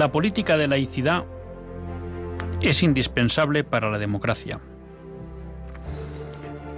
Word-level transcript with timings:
La 0.00 0.10
política 0.10 0.56
de 0.56 0.66
laicidad 0.66 1.26
es 2.62 2.82
indispensable 2.82 3.64
para 3.64 3.90
la 3.90 3.98
democracia, 3.98 4.58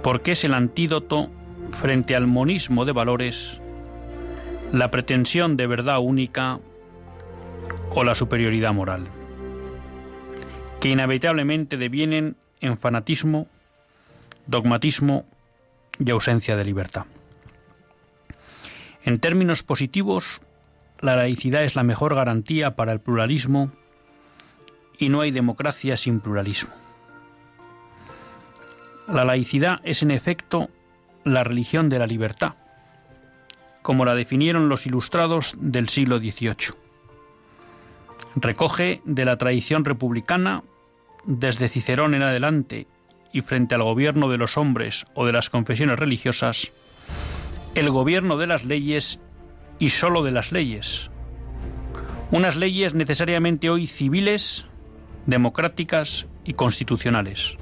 porque 0.01 0.33
es 0.33 0.43
el 0.43 0.53
antídoto 0.53 1.31
frente 1.71 2.17
al 2.17 2.27
monismo 2.27 2.83
de 2.83 2.91
valores, 2.91 3.61
la 4.73 4.91
pretensión 4.91 5.55
de 5.55 5.67
verdad 5.67 5.99
única 6.01 6.59
o 7.91 8.03
la 8.03 8.13
superioridad 8.13 8.73
moral, 8.73 9.07
que 10.81 10.89
inevitablemente 10.89 11.77
devienen 11.77 12.35
en 12.59 12.77
fanatismo, 12.77 13.47
dogmatismo 14.47 15.23
y 15.97 16.11
ausencia 16.11 16.57
de 16.57 16.65
libertad. 16.65 17.05
En 19.05 19.17
términos 19.19 19.63
positivos, 19.63 20.41
la 21.03 21.17
laicidad 21.17 21.65
es 21.65 21.75
la 21.75 21.83
mejor 21.83 22.15
garantía 22.15 22.77
para 22.77 22.93
el 22.93 23.01
pluralismo 23.01 23.71
y 24.97 25.09
no 25.09 25.19
hay 25.19 25.31
democracia 25.31 25.97
sin 25.97 26.21
pluralismo. 26.21 26.73
La 29.09 29.25
laicidad 29.25 29.81
es 29.83 30.01
en 30.01 30.11
efecto 30.11 30.69
la 31.25 31.43
religión 31.43 31.89
de 31.89 31.99
la 31.99 32.07
libertad, 32.07 32.53
como 33.81 34.05
la 34.05 34.15
definieron 34.15 34.69
los 34.69 34.85
ilustrados 34.87 35.57
del 35.59 35.89
siglo 35.89 36.19
XVIII. 36.19 36.73
Recoge 38.37 39.01
de 39.03 39.25
la 39.25 39.37
tradición 39.37 39.83
republicana, 39.83 40.63
desde 41.25 41.67
Cicerón 41.67 42.13
en 42.13 42.23
adelante 42.23 42.87
y 43.33 43.41
frente 43.41 43.75
al 43.75 43.83
gobierno 43.83 44.29
de 44.29 44.37
los 44.37 44.57
hombres 44.57 45.05
o 45.15 45.25
de 45.25 45.33
las 45.33 45.49
confesiones 45.49 45.99
religiosas, 45.99 46.71
el 47.75 47.89
gobierno 47.89 48.37
de 48.37 48.47
las 48.47 48.63
leyes 48.63 49.19
y 49.79 49.89
sólo 49.89 50.23
de 50.23 50.31
las 50.31 50.51
leyes. 50.51 51.09
Unas 52.31 52.55
leyes 52.55 52.93
necesariamente 52.93 53.69
hoy 53.69 53.87
civiles, 53.87 54.65
democráticas 55.25 56.25
y 56.43 56.53
constitucionales, 56.53 57.57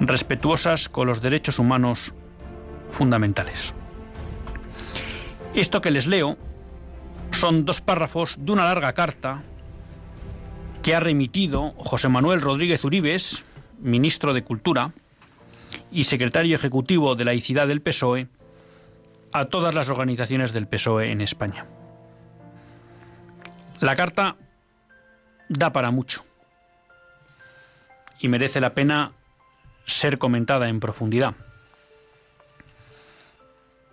respetuosas 0.00 0.88
con 0.88 1.06
los 1.06 1.22
derechos 1.22 1.58
humanos 1.58 2.14
fundamentales. 2.90 3.74
Esto 5.54 5.80
que 5.80 5.90
les 5.90 6.06
leo 6.06 6.36
son 7.30 7.64
dos 7.64 7.80
párrafos 7.80 8.36
de 8.38 8.52
una 8.52 8.64
larga 8.64 8.92
carta 8.92 9.42
que 10.82 10.94
ha 10.94 11.00
remitido 11.00 11.72
José 11.78 12.08
Manuel 12.08 12.40
Rodríguez 12.40 12.84
Uribes, 12.84 13.42
ministro 13.80 14.34
de 14.34 14.44
Cultura 14.44 14.92
y 15.90 16.04
secretario 16.04 16.54
ejecutivo 16.54 17.14
de 17.14 17.24
laicidad 17.24 17.66
del 17.66 17.80
PSOE, 17.80 18.28
a 19.34 19.46
todas 19.46 19.74
las 19.74 19.90
organizaciones 19.90 20.52
del 20.52 20.68
PSOE 20.68 21.10
en 21.10 21.20
España. 21.20 21.66
La 23.80 23.96
carta 23.96 24.36
da 25.48 25.72
para 25.72 25.90
mucho 25.90 26.24
y 28.20 28.28
merece 28.28 28.60
la 28.60 28.74
pena 28.74 29.10
ser 29.86 30.18
comentada 30.18 30.68
en 30.68 30.78
profundidad. 30.78 31.34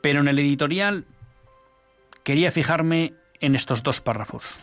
Pero 0.02 0.20
en 0.20 0.28
el 0.28 0.38
editorial 0.38 1.06
quería 2.24 2.52
fijarme 2.52 3.16
en 3.40 3.56
estos 3.56 3.82
dos 3.82 4.00
párrafos. 4.00 4.60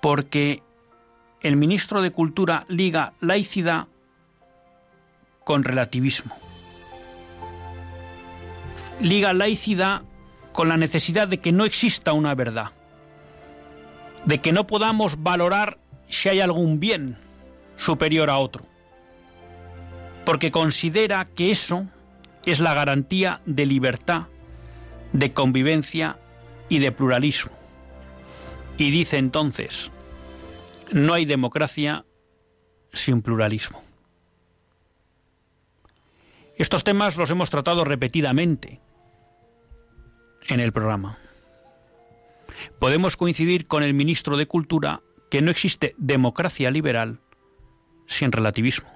Porque 0.00 0.62
el 1.42 1.56
ministro 1.56 2.00
de 2.00 2.12
Cultura 2.12 2.64
liga 2.68 3.12
laicidad 3.20 3.88
con 5.44 5.64
relativismo 5.64 6.45
liga 9.00 9.32
laicidad 9.32 10.02
con 10.52 10.68
la 10.68 10.76
necesidad 10.76 11.28
de 11.28 11.38
que 11.38 11.52
no 11.52 11.64
exista 11.64 12.12
una 12.12 12.34
verdad, 12.34 12.70
de 14.24 14.38
que 14.38 14.52
no 14.52 14.66
podamos 14.66 15.22
valorar 15.22 15.78
si 16.08 16.28
hay 16.28 16.40
algún 16.40 16.80
bien 16.80 17.18
superior 17.76 18.30
a 18.30 18.38
otro, 18.38 18.64
porque 20.24 20.50
considera 20.50 21.26
que 21.26 21.50
eso 21.50 21.86
es 22.44 22.60
la 22.60 22.74
garantía 22.74 23.40
de 23.44 23.66
libertad, 23.66 24.28
de 25.12 25.32
convivencia 25.32 26.18
y 26.68 26.78
de 26.78 26.92
pluralismo. 26.92 27.52
Y 28.78 28.90
dice 28.90 29.18
entonces, 29.18 29.90
no 30.92 31.14
hay 31.14 31.24
democracia 31.24 32.04
sin 32.92 33.20
pluralismo. 33.20 33.82
Estos 36.56 36.84
temas 36.84 37.16
los 37.16 37.30
hemos 37.30 37.50
tratado 37.50 37.84
repetidamente 37.84 38.80
en 40.48 40.60
el 40.60 40.72
programa. 40.72 41.18
Podemos 42.78 43.16
coincidir 43.16 43.66
con 43.66 43.82
el 43.82 43.94
ministro 43.94 44.36
de 44.36 44.46
Cultura 44.46 45.02
que 45.30 45.42
no 45.42 45.50
existe 45.50 45.94
democracia 45.98 46.70
liberal 46.70 47.20
sin 48.06 48.32
relativismo. 48.32 48.88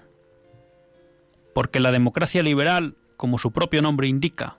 Porque 1.55 1.81
la 1.81 1.91
democracia 1.91 2.43
liberal, 2.43 2.97
como 3.17 3.39
su 3.39 3.53
propio 3.53 3.83
nombre 3.83 4.07
indica, 4.07 4.59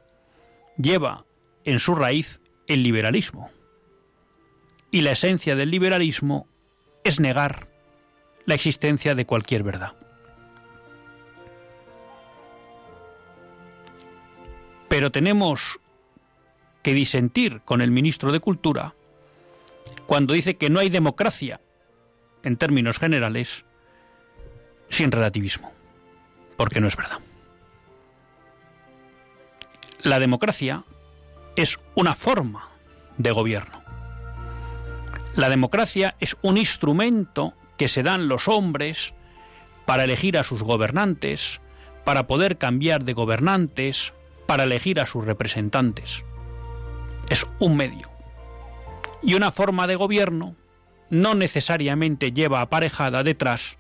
lleva 0.77 1.25
en 1.63 1.80
su 1.80 1.95
raíz 1.95 2.42
el 2.68 2.83
liberalismo. 2.83 3.50
Y 4.92 5.01
la 5.01 5.12
esencia 5.12 5.56
del 5.56 5.71
liberalismo 5.71 6.48
es 7.04 7.19
negar 7.19 7.68
la 8.45 8.56
existencia 8.56 9.15
de 9.15 9.25
cualquier 9.25 9.63
verdad. 9.63 9.94
Pero 14.89 15.10
tenemos 15.10 15.80
que 16.81 16.94
disentir 16.94 17.62
con 17.62 17.81
el 17.81 17.92
ministro 17.92 18.31
de 18.31 18.39
Cultura 18.39 18.95
cuando 20.07 20.33
dice 20.33 20.57
que 20.57 20.69
no 20.69 20.80
hay 20.80 20.89
democracia, 20.89 21.62
en 22.44 22.57
términos 22.57 23.00
generales, 23.00 23.66
sin 24.89 25.12
relativismo, 25.12 25.72
porque 26.57 26.81
no 26.81 26.88
es 26.88 26.95
verdad. 26.95 27.19
La 30.01 30.19
democracia 30.19 30.83
es 31.56 31.80
una 31.95 32.16
forma 32.16 32.69
de 33.18 33.31
gobierno. 33.31 33.81
La 35.36 35.50
democracia 35.50 36.16
es 36.19 36.36
un 36.42 36.57
instrumento 36.57 37.54
que 37.77 37.88
se 37.88 38.04
dan 38.04 38.27
los 38.27 38.48
hombres 38.48 39.13
para 39.86 40.04
elegir 40.04 40.38
a 40.38 40.44
sus 40.44 40.63
gobernantes, 40.63 41.62
para 42.04 42.27
poder 42.27 42.57
cambiar 42.57 43.04
de 43.04 43.13
gobernantes, 43.13 44.13
para 44.45 44.63
elegir 44.63 45.00
a 45.00 45.06
sus 45.06 45.24
representantes 45.24 46.25
es 47.29 47.45
un 47.59 47.77
medio. 47.77 48.09
Y 49.21 49.35
una 49.35 49.51
forma 49.51 49.88
de 49.88 49.95
gobierno 49.95 50.56
no 51.09 51.35
necesariamente 51.35 52.31
lleva 52.31 52.62
aparejada 52.62 53.23
detrás 53.23 53.77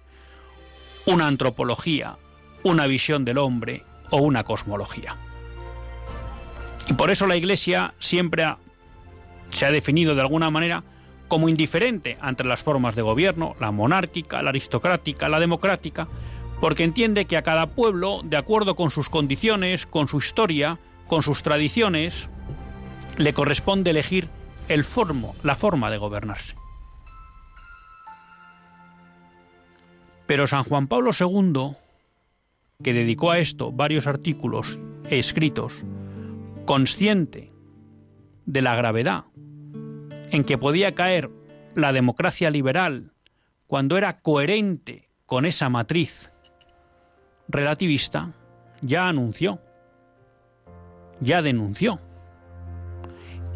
una 1.05 1.27
antropología, 1.27 2.17
una 2.63 2.87
visión 2.87 3.25
del 3.25 3.37
hombre 3.37 3.83
o 4.11 4.17
una 4.17 4.43
cosmología. 4.43 5.15
Y 6.87 6.93
por 6.93 7.09
eso 7.09 7.27
la 7.27 7.35
Iglesia 7.35 7.93
siempre 7.99 8.45
se 9.49 9.65
ha 9.65 9.71
definido 9.71 10.15
de 10.15 10.21
alguna 10.21 10.49
manera 10.49 10.83
como 11.27 11.47
indiferente 11.47 12.17
ante 12.19 12.43
las 12.43 12.61
formas 12.61 12.95
de 12.95 13.01
gobierno, 13.01 13.55
la 13.59 13.71
monárquica, 13.71 14.41
la 14.41 14.49
aristocrática, 14.49 15.29
la 15.29 15.39
democrática, 15.39 16.07
porque 16.59 16.83
entiende 16.83 17.25
que 17.25 17.37
a 17.37 17.41
cada 17.41 17.67
pueblo, 17.67 18.21
de 18.23 18.37
acuerdo 18.37 18.75
con 18.75 18.91
sus 18.91 19.09
condiciones, 19.09 19.85
con 19.85 20.07
su 20.09 20.17
historia, 20.17 20.77
con 21.07 21.23
sus 21.23 21.41
tradiciones, 21.41 22.29
le 23.17 23.33
corresponde 23.33 23.91
elegir 23.91 24.29
el 24.67 24.83
formo, 24.83 25.35
la 25.43 25.55
forma 25.55 25.89
de 25.89 25.97
gobernarse. 25.97 26.55
Pero 30.25 30.47
San 30.47 30.63
Juan 30.63 30.87
Pablo 30.87 31.11
II, 31.17 31.75
que 32.83 32.93
dedicó 32.93 33.31
a 33.31 33.39
esto 33.39 33.71
varios 33.71 34.07
artículos 34.07 34.79
e 35.09 35.19
escritos, 35.19 35.83
consciente 36.65 37.51
de 38.45 38.61
la 38.61 38.75
gravedad 38.75 39.25
en 40.31 40.43
que 40.43 40.57
podía 40.57 40.95
caer 40.95 41.29
la 41.75 41.91
democracia 41.91 42.49
liberal 42.49 43.11
cuando 43.67 43.97
era 43.97 44.21
coherente 44.21 45.09
con 45.25 45.45
esa 45.45 45.69
matriz 45.69 46.31
relativista 47.47 48.33
ya 48.81 49.07
anunció, 49.07 49.59
ya 51.19 51.41
denunció, 51.41 51.99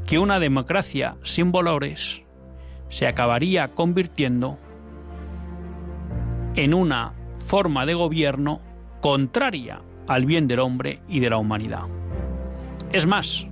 que 0.05 0.19
una 0.19 0.39
democracia 0.39 1.15
sin 1.23 1.51
valores 1.51 2.21
se 2.89 3.07
acabaría 3.07 3.67
convirtiendo 3.69 4.59
en 6.55 6.73
una 6.73 7.13
forma 7.45 7.85
de 7.85 7.95
gobierno 7.95 8.61
contraria 9.01 9.81
al 10.07 10.25
bien 10.25 10.47
del 10.47 10.59
hombre 10.59 11.01
y 11.07 11.19
de 11.19 11.29
la 11.29 11.37
humanidad. 11.37 11.83
Es 12.91 13.05
más, 13.07 13.47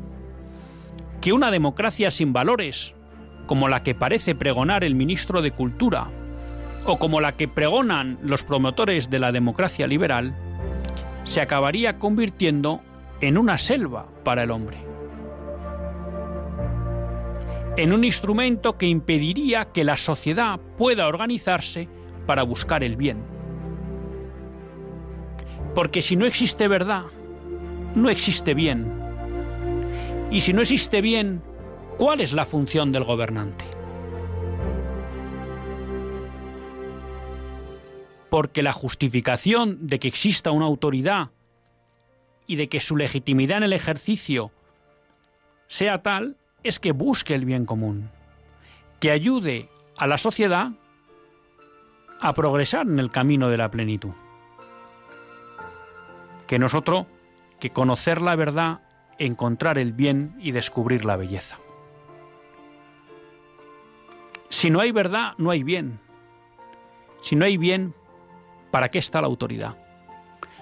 que 1.22 1.34
una 1.34 1.52
democracia 1.52 2.12
sin 2.12 2.34
valores, 2.34 2.94
como 3.48 3.68
la 3.68 3.82
que 3.82 3.96
parece 3.96 4.36
pregonar 4.36 4.84
el 4.84 4.96
ministro 4.96 5.42
de 5.42 5.52
Cultura, 5.52 6.08
o 6.86 6.98
como 6.98 7.20
la 7.20 7.36
que 7.36 7.48
pregonan 7.48 8.20
los 8.22 8.44
promotores 8.44 9.10
de 9.10 9.20
la 9.20 9.32
democracia 9.32 9.88
liberal, 9.88 10.36
se 11.24 11.42
acabaría 11.42 11.98
convirtiendo 11.98 12.82
en 13.22 13.38
una 13.38 13.58
selva 13.58 14.06
para 14.24 14.44
el 14.44 14.52
hombre. 14.52 14.93
En 17.76 17.92
un 17.92 18.04
instrumento 18.04 18.78
que 18.78 18.88
impediría 18.88 19.72
que 19.72 19.84
la 19.84 19.98
sociedad 19.98 20.60
pueda 20.78 21.08
organizarse 21.08 21.88
para 22.26 22.44
buscar 22.44 22.84
el 22.84 22.96
bien. 22.96 23.24
Porque 25.74 26.02
si 26.02 26.16
no 26.16 26.26
existe 26.26 26.68
verdad, 26.68 27.06
no 27.96 28.10
existe 28.10 28.54
bien. 28.54 28.92
Y 30.30 30.42
si 30.42 30.54
no 30.54 30.62
existe 30.62 31.02
bien, 31.02 31.42
¿cuál 31.98 32.22
es 32.22 32.32
la 32.32 32.46
función 32.46 32.92
del 32.92 33.04
gobernante? 33.04 33.74
porque 38.34 38.64
la 38.64 38.74
justificación 38.74 39.86
de 39.86 40.00
que 40.00 40.08
exista 40.08 40.50
una 40.50 40.66
autoridad 40.66 41.30
y 42.48 42.56
de 42.56 42.68
que 42.68 42.80
su 42.80 42.98
legitimidad 42.98 43.58
en 43.58 43.64
el 43.66 43.74
ejercicio 43.74 44.52
sea 45.68 46.02
tal 46.02 46.36
es 46.64 46.80
que 46.80 46.92
busque 46.92 47.36
el 47.36 47.46
bien 47.46 47.66
común, 47.66 48.10
que 49.00 49.12
ayude 49.12 49.70
a 49.98 50.08
la 50.08 50.18
sociedad 50.18 50.72
a 52.20 52.34
progresar 52.34 52.88
en 52.88 53.00
el 53.00 53.10
camino 53.10 53.50
de 53.50 53.58
la 53.58 53.70
plenitud. 53.70 54.14
Que 56.48 56.60
nosotros, 56.60 57.06
que 57.60 57.70
conocer 57.70 58.22
la 58.22 58.36
verdad, 58.36 58.82
encontrar 59.18 59.78
el 59.78 59.94
bien 59.94 60.36
y 60.40 60.52
descubrir 60.52 61.06
la 61.06 61.16
belleza. 61.16 61.58
Si 64.50 64.70
no 64.70 64.80
hay 64.80 64.92
verdad, 64.92 65.34
no 65.38 65.52
hay 65.52 65.64
bien. 65.64 66.00
Si 67.22 67.36
no 67.36 67.46
hay 67.46 67.58
bien, 67.58 67.94
¿Para 68.74 68.90
qué 68.90 68.98
está 68.98 69.22
la 69.22 69.28
autoridad? 69.28 69.76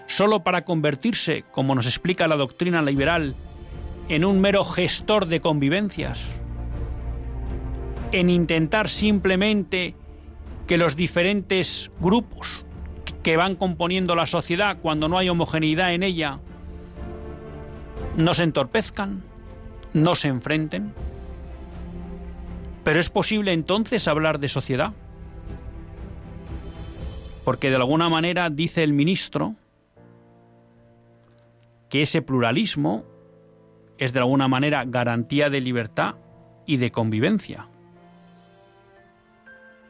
¿Solo 0.06 0.44
para 0.44 0.66
convertirse, 0.66 1.46
como 1.50 1.76
nos 1.76 1.88
explica 1.88 2.28
la 2.28 2.36
doctrina 2.36 2.82
liberal, 2.82 3.36
en 4.12 4.26
un 4.26 4.42
mero 4.42 4.64
gestor 4.64 5.26
de 5.26 5.40
convivencias? 5.40 6.30
¿En 8.12 8.30
intentar 8.30 8.90
simplemente 8.90 9.96
que 10.68 10.78
los 10.78 10.96
diferentes 10.96 11.90
grupos 12.00 12.66
que 13.24 13.38
van 13.38 13.56
componiendo 13.56 14.14
la 14.14 14.28
sociedad 14.28 14.78
cuando 14.82 15.08
no 15.08 15.18
hay 15.18 15.30
homogeneidad 15.30 15.94
en 15.94 16.04
ella 16.04 16.40
no 18.18 18.34
se 18.34 18.44
entorpezcan, 18.44 19.24
no 19.94 20.16
se 20.16 20.28
enfrenten? 20.28 20.94
¿Pero 22.84 23.00
es 23.00 23.10
posible 23.10 23.54
entonces 23.54 24.08
hablar 24.08 24.40
de 24.40 24.50
sociedad? 24.50 24.94
porque 27.44 27.70
de 27.70 27.76
alguna 27.76 28.08
manera 28.08 28.50
dice 28.50 28.84
el 28.84 28.94
ministro 28.94 29.56
que 31.90 32.04
ese 32.04 32.22
pluralismo 32.22 33.04
es 34.02 34.14
de 34.14 34.20
alguna 34.20 34.48
manera 34.48 34.84
garantía 34.84 35.52
de 35.52 35.62
libertad 35.62 36.16
y 36.66 36.78
de 36.78 36.92
convivencia. 36.92 37.68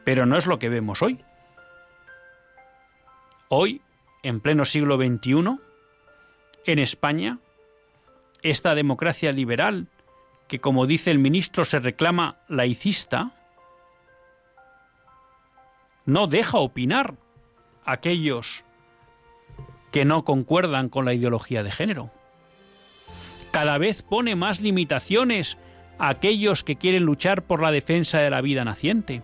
Pero 0.04 0.26
no 0.26 0.36
es 0.36 0.46
lo 0.46 0.58
que 0.58 0.68
vemos 0.68 1.00
hoy. 1.00 1.24
Hoy, 3.48 3.80
en 4.22 4.40
pleno 4.40 4.66
siglo 4.66 4.98
XXI, 4.98 5.58
en 6.66 6.78
España, 6.78 7.38
esta 8.42 8.74
democracia 8.74 9.32
liberal, 9.32 9.88
que 10.46 10.58
como 10.58 10.84
dice 10.84 11.10
el 11.10 11.18
ministro 11.18 11.64
se 11.64 11.80
reclama 11.80 12.36
laicista, 12.48 13.32
no 16.04 16.26
deja 16.26 16.58
opinar 16.58 17.14
aquellos 17.86 18.62
que 19.90 20.04
no 20.04 20.26
concuerdan 20.26 20.90
con 20.90 21.06
la 21.06 21.14
ideología 21.14 21.62
de 21.62 21.70
género. 21.70 22.10
Cada 23.52 23.78
vez 23.78 24.02
pone 24.02 24.34
más 24.34 24.60
limitaciones 24.60 25.58
a 25.98 26.08
aquellos 26.08 26.64
que 26.64 26.76
quieren 26.76 27.04
luchar 27.04 27.42
por 27.42 27.62
la 27.62 27.70
defensa 27.70 28.18
de 28.18 28.30
la 28.30 28.40
vida 28.40 28.64
naciente. 28.64 29.22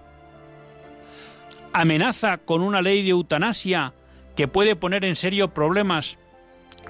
Amenaza 1.73 2.39
con 2.39 2.63
una 2.63 2.83
ley 2.83 3.03
de 3.03 3.11
eutanasia 3.11 3.95
que 4.37 4.47
puede 4.47 4.77
poner 4.77 5.05
en 5.05 5.17
serio 5.17 5.53
problemas 5.53 6.19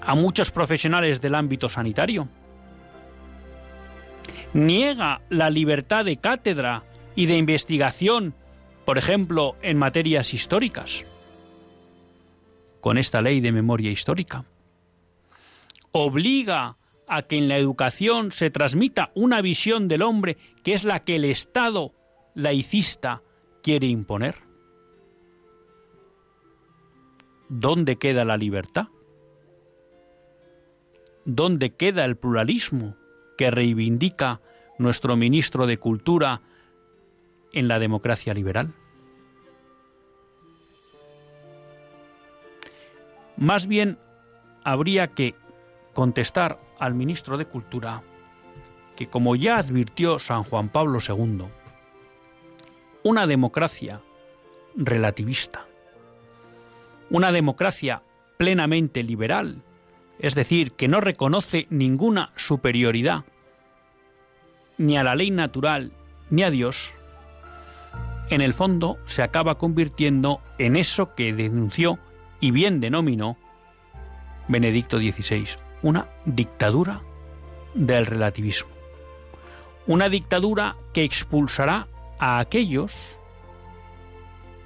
a 0.02 0.14
muchos 0.14 0.50
profesionales 0.50 1.20
del 1.20 1.34
ámbito 1.34 1.68
sanitario. 1.68 2.28
Niega 4.52 5.20
la 5.28 5.48
libertad 5.48 6.04
de 6.04 6.16
cátedra 6.16 6.84
y 7.14 7.26
de 7.26 7.36
investigación, 7.36 8.34
por 8.84 8.98
ejemplo, 8.98 9.56
en 9.62 9.78
materias 9.78 10.34
históricas 10.34 11.04
con 12.80 12.98
esta 12.98 13.20
ley 13.20 13.40
de 13.40 13.52
memoria 13.52 13.90
histórica. 13.90 14.44
Obliga 15.92 16.77
a 17.08 17.22
que 17.22 17.36
en 17.36 17.48
la 17.48 17.56
educación 17.56 18.32
se 18.32 18.50
transmita 18.50 19.10
una 19.14 19.40
visión 19.40 19.88
del 19.88 20.02
hombre 20.02 20.36
que 20.62 20.74
es 20.74 20.84
la 20.84 21.04
que 21.04 21.16
el 21.16 21.24
Estado 21.24 21.92
laicista 22.34 23.22
quiere 23.62 23.86
imponer. 23.86 24.36
¿Dónde 27.48 27.96
queda 27.96 28.24
la 28.24 28.36
libertad? 28.36 28.88
¿Dónde 31.24 31.70
queda 31.74 32.04
el 32.04 32.16
pluralismo 32.16 32.96
que 33.36 33.50
reivindica 33.50 34.40
nuestro 34.78 35.16
ministro 35.16 35.66
de 35.66 35.78
Cultura 35.78 36.42
en 37.52 37.68
la 37.68 37.78
democracia 37.78 38.34
liberal? 38.34 38.74
Más 43.36 43.66
bien 43.66 43.98
habría 44.64 45.08
que 45.08 45.34
contestar 45.98 46.60
al 46.78 46.94
ministro 46.94 47.36
de 47.38 47.46
Cultura 47.46 48.04
que, 48.94 49.08
como 49.08 49.34
ya 49.34 49.56
advirtió 49.56 50.20
San 50.20 50.44
Juan 50.44 50.68
Pablo 50.68 51.00
II, 51.00 51.46
una 53.02 53.26
democracia 53.26 54.00
relativista, 54.76 55.66
una 57.10 57.32
democracia 57.32 58.04
plenamente 58.36 59.02
liberal, 59.02 59.60
es 60.20 60.36
decir, 60.36 60.70
que 60.70 60.86
no 60.86 61.00
reconoce 61.00 61.66
ninguna 61.68 62.30
superioridad 62.36 63.24
ni 64.76 64.98
a 64.98 65.02
la 65.02 65.16
ley 65.16 65.32
natural 65.32 65.90
ni 66.30 66.44
a 66.44 66.50
Dios, 66.50 66.92
en 68.30 68.40
el 68.40 68.54
fondo 68.54 68.98
se 69.06 69.24
acaba 69.24 69.58
convirtiendo 69.58 70.42
en 70.58 70.76
eso 70.76 71.16
que 71.16 71.32
denunció 71.32 71.98
y 72.38 72.52
bien 72.52 72.78
denominó 72.78 73.36
Benedicto 74.46 74.98
XVI, 74.98 75.66
una 75.82 76.08
dictadura 76.24 77.02
del 77.74 78.06
relativismo. 78.06 78.70
Una 79.86 80.08
dictadura 80.08 80.76
que 80.92 81.04
expulsará 81.04 81.86
a 82.18 82.38
aquellos 82.38 83.18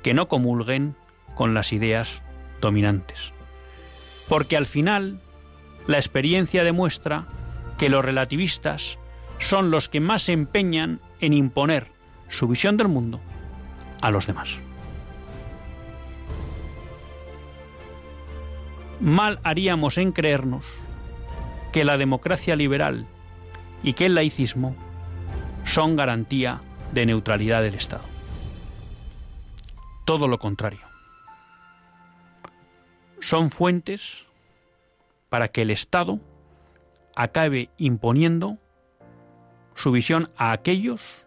que 0.02 0.14
no 0.14 0.28
comulguen 0.28 0.96
con 1.34 1.54
las 1.54 1.72
ideas 1.72 2.22
dominantes. 2.60 3.32
Porque 4.28 4.56
al 4.56 4.66
final 4.66 5.20
la 5.86 5.98
experiencia 5.98 6.64
demuestra 6.64 7.26
que 7.78 7.88
los 7.88 8.04
relativistas 8.04 8.98
son 9.38 9.70
los 9.70 9.88
que 9.88 10.00
más 10.00 10.22
se 10.22 10.32
empeñan 10.32 11.00
en 11.20 11.32
imponer 11.32 11.88
su 12.28 12.48
visión 12.48 12.76
del 12.76 12.88
mundo 12.88 13.20
a 14.00 14.10
los 14.10 14.26
demás. 14.26 14.50
Mal 19.00 19.40
haríamos 19.42 19.98
en 19.98 20.12
creernos 20.12 20.78
que 21.72 21.84
la 21.84 21.96
democracia 21.96 22.54
liberal 22.54 23.06
y 23.82 23.94
que 23.94 24.06
el 24.06 24.14
laicismo 24.14 24.76
son 25.64 25.96
garantía 25.96 26.60
de 26.92 27.06
neutralidad 27.06 27.62
del 27.62 27.74
Estado. 27.74 28.04
Todo 30.04 30.28
lo 30.28 30.38
contrario. 30.38 30.80
Son 33.20 33.50
fuentes 33.50 34.26
para 35.28 35.48
que 35.48 35.62
el 35.62 35.70
Estado 35.70 36.20
acabe 37.16 37.70
imponiendo 37.78 38.58
su 39.74 39.92
visión 39.92 40.30
a 40.36 40.52
aquellos 40.52 41.26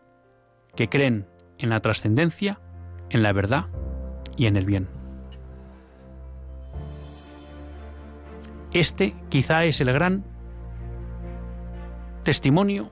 que 0.75 0.89
creen 0.89 1.25
en 1.57 1.69
la 1.69 1.79
trascendencia, 1.79 2.59
en 3.09 3.23
la 3.23 3.33
verdad 3.33 3.67
y 4.37 4.45
en 4.45 4.57
el 4.57 4.65
bien. 4.65 4.87
Este 8.73 9.15
quizá 9.29 9.63
es 9.63 9.79
el 9.79 9.91
gran 9.93 10.34
testimonio 12.25 12.89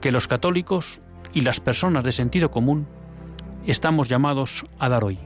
que 0.00 0.12
los 0.12 0.28
católicos 0.28 1.00
y 1.32 1.40
las 1.40 1.58
personas 1.58 2.04
de 2.04 2.12
sentido 2.12 2.50
común 2.50 2.86
estamos 3.66 4.08
llamados 4.08 4.66
a 4.78 4.88
dar 4.90 5.02
hoy. 5.02 5.18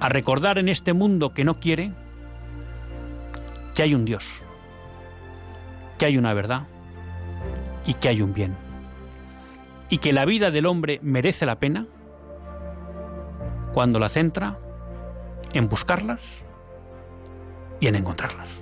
A 0.00 0.08
recordar 0.08 0.58
en 0.58 0.68
este 0.68 0.94
mundo 0.94 1.34
que 1.34 1.44
no 1.44 1.60
quiere 1.60 1.92
que 3.74 3.82
hay 3.82 3.94
un 3.94 4.06
Dios, 4.06 4.42
que 5.98 6.06
hay 6.06 6.16
una 6.16 6.32
verdad 6.32 6.62
y 7.84 7.94
que 7.94 8.08
hay 8.08 8.22
un 8.22 8.32
bien. 8.32 8.56
Y 9.90 9.98
que 9.98 10.14
la 10.14 10.24
vida 10.24 10.50
del 10.50 10.64
hombre 10.64 10.98
merece 11.02 11.44
la 11.44 11.60
pena 11.60 11.86
cuando 13.74 13.98
la 13.98 14.08
centra 14.08 14.58
en 15.52 15.68
buscarlas 15.68 16.22
y 17.80 17.86
en 17.86 17.96
encontrarlas. 17.96 18.61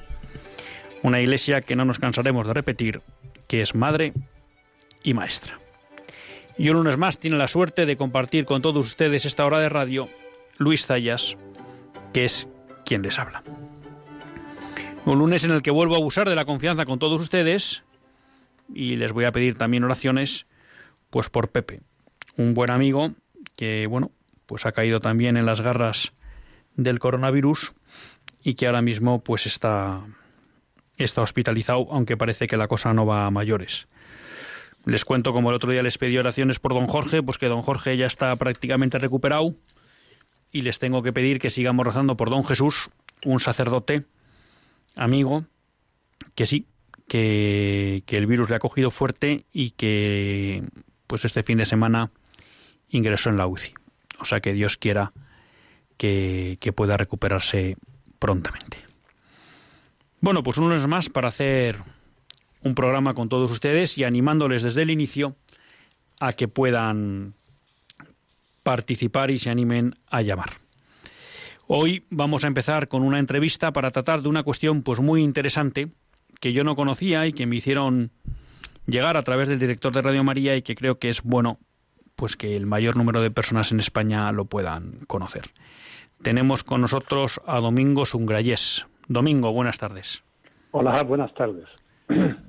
Una 1.03 1.19
iglesia 1.19 1.61
que 1.61 1.75
no 1.75 1.85
nos 1.85 1.99
cansaremos 1.99 2.45
de 2.47 2.53
repetir, 2.53 3.01
que 3.47 3.61
es 3.61 3.75
madre 3.75 4.13
y 5.03 5.13
maestra. 5.13 5.59
Y 6.57 6.69
un 6.69 6.77
lunes 6.77 6.97
más 6.97 7.19
tiene 7.19 7.37
la 7.37 7.47
suerte 7.47 7.85
de 7.85 7.97
compartir 7.97 8.45
con 8.45 8.61
todos 8.61 8.85
ustedes 8.85 9.25
esta 9.25 9.45
hora 9.45 9.59
de 9.59 9.69
radio 9.69 10.09
Luis 10.57 10.85
Zayas, 10.85 11.35
que 12.13 12.25
es 12.25 12.47
quien 12.85 13.01
les 13.01 13.17
habla. 13.17 13.41
Un 15.05 15.17
lunes 15.17 15.43
en 15.43 15.51
el 15.51 15.63
que 15.63 15.71
vuelvo 15.71 15.95
a 15.95 15.97
abusar 15.97 16.29
de 16.29 16.35
la 16.35 16.45
confianza 16.45 16.85
con 16.85 16.99
todos 16.99 17.19
ustedes 17.19 17.83
y 18.73 18.95
les 18.97 19.11
voy 19.11 19.25
a 19.25 19.31
pedir 19.31 19.57
también 19.57 19.83
oraciones, 19.83 20.45
pues 21.09 21.29
por 21.29 21.49
Pepe, 21.49 21.81
un 22.37 22.53
buen 22.53 22.69
amigo 22.69 23.11
que, 23.55 23.87
bueno, 23.87 24.11
pues 24.45 24.65
ha 24.65 24.71
caído 24.71 24.99
también 24.99 25.37
en 25.37 25.45
las 25.45 25.61
garras 25.61 26.13
del 26.75 26.99
coronavirus 26.99 27.73
y 28.43 28.53
que 28.53 28.67
ahora 28.67 28.81
mismo 28.81 29.23
pues 29.23 29.45
está 29.45 30.01
está 31.03 31.21
hospitalizado, 31.21 31.87
aunque 31.91 32.17
parece 32.17 32.47
que 32.47 32.57
la 32.57 32.67
cosa 32.67 32.93
no 32.93 33.05
va 33.05 33.25
a 33.25 33.31
mayores. 33.31 33.87
Les 34.85 35.05
cuento 35.05 35.33
como 35.33 35.49
el 35.49 35.55
otro 35.55 35.71
día 35.71 35.83
les 35.83 35.97
pedí 35.97 36.17
oraciones 36.17 36.59
por 36.59 36.73
don 36.73 36.87
Jorge, 36.87 37.21
pues 37.21 37.37
que 37.37 37.47
don 37.47 37.61
Jorge 37.61 37.97
ya 37.97 38.07
está 38.07 38.35
prácticamente 38.35 38.97
recuperado 38.97 39.55
y 40.51 40.61
les 40.63 40.79
tengo 40.79 41.03
que 41.03 41.13
pedir 41.13 41.39
que 41.39 41.49
sigamos 41.49 41.85
rezando 41.85 42.17
por 42.17 42.29
don 42.29 42.43
Jesús, 42.43 42.89
un 43.23 43.39
sacerdote 43.39 44.05
amigo, 44.95 45.45
que 46.35 46.45
sí, 46.45 46.65
que, 47.07 48.03
el 48.07 48.25
virus 48.25 48.49
le 48.49 48.55
ha 48.55 48.59
cogido 48.59 48.89
fuerte 48.89 49.45
y 49.53 49.71
que 49.71 50.63
pues 51.07 51.25
este 51.25 51.43
fin 51.43 51.59
de 51.59 51.65
semana 51.65 52.11
ingresó 52.89 53.29
en 53.29 53.37
la 53.37 53.47
UCI. 53.47 53.73
O 54.19 54.25
sea 54.25 54.39
que 54.39 54.53
Dios 54.53 54.77
quiera 54.77 55.13
que 55.97 56.73
pueda 56.75 56.97
recuperarse 56.97 57.77
prontamente. 58.17 58.90
Bueno, 60.21 60.43
pues 60.43 60.59
un 60.59 60.69
lunes 60.69 60.85
más 60.85 61.09
para 61.09 61.29
hacer 61.29 61.77
un 62.61 62.75
programa 62.75 63.15
con 63.15 63.27
todos 63.27 63.49
ustedes 63.49 63.97
y 63.97 64.03
animándoles 64.03 64.61
desde 64.61 64.83
el 64.83 64.91
inicio 64.91 65.35
a 66.19 66.33
que 66.33 66.47
puedan 66.47 67.33
participar 68.61 69.31
y 69.31 69.39
se 69.39 69.49
animen 69.49 69.95
a 70.11 70.21
llamar. 70.21 70.51
Hoy 71.65 72.05
vamos 72.11 72.43
a 72.43 72.47
empezar 72.47 72.87
con 72.87 73.01
una 73.01 73.17
entrevista 73.17 73.73
para 73.73 73.89
tratar 73.89 74.21
de 74.21 74.29
una 74.29 74.43
cuestión 74.43 74.83
pues 74.83 74.99
muy 74.99 75.23
interesante 75.23 75.87
que 76.39 76.53
yo 76.53 76.63
no 76.63 76.75
conocía 76.75 77.25
y 77.25 77.33
que 77.33 77.47
me 77.47 77.55
hicieron 77.55 78.11
llegar 78.85 79.17
a 79.17 79.23
través 79.23 79.47
del 79.47 79.57
director 79.57 79.91
de 79.91 80.03
Radio 80.03 80.23
María 80.23 80.55
y 80.55 80.61
que 80.61 80.75
creo 80.75 80.99
que 80.99 81.09
es 81.09 81.23
bueno 81.23 81.57
pues 82.15 82.35
que 82.35 82.55
el 82.55 82.67
mayor 82.67 82.95
número 82.95 83.21
de 83.21 83.31
personas 83.31 83.71
en 83.71 83.79
España 83.79 84.31
lo 84.31 84.45
puedan 84.45 84.99
conocer. 85.07 85.49
Tenemos 86.21 86.63
con 86.63 86.81
nosotros 86.81 87.41
a 87.47 87.59
Domingo 87.59 88.05
Sungrayés. 88.05 88.85
Domingo, 89.07 89.51
buenas 89.51 89.77
tardes. 89.77 90.23
Hola, 90.71 91.03
buenas 91.03 91.33
tardes. 91.33 91.65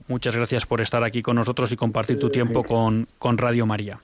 Muchas 0.09 0.37
gracias 0.37 0.67
por 0.67 0.81
estar 0.81 1.03
aquí 1.05 1.23
con 1.23 1.37
nosotros 1.37 1.73
y 1.73 1.77
compartir 1.77 2.19
tu 2.19 2.31
tiempo 2.31 2.65
con, 2.65 3.07
con 3.19 3.39
Radio 3.39 3.67
María. 3.67 4.01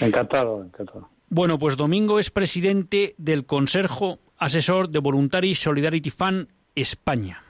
Encantado, 0.00 0.62
encantado. 0.62 1.08
Bueno, 1.30 1.58
pues 1.58 1.76
Domingo 1.76 2.18
es 2.18 2.30
presidente 2.30 3.14
del 3.18 3.44
Consejo 3.44 4.18
Asesor 4.38 4.88
de 4.88 4.98
Voluntary 4.98 5.54
Solidarity 5.54 6.10
Fund 6.10 6.48
España. 6.74 7.42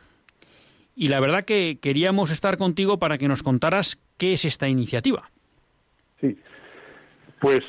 Y 0.97 1.09
la 1.09 1.21
verdad 1.21 1.45
que 1.45 1.79
queríamos 1.81 2.31
estar 2.31 2.59
contigo 2.59 2.99
para 2.99 3.19
que 3.19 3.29
nos 3.29 3.43
contaras 3.43 3.99
qué 4.17 4.33
es 4.33 4.45
esta 4.45 4.69
iniciativa. 4.69 5.31
Sí, 6.21 6.37
pues 7.41 7.61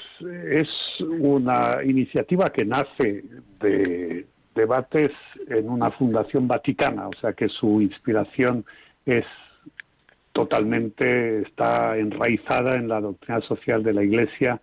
es 0.52 0.68
una 1.00 1.84
iniciativa 1.84 2.50
que 2.50 2.66
nace 2.66 3.24
de, 3.60 4.26
debates 4.60 5.12
en 5.48 5.70
una 5.70 5.92
fundación 5.92 6.48
vaticana, 6.48 7.08
o 7.08 7.14
sea 7.22 7.34
que 7.34 7.48
su 7.48 7.82
inspiración 7.82 8.66
es 9.06 9.26
totalmente 10.34 11.42
está 11.42 11.98
enraizada 11.98 12.76
en 12.76 12.88
la 12.88 13.02
doctrina 13.02 13.42
social 13.42 13.84
de 13.84 13.94
la 13.94 14.04
Iglesia 14.04 14.62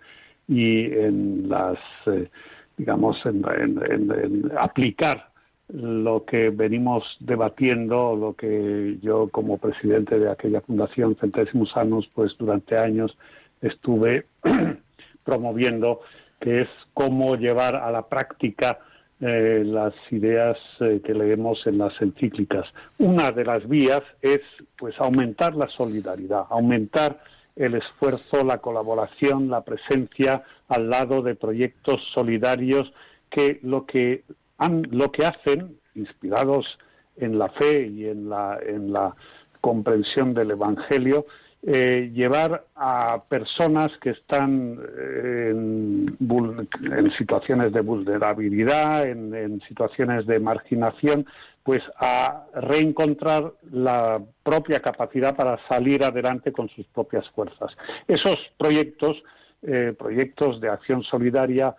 y 0.49 0.85
en 0.85 1.49
las 1.49 1.79
eh, 2.07 2.29
digamos 2.77 3.17
en, 3.25 4.53
aplicar 4.59 5.31
lo 5.69 6.25
que 6.25 6.51
venimos 6.51 7.03
debatiendo, 7.21 8.15
lo 8.15 8.35
que 8.35 8.99
yo 9.03 9.29
como 9.31 9.59
presidente 9.59 10.19
de 10.19 10.31
aquella 10.31 10.61
fundación 10.61 11.17
Centésimos 11.17 11.77
Años, 11.77 12.09
pues 12.15 12.37
durante 12.39 12.79
años 12.79 13.17
estuve 13.61 14.27
promoviendo, 15.25 16.01
que 16.41 16.63
es 16.63 16.69
cómo 16.95 17.35
llevar 17.35 17.75
a 17.75 17.91
la 17.91 18.03
práctica 18.09 18.79
eh, 19.21 19.63
las 19.65 19.95
ideas 20.11 20.59
eh, 20.81 21.01
que 21.05 21.15
leemos 21.15 21.67
en 21.67 21.79
las 21.79 22.01
encíclicas. 22.03 22.67
Una 22.99 23.33
de 23.33 23.45
las 23.45 23.67
vías 23.67 24.03
es 24.21 24.41
pues 24.77 24.95
aumentar 24.99 25.55
la 25.55 25.69
solidaridad, 25.69 26.45
aumentar 26.51 27.19
el 27.57 27.75
esfuerzo, 27.75 28.45
la 28.45 28.59
colaboración, 28.59 29.49
la 29.49 29.63
presencia 29.63 30.43
al 30.69 30.91
lado 30.91 31.23
de 31.23 31.35
proyectos 31.35 32.03
solidarios 32.13 32.93
que 33.31 33.59
lo 33.63 33.87
que 33.87 34.25
han, 34.59 34.83
lo 34.91 35.11
que 35.11 35.25
hacen, 35.25 35.79
inspirados 35.95 36.79
en 37.17 37.39
la 37.39 37.49
fe 37.49 37.87
y 37.87 38.07
en 38.07 38.29
la, 38.29 38.59
en 38.65 38.93
la 38.93 39.17
comprensión 39.63 40.35
del 40.35 40.51
Evangelio, 40.51 41.25
eh, 41.69 42.13
llevar 42.15 42.65
a 42.77 43.19
personas 43.29 43.91
que 44.01 44.11
están 44.11 44.79
eh, 45.01 45.51
en, 45.51 47.11
situaciones 47.19 47.73
de 47.73 47.81
vulnerabilidad, 47.81 49.05
en, 49.05 49.61
situaciones 49.67 50.27
de 50.27 50.39
marginación, 50.39 51.27
pues 51.65 51.83
a 51.99 52.45
reencontrar 52.55 53.53
la 53.73 54.23
propia 54.45 54.79
capacidad 54.79 55.35
para 55.35 55.59
salir 55.69 56.05
adelante 56.05 56.53
con 56.53 56.69
sus 56.69 56.87
propias 56.87 57.29
fuerzas. 57.31 57.77
Esos 58.07 58.37
proyectos, 58.57 59.21
eh, 59.63 59.93
proyectos 59.99 60.61
de 60.61 60.69
acción 60.69 61.03
solidaria, 61.03 61.75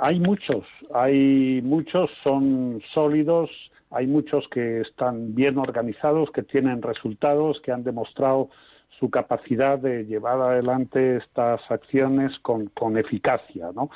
hay 0.00 0.20
muchos, 0.20 0.64
hay 0.94 1.60
muchos, 1.62 2.10
son 2.22 2.82
sólidos, 2.92 3.50
hay 3.90 4.06
muchos 4.06 4.46
que 4.48 4.80
están 4.82 5.34
bien 5.34 5.58
organizados, 5.58 6.30
que 6.32 6.42
tienen 6.42 6.82
resultados, 6.82 7.60
que 7.62 7.72
han 7.72 7.82
demostrado 7.82 8.50
su 8.98 9.10
capacidad 9.10 9.78
de 9.78 10.04
llevar 10.04 10.40
adelante 10.40 11.16
estas 11.16 11.60
acciones 11.70 12.38
con, 12.40 12.70
eficacia, 12.96 13.70
¿no? 13.74 13.90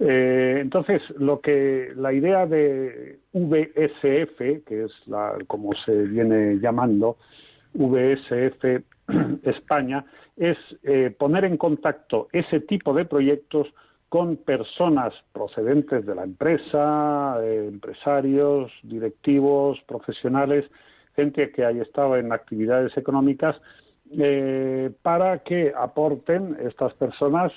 Eh, 0.00 0.58
entonces, 0.60 1.02
lo 1.18 1.40
que 1.40 1.92
la 1.96 2.12
idea 2.12 2.46
de 2.46 3.18
VSF, 3.32 4.64
que 4.64 4.84
es 4.84 4.92
la, 5.06 5.36
como 5.46 5.72
se 5.84 5.92
viene 6.04 6.58
llamando, 6.60 7.16
VSF 7.74 8.82
España, 9.42 10.04
es 10.36 10.56
eh, 10.84 11.14
poner 11.18 11.44
en 11.44 11.56
contacto 11.56 12.28
ese 12.32 12.60
tipo 12.60 12.94
de 12.94 13.04
proyectos 13.04 13.66
con 14.08 14.36
personas 14.36 15.12
procedentes 15.32 16.06
de 16.06 16.14
la 16.14 16.22
empresa, 16.22 17.38
eh, 17.42 17.66
empresarios, 17.68 18.72
directivos, 18.82 19.80
profesionales, 19.86 20.64
gente 21.14 21.50
que 21.50 21.64
haya 21.64 21.82
estado 21.82 22.16
en 22.16 22.32
actividades 22.32 22.96
económicas 22.96 23.60
eh, 24.12 24.90
para 25.02 25.38
que 25.40 25.72
aporten 25.76 26.56
estas 26.60 26.94
personas 26.94 27.52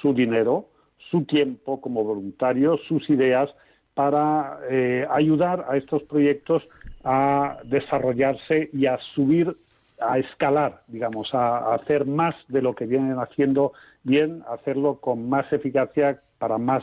su 0.00 0.14
dinero, 0.14 0.68
su 1.10 1.24
tiempo 1.24 1.80
como 1.80 2.04
voluntarios, 2.04 2.80
sus 2.88 3.08
ideas 3.10 3.50
para 3.94 4.58
eh, 4.70 5.06
ayudar 5.10 5.66
a 5.68 5.76
estos 5.76 6.02
proyectos 6.04 6.62
a 7.04 7.58
desarrollarse 7.64 8.70
y 8.72 8.86
a 8.86 8.98
subir, 9.14 9.56
a 10.00 10.18
escalar, 10.18 10.82
digamos, 10.88 11.32
a, 11.34 11.74
hacer 11.74 12.06
más 12.06 12.34
de 12.48 12.62
lo 12.62 12.74
que 12.74 12.86
vienen 12.86 13.18
haciendo 13.18 13.72
bien, 14.02 14.42
hacerlo 14.48 14.98
con 15.00 15.28
más 15.28 15.52
eficacia 15.52 16.20
para 16.38 16.58
más 16.58 16.82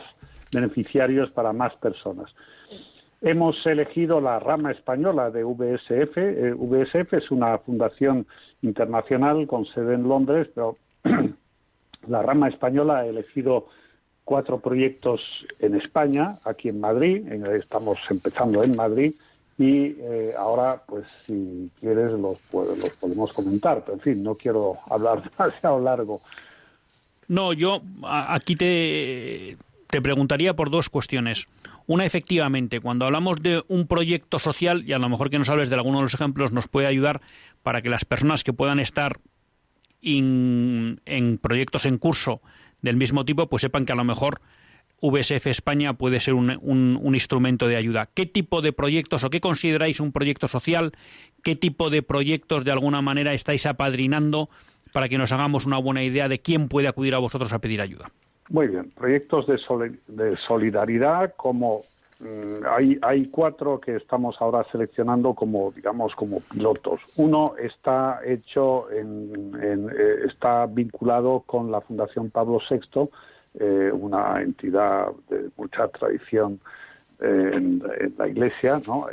beneficiarios, 0.52 1.30
para 1.32 1.52
más 1.52 1.74
personas. 1.76 2.32
Hemos 3.22 3.64
elegido 3.66 4.20
la 4.20 4.40
rama 4.40 4.72
española 4.72 5.30
de 5.30 5.44
VSF. 5.44 6.16
Eh, 6.16 6.54
VSF 6.56 7.12
es 7.14 7.30
una 7.30 7.56
fundación 7.58 8.26
internacional 8.62 9.46
con 9.46 9.64
sede 9.64 9.94
en 9.94 10.08
Londres, 10.08 10.48
pero 10.52 10.76
la 12.08 12.22
rama 12.22 12.48
española 12.48 12.98
ha 12.98 13.06
elegido 13.06 13.68
cuatro 14.24 14.58
proyectos 14.58 15.20
en 15.60 15.76
España, 15.76 16.36
aquí 16.44 16.68
en 16.68 16.80
Madrid, 16.80 17.26
estamos 17.54 17.98
empezando 18.10 18.62
en 18.62 18.76
Madrid, 18.76 19.14
y 19.58 19.96
eh, 20.00 20.32
ahora, 20.36 20.82
pues 20.86 21.06
si 21.24 21.70
quieres, 21.78 22.12
los, 22.12 22.38
los 22.52 22.90
podemos 23.00 23.32
comentar, 23.32 23.84
pero 23.84 23.94
en 23.94 24.00
fin, 24.00 24.22
no 24.22 24.34
quiero 24.34 24.78
hablar 24.90 25.22
demasiado 25.38 25.78
largo. 25.78 26.20
No, 27.28 27.52
yo 27.52 27.82
aquí 28.04 28.56
te, 28.56 29.56
te 29.88 30.02
preguntaría 30.02 30.54
por 30.54 30.70
dos 30.70 30.88
cuestiones. 30.88 31.46
Una, 31.86 32.04
efectivamente, 32.04 32.80
cuando 32.80 33.06
hablamos 33.06 33.42
de 33.42 33.62
un 33.68 33.86
proyecto 33.86 34.38
social, 34.38 34.84
y 34.86 34.92
a 34.92 34.98
lo 34.98 35.08
mejor 35.08 35.30
que 35.30 35.38
nos 35.38 35.48
hables 35.50 35.68
de 35.68 35.76
alguno 35.76 35.98
de 35.98 36.04
los 36.04 36.14
ejemplos, 36.14 36.52
nos 36.52 36.68
puede 36.68 36.86
ayudar 36.86 37.20
para 37.62 37.82
que 37.82 37.88
las 37.88 38.04
personas 38.04 38.44
que 38.44 38.52
puedan 38.52 38.80
estar 38.80 39.20
en 40.02 40.98
proyectos 41.40 41.86
en 41.86 41.98
curso 41.98 42.42
del 42.80 42.96
mismo 42.96 43.24
tipo, 43.24 43.48
pues 43.48 43.62
sepan 43.62 43.86
que 43.86 43.92
a 43.92 43.96
lo 43.96 44.04
mejor 44.04 44.40
VSF 45.02 45.48
España 45.48 45.94
puede 45.94 46.20
ser 46.20 46.34
un, 46.34 46.58
un, 46.62 47.14
instrumento 47.14 47.66
de 47.66 47.76
ayuda. 47.76 48.08
¿Qué 48.14 48.24
tipo 48.24 48.62
de 48.62 48.72
proyectos 48.72 49.24
o 49.24 49.30
qué 49.30 49.40
consideráis 49.40 49.98
un 49.98 50.12
proyecto 50.12 50.46
social? 50.46 50.92
¿Qué 51.42 51.56
tipo 51.56 51.90
de 51.90 52.02
proyectos 52.02 52.64
de 52.64 52.70
alguna 52.70 53.02
manera 53.02 53.32
estáis 53.32 53.66
apadrinando 53.66 54.48
para 54.92 55.08
que 55.08 55.18
nos 55.18 55.32
hagamos 55.32 55.66
una 55.66 55.78
buena 55.78 56.04
idea 56.04 56.28
de 56.28 56.40
quién 56.40 56.68
puede 56.68 56.86
acudir 56.86 57.16
a 57.16 57.18
vosotros 57.18 57.52
a 57.52 57.60
pedir 57.60 57.80
ayuda? 57.80 58.12
Muy 58.52 58.68
bien, 58.68 58.90
proyectos 58.90 59.46
de, 59.46 60.36
solidaridad 60.36 61.32
como 61.36 61.84
mm, 62.20 62.66
hay, 62.68 62.98
hay 63.00 63.26
cuatro 63.28 63.80
que 63.80 63.96
estamos 63.96 64.36
ahora 64.40 64.66
seleccionando 64.70 65.32
como 65.32 65.72
digamos 65.72 66.14
como 66.14 66.40
pilotos. 66.40 67.00
Uno 67.16 67.54
está 67.58 68.20
hecho 68.22 68.90
en, 68.90 69.58
eh, 69.58 70.26
está 70.26 70.66
vinculado 70.66 71.42
con 71.46 71.72
la 71.72 71.80
Fundación 71.80 72.28
Pablo 72.28 72.60
VI, 72.68 73.08
eh, 73.58 73.90
una 73.90 74.42
entidad 74.42 75.06
de 75.30 75.48
mucha 75.56 75.88
tradición 75.88 76.60
eh, 77.20 77.52
en, 77.54 77.82
la 78.18 78.28
Iglesia, 78.28 78.82
¿no? 78.86 79.06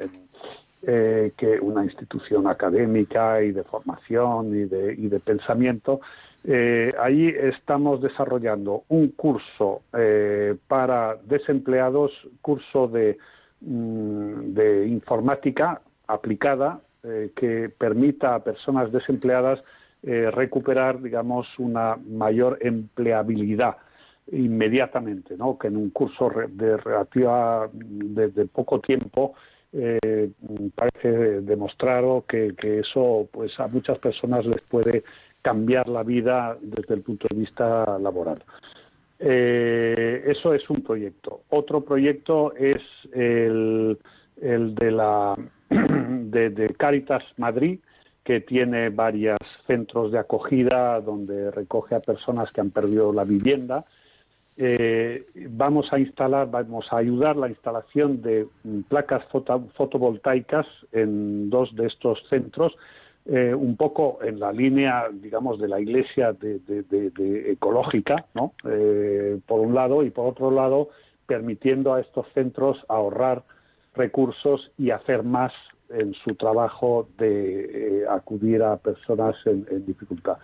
que 0.82 1.60
una 1.62 1.84
institución 1.86 2.47
académica 2.47 3.41
y 3.41 3.52
de 3.52 3.63
formación 3.63 4.49
y 4.56 4.63
de, 4.65 4.93
y 4.95 5.08
de 5.08 5.19
pensamiento 5.19 6.02
eh, 6.45 6.93
ahí 6.99 7.28
estamos 7.28 8.02
desarrollando 8.02 8.84
un 8.88 9.10
curso 9.10 9.82
eh, 9.93 10.56
para 10.67 11.17
desempleados, 11.25 12.12
curso 12.41 12.88
de, 12.88 13.17
mm, 13.62 14.58
informática 14.88 15.82
aplicada 16.08 16.80
eh, 17.04 17.32
que 17.36 17.69
permita 17.69 18.36
a 18.36 18.43
personas 18.43 18.91
desempleadas 18.91 19.62
recuperar, 20.02 21.02
digamos, 21.02 21.45
una 21.60 21.97
mayor 21.97 22.58
empleabilidad 22.62 23.75
inmediatamente, 24.32 25.36
¿no? 25.36 25.58
Que 25.60 25.67
en 25.67 25.75
un 25.75 25.89
curso 25.89 26.32
de 26.47 26.78
relativa 26.78 27.69
de, 27.73 28.45
poco 28.45 28.80
tiempo 28.80 29.34
parece 30.73 31.41
demostrado 31.41 32.23
que, 32.25 32.56
que 32.56 32.80
eso, 32.80 33.28
pues, 33.30 33.60
a 33.60 33.67
muchas 33.67 33.99
personas 33.99 34.45
les 34.45 34.62
puede 34.62 35.04
cambiar 35.49 35.89
la 35.89 36.03
vida 36.03 36.57
desde 36.62 36.93
el 36.93 37.01
punto 37.01 37.27
de 37.27 37.39
vista 37.39 37.97
laboral. 37.97 38.39
Eh, 39.17 40.23
eso 40.27 40.53
es 40.53 40.69
un 40.69 40.83
proyecto. 40.83 41.41
Otro 41.49 41.81
proyecto 41.81 42.53
es 42.55 42.83
el, 43.12 43.97
de 44.35 44.91
la 44.91 45.35
de, 45.69 46.75
Caritas 46.77 47.23
Madrid, 47.38 47.79
que 48.23 48.41
tiene 48.41 48.89
varios 48.89 49.39
centros 49.65 50.12
de 50.12 50.19
acogida 50.19 51.01
donde 51.01 51.49
recoge 51.49 51.95
a 51.95 51.99
personas 51.99 52.51
que 52.51 52.62
han 52.62 52.69
perdido 52.69 53.12
la 53.12 53.23
vivienda. 53.23 53.85
Eh, 54.55 55.25
vamos 55.49 55.91
a 55.91 55.97
instalar, 55.97 56.51
vamos 56.51 56.85
a 56.91 56.97
ayudar 56.97 57.35
la 57.38 57.49
instalación 57.49 58.21
de 58.21 58.45
placas 58.88 59.23
fotovoltaicas 59.73 60.67
en 60.91 61.49
dos 61.49 61.75
de 61.75 61.88
estos 61.88 62.19
centros 62.29 62.75
eh, 63.31 63.53
un 63.53 63.77
poco 63.77 64.17
en 64.23 64.39
la 64.39 64.51
línea, 64.51 65.05
digamos, 65.11 65.59
de 65.59 65.67
la 65.67 65.79
Iglesia 65.79 66.33
de, 66.33 67.51
ecológica, 67.51 68.25
¿no? 68.33 68.53
Eh, 68.67 69.39
por 69.45 69.59
un 69.59 69.75
lado, 69.75 70.01
y 70.01 70.09
por 70.09 70.25
otro 70.25 70.49
lado, 70.49 70.89
permitiendo 71.27 71.93
a 71.93 72.01
estos 72.01 72.25
centros 72.33 72.83
ahorrar 72.87 73.43
recursos 73.93 74.71
y 74.79 74.89
hacer 74.89 75.21
más 75.21 75.53
en 75.89 76.15
su 76.15 76.33
trabajo 76.33 77.07
de 77.19 78.01
eh, 78.01 78.05
acudir 78.09 78.63
a 78.63 78.77
personas 78.77 79.35
en, 79.45 79.67
en, 79.69 79.85
dificultad. 79.85 80.39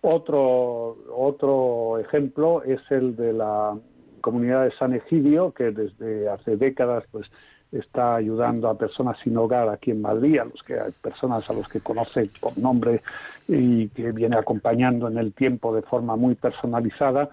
Otro, 0.00 0.96
otro 1.12 1.98
ejemplo 1.98 2.62
es 2.62 2.80
el 2.90 3.16
de 3.16 3.32
la 3.32 3.76
comunidad 4.20 4.64
de 4.64 4.76
San 4.76 4.94
Egidio, 4.94 5.52
que 5.52 5.72
desde 5.72 6.28
hace 6.28 6.56
décadas 6.56 7.02
pues 7.10 7.26
está 7.72 8.16
ayudando 8.16 8.68
a 8.68 8.78
personas 8.78 9.18
sin 9.22 9.36
hogar 9.36 9.68
aquí 9.68 9.90
en 9.90 10.02
Madrid, 10.02 10.38
a 10.38 10.44
los 10.44 10.62
que 10.62 10.78
hay 10.78 10.92
personas 11.02 11.48
a 11.48 11.52
los 11.52 11.68
que 11.68 11.80
conoce 11.80 12.30
por 12.40 12.56
nombre 12.56 13.02
y 13.46 13.88
que 13.88 14.12
viene 14.12 14.36
acompañando 14.36 15.08
en 15.08 15.18
el 15.18 15.32
tiempo 15.32 15.74
de 15.74 15.82
forma 15.82 16.16
muy 16.16 16.34
personalizada, 16.34 17.30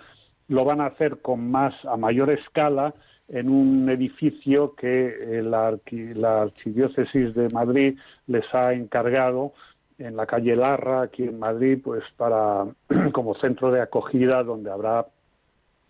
lo 0.47 0.65
van 0.65 0.81
a 0.81 0.87
hacer 0.87 1.17
con 1.21 1.49
más 1.49 1.73
a 1.85 1.97
mayor 1.97 2.29
escala 2.29 2.93
en 3.27 3.49
un 3.49 3.89
edificio 3.89 4.75
que 4.75 5.41
la, 5.43 5.77
la 6.15 6.41
archidiócesis 6.43 7.33
de 7.33 7.49
Madrid 7.49 7.97
les 8.27 8.45
ha 8.53 8.73
encargado 8.73 9.53
en 9.97 10.15
la 10.15 10.25
calle 10.25 10.55
Larra 10.55 11.03
aquí 11.03 11.23
en 11.23 11.39
Madrid 11.39 11.79
pues 11.83 12.03
para 12.17 12.65
como 13.13 13.35
centro 13.35 13.71
de 13.71 13.81
acogida 13.81 14.43
donde 14.43 14.69
habrá 14.69 15.07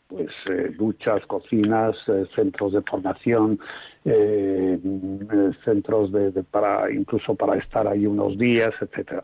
pues 0.08 0.30
eh, 0.50 0.72
duchas, 0.78 1.26
cocinas, 1.26 1.96
eh, 2.08 2.26
centros 2.36 2.74
de 2.74 2.82
formación, 2.84 3.60
eh, 4.04 4.80
centros 5.64 6.12
de, 6.12 6.32
para 6.44 6.92
incluso 6.92 7.36
para 7.36 7.58
estar 7.58 7.88
ahí 7.88 8.06
unos 8.06 8.38
días, 8.38 8.72
etcétera. 8.80 9.24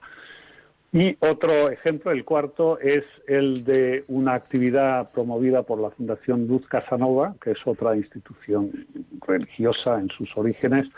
Y 0.93 1.15
otro 1.19 1.69
ejemplo, 1.69 2.11
el 2.11 2.25
cuarto, 2.25 2.77
es 2.79 3.05
el 3.27 3.63
de 3.63 4.03
una 4.09 4.33
actividad 4.33 5.09
promovida 5.13 5.63
por 5.63 5.79
la 5.79 5.91
Fundación 5.91 6.47
Luz 6.47 6.67
Casanova, 6.67 7.35
que 7.41 7.51
es 7.51 7.59
otra 7.65 7.95
institución 7.95 8.87
religiosa 9.25 9.99
en 9.99 10.09
sus 10.09 10.35
orígenes, 10.35 10.89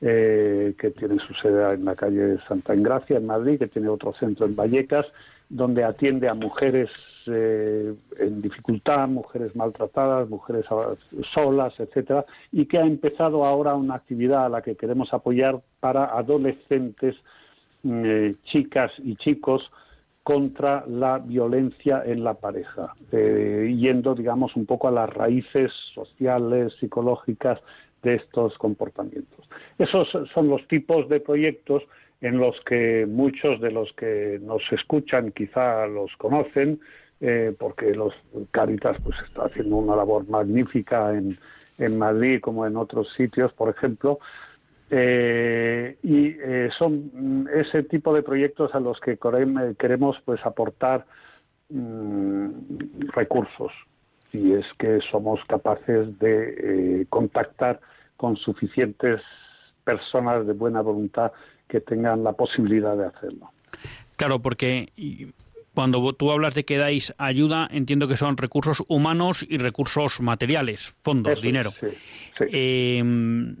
que 0.00 0.94
tiene 0.96 1.18
su 1.18 1.32
sede 1.34 1.72
en 1.72 1.86
la 1.86 1.96
calle 1.96 2.36
Santa 2.46 2.74
Engracia, 2.74 3.16
en 3.16 3.26
Madrid, 3.26 3.58
que 3.58 3.68
tiene 3.68 3.88
otro 3.88 4.12
centro 4.12 4.44
en 4.44 4.54
Vallecas, 4.54 5.06
donde 5.48 5.82
atiende 5.82 6.28
a 6.28 6.34
mujeres 6.34 6.90
eh, 7.30 7.94
en 8.18 8.40
dificultad, 8.40 9.08
mujeres 9.08 9.54
maltratadas, 9.54 10.28
mujeres 10.28 10.64
solas, 11.34 11.78
etcétera, 11.78 12.24
y 12.52 12.66
que 12.66 12.78
ha 12.78 12.86
empezado 12.86 13.44
ahora 13.44 13.74
una 13.74 13.94
actividad 13.94 14.46
a 14.46 14.48
la 14.48 14.62
que 14.62 14.76
queremos 14.76 15.12
apoyar 15.12 15.60
para 15.80 16.06
adolescentes, 16.06 17.16
mm, 17.82 18.02
eh, 18.04 18.34
chicas 18.44 18.92
y 18.98 19.16
chicos 19.16 19.70
contra 20.22 20.84
la 20.86 21.18
violencia 21.18 22.02
en 22.04 22.22
la 22.22 22.34
pareja, 22.34 22.94
eh, 23.12 23.74
yendo, 23.74 24.14
digamos, 24.14 24.54
un 24.56 24.66
poco 24.66 24.88
a 24.88 24.90
las 24.90 25.08
raíces 25.08 25.72
sociales, 25.94 26.74
psicológicas 26.78 27.58
de 28.02 28.16
estos 28.16 28.58
comportamientos. 28.58 29.48
Esos 29.78 30.06
son 30.34 30.48
los 30.48 30.66
tipos 30.68 31.08
de 31.08 31.20
proyectos 31.20 31.82
en 32.20 32.38
los 32.38 32.60
que 32.66 33.06
muchos 33.06 33.60
de 33.60 33.70
los 33.70 33.92
que 33.94 34.38
nos 34.42 34.62
escuchan 34.72 35.32
quizá 35.32 35.86
los 35.86 36.14
conocen, 36.16 36.80
eh, 37.20 37.54
porque 37.58 37.94
los 37.94 38.14
Caritas 38.50 38.96
pues 39.02 39.16
está 39.26 39.46
haciendo 39.46 39.76
una 39.76 39.96
labor 39.96 40.28
magnífica 40.28 41.14
en, 41.14 41.38
en 41.78 41.98
Madrid 41.98 42.40
como 42.40 42.66
en 42.66 42.76
otros 42.76 43.12
sitios, 43.14 43.52
por 43.52 43.70
ejemplo, 43.70 44.20
eh, 44.90 45.98
y 46.02 46.28
eh, 46.40 46.70
son 46.78 47.48
ese 47.52 47.82
tipo 47.82 48.14
de 48.14 48.22
proyectos 48.22 48.74
a 48.74 48.80
los 48.80 49.00
que 49.00 49.18
queremos 49.78 50.16
pues 50.24 50.44
aportar 50.46 51.04
mm, 51.68 52.48
recursos 53.12 53.72
si 54.30 54.52
es 54.52 54.66
que 54.78 55.00
somos 55.10 55.40
capaces 55.46 56.18
de 56.18 57.06
contactar 57.08 57.80
con 58.16 58.36
suficientes 58.36 59.22
personas 59.84 60.46
de 60.46 60.52
buena 60.52 60.82
voluntad 60.82 61.32
que 61.66 61.80
tengan 61.80 62.22
la 62.22 62.32
posibilidad 62.32 62.96
de 62.96 63.06
hacerlo. 63.06 63.50
Claro, 64.16 64.38
porque 64.38 64.88
cuando 65.78 66.12
tú 66.12 66.32
hablas 66.32 66.56
de 66.56 66.64
que 66.64 66.76
dais 66.76 67.14
ayuda, 67.18 67.68
entiendo 67.70 68.08
que 68.08 68.16
son 68.16 68.36
recursos 68.36 68.82
humanos 68.88 69.46
y 69.48 69.58
recursos 69.58 70.20
materiales, 70.20 70.92
fondos, 71.04 71.40
dinero. 71.40 71.72
Em, 72.40 73.54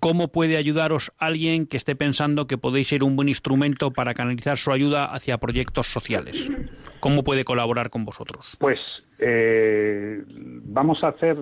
¿Cómo 0.00 0.32
puede 0.32 0.56
ayudaros 0.56 1.12
alguien 1.18 1.68
que 1.68 1.76
esté 1.76 1.94
pensando 1.94 2.48
que 2.48 2.58
podéis 2.58 2.88
ser 2.88 3.04
un 3.04 3.14
buen 3.14 3.28
instrumento 3.28 3.92
para 3.92 4.14
canalizar 4.14 4.58
su 4.58 4.72
ayuda 4.72 5.04
hacia 5.04 5.38
proyectos 5.38 5.86
sociales? 5.86 6.50
¿Cómo 6.98 7.22
puede 7.22 7.44
colaborar 7.44 7.88
con 7.88 8.04
vosotros? 8.04 8.56
Pues 8.58 8.80
eh, 9.20 10.24
vamos 10.26 11.04
a 11.04 11.10
hacer, 11.10 11.36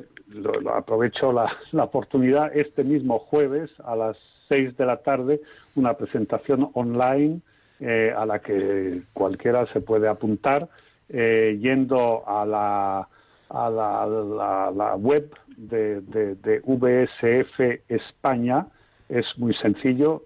aprovecho 0.74 1.32
la, 1.32 1.50
la 1.72 1.84
oportunidad, 1.84 2.54
este 2.54 2.84
mismo 2.84 3.18
jueves 3.18 3.70
a 3.82 3.96
las 3.96 4.18
6 4.50 4.76
de 4.76 4.84
la 4.84 4.98
tarde 4.98 5.40
una 5.74 5.94
presentación 5.94 6.68
online 6.74 7.40
eh, 7.80 8.14
a 8.16 8.24
la 8.24 8.38
que 8.40 9.02
cualquiera 9.12 9.66
se 9.72 9.80
puede 9.80 10.06
apuntar 10.08 10.68
eh, 11.08 11.58
yendo 11.60 12.22
a 12.26 12.46
la, 12.46 13.08
a 13.50 13.70
la, 13.70 14.94
web 14.96 15.30
de, 15.56 16.00
de, 16.00 16.62
VSF 16.64 17.60
España. 17.88 18.66
Es 19.08 19.26
muy 19.36 19.54
sencillo, 19.54 20.24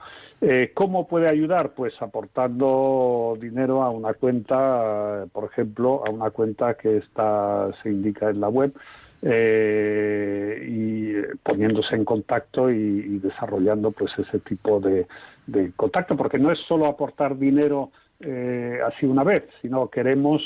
¿Cómo 0.74 1.08
puede 1.08 1.30
ayudar? 1.30 1.74
Pues 1.74 1.94
aportando 2.02 3.38
dinero 3.40 3.82
a 3.82 3.90
una 3.90 4.14
cuenta, 4.14 5.26
por 5.32 5.46
ejemplo, 5.46 6.04
a 6.06 6.10
una 6.10 6.32
cuenta 6.32 6.74
que 6.74 6.98
está 6.98 7.72
se 7.82 7.90
indica 7.90 8.30
en 8.30 8.42
la 8.42 8.50
web 8.50 8.74
y 9.22 11.14
poniéndose 11.44 11.96
en 11.96 12.04
contacto 12.04 12.70
y, 12.70 13.20
desarrollando 13.20 13.92
pues 13.92 14.12
ese 14.20 14.40
tipo 14.40 14.82
de, 14.82 15.08
de 15.48 15.72
contacto, 15.78 16.16
porque 16.16 16.40
no 16.40 16.52
es 16.52 16.60
solo 16.68 16.88
aportar 16.88 17.38
dinero 17.38 17.92
eh, 18.20 18.80
así 18.86 19.06
una 19.06 19.24
vez, 19.24 19.44
sino 19.62 19.90
queremos, 19.90 20.42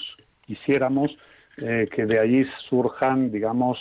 quisiéramos 0.46 1.16
eh, 1.58 1.90
que 1.94 2.06
de 2.06 2.20
allí 2.20 2.46
surjan, 2.70 3.32
digamos, 3.32 3.78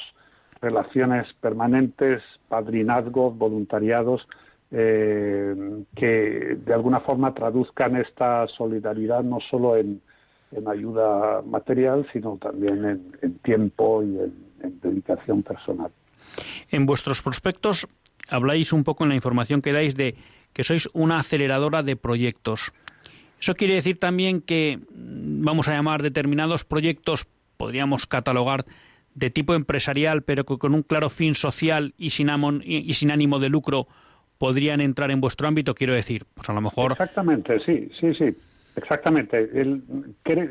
relaciones 0.60 1.32
permanentes, 1.40 2.22
padrinazgos, 2.48 3.36
voluntariados, 3.36 4.26
eh, 4.70 5.84
que 5.94 6.56
de 6.64 6.74
alguna 6.74 7.00
forma 7.00 7.34
traduzcan 7.34 7.96
esta 7.96 8.48
solidaridad 8.48 9.22
no 9.22 9.38
solo 9.40 9.76
en, 9.76 10.00
ayuda 10.66 11.42
material, 11.42 12.06
sino 12.12 12.38
también 12.38 13.12
en, 13.20 13.38
tiempo 13.40 14.02
y 14.02 14.18
en, 14.18 14.80
dedicación 14.80 15.42
personal. 15.42 15.90
En 16.70 16.86
vuestros 16.86 17.20
prospectos 17.20 17.86
habláis 18.30 18.72
un 18.72 18.82
poco 18.82 19.04
en 19.04 19.10
la 19.10 19.14
información 19.14 19.60
que 19.60 19.72
dais 19.72 19.94
de 19.94 20.16
que 20.54 20.64
sois 20.64 20.88
una 20.94 21.18
aceleradora 21.18 21.82
de 21.82 21.96
proyectos. 21.96 22.72
Eso 23.38 23.54
quiere 23.54 23.74
decir 23.74 24.00
también 24.00 24.40
que 24.40 24.78
mm, 24.78 25.44
vamos 25.44 25.68
a 25.68 25.72
llamar 25.72 26.02
determinados 26.02 26.64
proyectos, 26.64 27.28
podríamos 27.56 28.06
catalogar 28.06 28.64
de 29.14 29.30
tipo 29.30 29.54
empresarial, 29.54 30.22
pero 30.22 30.44
que 30.44 30.58
con 30.58 30.74
un 30.74 30.82
claro 30.82 31.08
fin 31.08 31.34
social 31.34 31.94
y 31.96 32.10
sin, 32.10 32.30
y 32.64 32.94
sin 32.94 33.10
ánimo 33.10 33.38
de 33.38 33.48
lucro 33.48 33.88
podrían 34.38 34.80
entrar 34.80 35.10
en 35.10 35.20
vuestro 35.20 35.48
ámbito, 35.48 35.74
quiero 35.74 35.94
decir, 35.94 36.26
pues 36.34 36.48
a 36.48 36.52
lo 36.52 36.60
mejor... 36.60 36.92
Exactamente, 36.92 37.58
sí, 37.60 37.88
sí, 37.98 38.14
sí, 38.14 38.36
exactamente. 38.76 39.48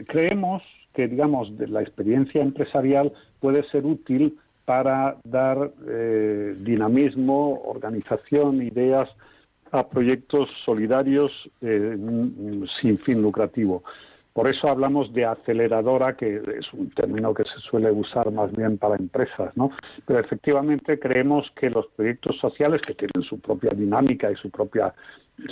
creemos 0.08 0.64
que, 0.94 1.08
digamos, 1.08 1.52
la 1.60 1.82
experiencia 1.82 2.42
empresarial 2.42 3.14
puede 3.40 3.64
ser 3.70 3.86
útil 3.86 4.40
para 4.66 5.18
dar 5.24 5.72
eh, 5.88 6.56
dinamismo, 6.58 7.62
organización, 7.66 8.64
ideas 8.64 9.10
a 9.72 9.88
proyectos 9.88 10.50
solidarios 10.64 11.32
eh, 11.62 11.98
sin 12.82 12.98
fin 13.00 13.22
lucrativo. 13.22 13.84
Por 14.36 14.50
eso 14.50 14.68
hablamos 14.68 15.14
de 15.14 15.24
aceleradora, 15.24 16.18
que 16.18 16.36
es 16.60 16.74
un 16.74 16.90
término 16.90 17.34
que 17.34 17.46
se 17.46 17.58
suele 17.70 17.90
usar 17.90 18.30
más 18.34 18.52
bien 18.52 18.78
para 18.78 18.98
empresas, 18.98 19.56
¿no? 19.56 19.72
Pero 20.06 20.20
efectivamente 20.20 21.00
creemos 21.00 21.50
que 21.56 21.70
los 21.70 21.88
proyectos 21.96 22.38
sociales, 22.40 22.82
que 22.82 22.96
tienen 22.96 23.24
su 23.24 23.40
propia 23.40 23.72
dinámica 23.72 24.30
y 24.30 24.36
su 24.36 24.50
propia 24.50 24.94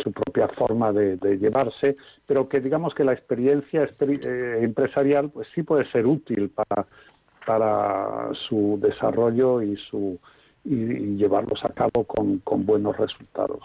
su 0.04 0.12
propia 0.12 0.50
forma 0.50 0.92
de, 0.92 1.18
llevarse, 1.38 1.96
pero 2.26 2.50
que 2.50 2.60
digamos 2.60 2.94
que 2.94 3.06
la 3.06 3.14
experiencia 3.14 3.84
eh, 3.84 4.60
empresarial 4.62 5.30
pues 5.30 5.48
sí 5.56 5.64
puede 5.64 5.90
ser 5.90 6.06
útil 6.06 6.50
para, 6.50 6.86
para 7.46 8.34
su 8.34 8.78
desarrollo 8.82 9.62
y 9.62 9.78
su 9.78 10.20
y, 10.66 11.16
llevarlos 11.16 11.64
a 11.64 11.70
cabo 11.70 12.04
con 12.04 12.66
buenos 12.66 12.98
resultados. 12.98 13.64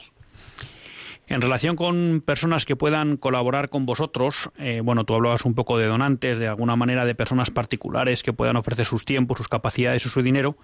En 1.29 1.43
relación 1.43 1.77
con 1.77 2.23
personas 2.25 2.65
que 2.65 2.75
puedan 2.75 3.19
colaborar 3.19 3.69
con 3.69 3.85
vosotros, 3.85 4.51
eh, 4.59 4.81
bueno, 4.83 5.05
tú 5.05 5.15
hablabas 5.15 5.45
un 5.45 5.55
poco 5.55 5.77
de 5.77 5.87
donantes, 5.87 6.39
de 6.39 6.49
alguna 6.49 6.75
manera 6.75 7.05
de 7.05 7.15
personas 7.15 7.51
particulares 7.51 8.23
que 8.23 8.33
puedan 8.33 8.57
ofrecer 8.57 8.87
sus 8.87 9.05
tiempos, 9.05 9.37
sus 9.37 9.49
capacidades 9.49 10.07
o 10.07 10.09
su 10.09 10.23
dinero, 10.23 10.57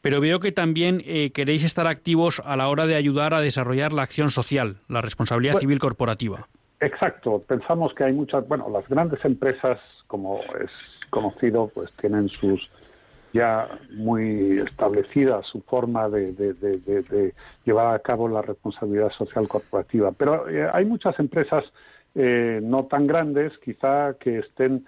pero 0.00 0.22
veo 0.22 0.40
que 0.40 0.50
también 0.50 1.02
eh, 1.04 1.30
queréis 1.32 1.62
estar 1.62 1.86
activos 1.86 2.40
a 2.46 2.56
la 2.56 2.68
hora 2.68 2.86
de 2.86 2.94
ayudar 2.94 3.34
a 3.34 3.42
desarrollar 3.42 3.92
la 3.92 4.02
acción 4.02 4.30
social, 4.30 4.78
la 4.88 5.02
responsabilidad 5.02 5.52
pues 5.52 5.60
civil 5.60 5.78
corporativa. 5.78 6.48
Exacto, 6.80 7.42
pensamos 7.46 7.92
que 7.92 8.04
hay 8.04 8.14
muchas, 8.14 8.48
bueno, 8.48 8.70
las 8.70 8.88
grandes 8.88 9.22
empresas, 9.26 9.78
como 10.06 10.40
es 10.64 10.70
conocido, 11.10 11.70
pues 11.74 11.92
tienen 12.00 12.30
sus 12.30 12.70
ya 13.32 13.68
muy 13.90 14.58
establecida 14.58 15.42
su 15.42 15.60
forma 15.62 16.08
de, 16.08 17.34
llevar 17.64 17.94
a 17.94 17.98
cabo 17.98 18.28
la 18.28 18.42
responsabilidad 18.42 19.10
social 19.10 19.46
corporativa. 19.48 20.12
Pero 20.12 20.48
eh, 20.48 20.68
hay 20.72 20.84
muchas 20.84 21.18
empresas 21.18 21.64
eh, 22.14 22.60
no 22.62 22.86
tan 22.86 23.06
grandes, 23.06 23.52
quizá, 23.58 24.14
que 24.18 24.38
estén 24.38 24.86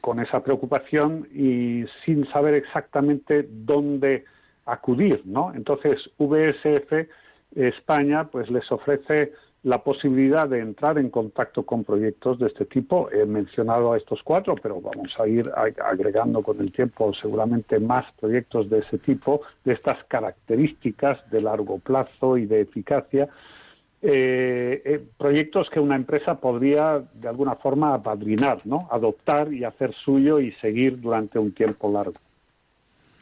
con 0.00 0.20
esa 0.20 0.42
preocupación 0.42 1.28
y 1.34 1.84
sin 2.04 2.26
saber 2.30 2.54
exactamente 2.54 3.46
dónde 3.48 4.24
acudir, 4.64 5.22
¿no? 5.24 5.52
Entonces, 5.54 6.10
VSF 6.18 7.08
España 7.54 8.24
pues 8.24 8.50
les 8.50 8.70
ofrece 8.70 9.32
la 9.66 9.82
posibilidad 9.82 10.48
de 10.48 10.60
entrar 10.60 10.96
en 10.96 11.10
contacto 11.10 11.64
con 11.64 11.82
proyectos 11.82 12.38
de 12.38 12.46
este 12.46 12.66
tipo. 12.66 13.10
He 13.10 13.26
mencionado 13.26 13.92
a 13.92 13.96
estos 13.96 14.22
cuatro, 14.22 14.54
pero 14.54 14.80
vamos 14.80 15.12
a 15.18 15.26
ir 15.26 15.50
agregando 15.84 16.40
con 16.42 16.60
el 16.60 16.70
tiempo 16.70 17.12
seguramente 17.12 17.80
más 17.80 18.06
proyectos 18.20 18.70
de 18.70 18.78
ese 18.78 18.98
tipo, 18.98 19.40
de 19.64 19.72
estas 19.72 20.04
características 20.04 21.28
de 21.32 21.40
largo 21.40 21.80
plazo 21.80 22.36
y 22.36 22.46
de 22.46 22.60
eficacia. 22.60 23.28
Eh, 24.02 24.82
eh, 24.84 25.04
proyectos 25.18 25.68
que 25.68 25.80
una 25.80 25.96
empresa 25.96 26.36
podría 26.36 27.02
de 27.14 27.26
alguna 27.26 27.56
forma 27.56 27.92
apadrinar, 27.92 28.58
¿no? 28.66 28.86
adoptar 28.92 29.52
y 29.52 29.64
hacer 29.64 29.92
suyo 29.94 30.38
y 30.38 30.52
seguir 30.52 31.00
durante 31.00 31.40
un 31.40 31.50
tiempo 31.50 31.90
largo. 31.90 32.20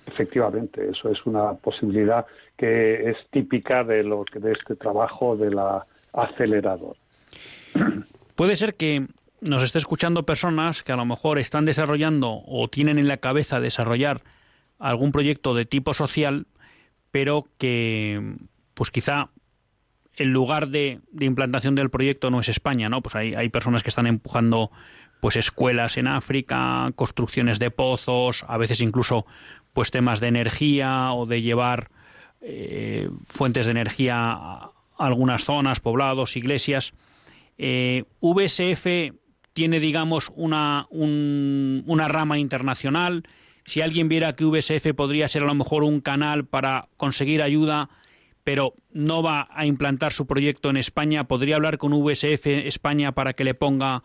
Efectivamente, 0.06 0.90
eso 0.90 1.08
es 1.08 1.24
una 1.24 1.54
posibilidad 1.54 2.26
que 2.54 3.08
es 3.08 3.16
típica 3.30 3.82
de 3.82 4.02
lo 4.02 4.26
de 4.34 4.52
este 4.52 4.76
trabajo 4.76 5.38
de 5.38 5.50
la 5.50 5.86
acelerador. 6.14 6.96
Puede 8.36 8.56
ser 8.56 8.74
que 8.74 9.06
nos 9.40 9.62
esté 9.62 9.78
escuchando 9.78 10.24
personas 10.24 10.82
que 10.82 10.92
a 10.92 10.96
lo 10.96 11.04
mejor 11.04 11.38
están 11.38 11.64
desarrollando 11.64 12.42
o 12.46 12.68
tienen 12.68 12.98
en 12.98 13.08
la 13.08 13.18
cabeza 13.18 13.60
desarrollar 13.60 14.22
algún 14.78 15.12
proyecto 15.12 15.54
de 15.54 15.66
tipo 15.66 15.94
social, 15.94 16.46
pero 17.10 17.46
que 17.58 18.36
pues 18.74 18.90
quizá 18.90 19.30
el 20.16 20.30
lugar 20.30 20.68
de, 20.68 21.00
implantación 21.20 21.74
del 21.74 21.90
proyecto 21.90 22.30
no 22.30 22.40
es 22.40 22.48
España, 22.48 22.88
¿no? 22.88 23.02
Pues 23.02 23.16
hay, 23.16 23.34
hay 23.34 23.48
personas 23.48 23.82
que 23.82 23.88
están 23.88 24.06
empujando 24.06 24.70
pues 25.20 25.36
escuelas 25.36 25.96
en 25.96 26.06
África, 26.06 26.90
construcciones 26.94 27.58
de 27.58 27.70
pozos, 27.70 28.44
a 28.46 28.58
veces 28.58 28.80
incluso 28.80 29.26
pues 29.72 29.90
temas 29.90 30.20
de 30.20 30.28
energía 30.28 31.12
o 31.12 31.26
de 31.26 31.42
llevar 31.42 31.90
eh, 32.40 33.08
fuentes 33.26 33.64
de 33.64 33.70
energía 33.70 34.32
a 34.32 34.73
algunas 35.06 35.44
zonas, 35.44 35.80
poblados, 35.80 36.36
iglesias. 36.36 36.92
Eh, 37.58 38.04
VSF 38.20 39.14
tiene, 39.52 39.80
digamos, 39.80 40.32
una, 40.34 40.86
una 40.90 42.08
rama 42.08 42.38
internacional. 42.38 43.22
Si 43.64 43.80
alguien 43.80 44.08
viera 44.08 44.34
que 44.34 44.44
VSF 44.44 44.94
podría 44.94 45.28
ser 45.28 45.42
a 45.42 45.46
lo 45.46 45.54
mejor 45.54 45.84
un 45.84 46.00
canal 46.00 46.44
para 46.44 46.88
conseguir 46.96 47.42
ayuda, 47.42 47.88
pero 48.42 48.74
no 48.92 49.22
va 49.22 49.48
a 49.50 49.64
implantar 49.64 50.12
su 50.12 50.26
proyecto 50.26 50.68
en 50.70 50.76
España, 50.76 51.24
¿podría 51.24 51.56
hablar 51.56 51.78
con 51.78 51.92
VSF 51.92 52.46
España 52.46 53.12
para 53.12 53.32
que 53.32 53.44
le 53.44 53.54
ponga 53.54 54.02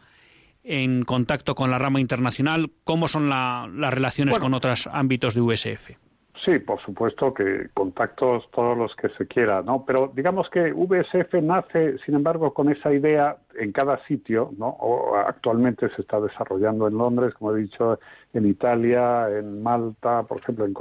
en 0.64 1.04
contacto 1.04 1.56
con 1.56 1.72
la 1.72 1.80
rama 1.80 2.00
internacional? 2.00 2.72
¿Cómo 2.84 3.08
son 3.08 3.28
las 3.28 3.94
relaciones 3.94 4.40
con 4.40 4.54
otros 4.54 4.88
ámbitos 4.88 5.34
de 5.34 5.42
VSF? 5.42 6.09
Sí, 6.46 6.58
por 6.60 6.80
supuesto 6.82 7.34
que 7.34 7.68
contactos 7.74 8.50
todos 8.52 8.78
los 8.78 8.96
que 8.96 9.10
se 9.10 9.28
quiera, 9.28 9.62
¿no? 9.62 9.84
Pero 9.86 10.10
digamos 10.16 10.50
que 10.50 10.72
VSF 10.72 11.34
nace, 11.42 11.98
sin 12.06 12.16
embargo, 12.16 12.54
con 12.54 12.70
esa 12.70 12.94
idea 12.94 13.36
en 13.58 13.74
cada 13.74 14.02
sitio, 14.06 14.52
¿no? 14.58 14.68
O 14.68 15.18
actualmente 15.18 15.90
se 15.90 16.02
está 16.02 16.22
desarrollando 16.22 16.88
en 16.88 16.98
Londres, 16.98 17.34
como 17.34 17.56
he 17.56 17.62
dicho, 17.62 18.00
en 18.34 18.46
Italia, 18.46 19.28
en 19.30 19.62
Malta, 19.62 20.24
por 20.24 20.40
ejemplo, 20.40 20.66
en, 20.66 20.74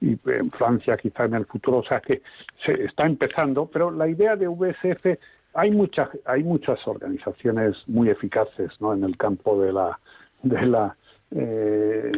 y 0.00 0.18
en 0.30 0.50
Francia 0.50 0.96
quizá 0.96 1.26
en 1.26 1.34
el 1.34 1.46
futuro, 1.46 1.78
o 1.78 1.84
sea 1.84 2.00
que 2.00 2.22
se 2.64 2.84
está 2.84 3.06
empezando, 3.06 3.66
pero 3.66 3.92
la 3.92 4.08
idea 4.08 4.34
de 4.34 4.48
VSF 4.48 5.06
hay 5.54 5.70
muchas 5.70 6.08
hay 6.24 6.42
muchas 6.42 6.84
organizaciones 6.88 7.76
muy 7.86 8.10
eficaces, 8.10 8.80
¿no? 8.80 8.92
En 8.92 9.04
el 9.04 9.16
campo 9.16 9.60
de 9.62 9.72
la 9.72 9.98
de 10.42 10.66
la 10.66 10.96
eh, 11.30 12.12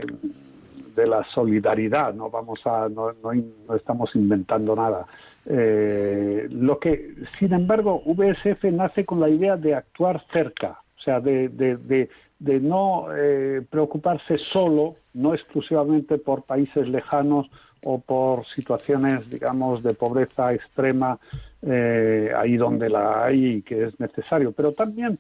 de 0.97 1.07
la 1.07 1.23
solidaridad, 1.35 2.15
no 2.15 2.31
vamos 2.31 2.61
a, 2.65 2.89
no, 2.89 3.13
no, 3.13 3.75
estamos 3.77 4.11
inventando 4.17 4.75
nada. 4.75 5.07
Eh, 5.45 6.49
lo 6.51 6.81
que, 6.81 7.15
sin 7.39 7.53
embargo, 7.53 8.03
VSF 8.05 8.65
nace 8.73 9.05
con 9.05 9.21
la 9.21 9.29
idea 9.29 9.57
de 9.57 9.75
actuar 9.75 10.25
cerca, 10.33 10.81
o 10.99 11.01
sea, 11.01 11.21
de, 11.21 11.49
de, 11.51 12.09
de, 12.39 12.61
no 12.61 13.07
eh, 13.15 13.63
preocuparse 13.71 14.39
solo, 14.53 14.97
no 15.15 15.35
exclusivamente 15.35 16.19
por 16.19 16.43
países 16.43 16.89
lejanos 16.89 17.49
o 17.85 18.01
por 18.01 18.47
situaciones, 18.47 19.29
digamos, 19.31 19.83
de 19.83 19.95
pobreza 19.95 20.53
extrema, 20.53 21.19
eh, 21.63 22.33
ahí 22.37 22.57
donde 22.57 22.89
la 22.89 23.25
hay 23.25 23.47
y 23.47 23.63
que 23.63 23.85
es 23.85 24.01
necesario, 24.01 24.53
pero 24.53 24.73
también 24.73 25.19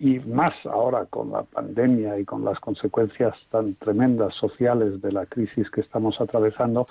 y 0.00 0.18
más 0.20 0.52
ahora 0.66 1.06
con 1.06 1.32
la 1.32 1.44
pandemia 1.44 2.18
y 2.18 2.24
con 2.24 2.44
las 2.44 2.60
consecuencias 2.60 3.34
tan 3.50 3.74
tremendas 3.76 4.34
sociales 4.34 5.00
de 5.00 5.12
la 5.12 5.24
crisis 5.24 5.70
que 5.70 5.80
estamos 5.80 6.20
atravesando, 6.20 6.86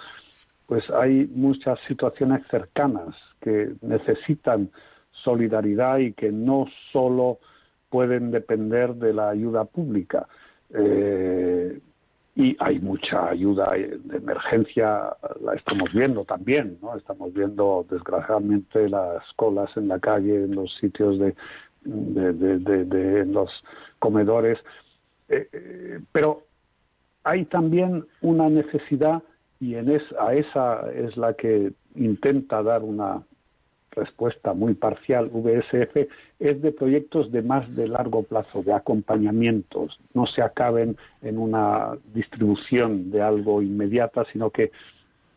pues 0.66 0.90
hay 0.90 1.30
muchas 1.36 1.80
situaciones 1.88 2.42
cercanas 2.50 3.14
que 3.42 3.74
necesitan 3.82 4.72
solidaridad 5.12 6.00
y 6.00 6.14
que 6.14 6.32
no 6.32 6.66
solo 6.92 7.40
pueden 7.90 8.32
depender 8.32 8.96
de 8.96 9.14
la 9.14 9.30
ayuda 9.30 9.66
pública. 9.66 10.28
Eh, 10.74 11.80
y 12.34 12.56
hay 12.60 12.80
mucha 12.80 13.28
ayuda 13.28 13.74
de 13.74 14.18
emergencia, 14.18 15.14
la 15.42 15.54
estamos 15.56 15.92
viendo 15.92 16.24
también, 16.24 16.78
¿no? 16.82 16.96
Estamos 16.96 17.34
viendo 17.34 17.86
desgraciadamente 17.90 18.88
las 18.88 19.22
colas 19.36 19.70
en 19.76 19.90
la 19.90 20.00
calle, 20.00 20.46
en 20.46 20.56
los 20.56 20.74
sitios 20.78 21.20
de, 21.20 21.36
de, 21.84 23.26
los 23.26 23.50
comedores. 24.00 24.60
Eh, 25.30 25.48
eh, 25.52 26.00
pero 26.12 26.44
hay 27.24 27.46
también 27.46 28.06
una 28.22 28.50
necesidad, 28.50 29.24
y 29.60 29.76
en 29.76 29.90
a 30.20 30.34
esa 30.34 30.92
es 30.92 31.16
la 31.18 31.34
que 31.34 31.74
intenta 31.96 32.64
dar 32.64 32.84
una 32.84 33.24
respuesta 33.92 34.54
muy 34.54 34.74
parcial 34.74 35.30
VSF, 35.32 36.08
es 36.40 36.62
de 36.62 36.72
proyectos 36.72 37.32
de 37.32 37.42
más 37.42 37.76
de 37.76 37.88
largo 37.88 38.24
plazo, 38.24 38.64
de 38.64 38.74
acompañamientos, 38.74 40.00
no 40.14 40.26
se 40.28 40.42
acaben 40.42 40.98
en 41.22 41.38
una 41.38 41.98
distribución 42.14 43.12
de 43.12 43.22
algo 43.22 43.62
inmediata, 43.62 44.26
sino 44.32 44.50
que 44.50 44.72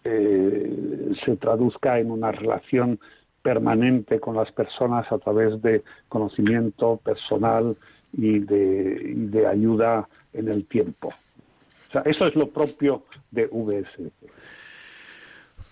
eh, 0.04 1.12
se 1.24 1.36
traduzca 1.36 1.98
en 1.98 2.10
una 2.10 2.30
relación 2.30 3.00
permanente 3.44 4.20
con 4.20 4.34
las 4.34 4.50
personas 4.52 5.12
a 5.12 5.18
través 5.18 5.60
de 5.60 5.84
conocimiento 6.08 6.96
personal 6.96 7.76
y 8.16 8.38
de, 8.38 9.46
ayuda 9.46 10.08
en 10.32 10.48
el 10.48 10.64
tiempo. 10.64 11.08
O 11.08 11.92
sea, 11.92 12.00
eso 12.06 12.26
es 12.26 12.34
lo 12.34 12.48
propio 12.48 13.04
de 13.30 13.46
VS. 13.46 14.10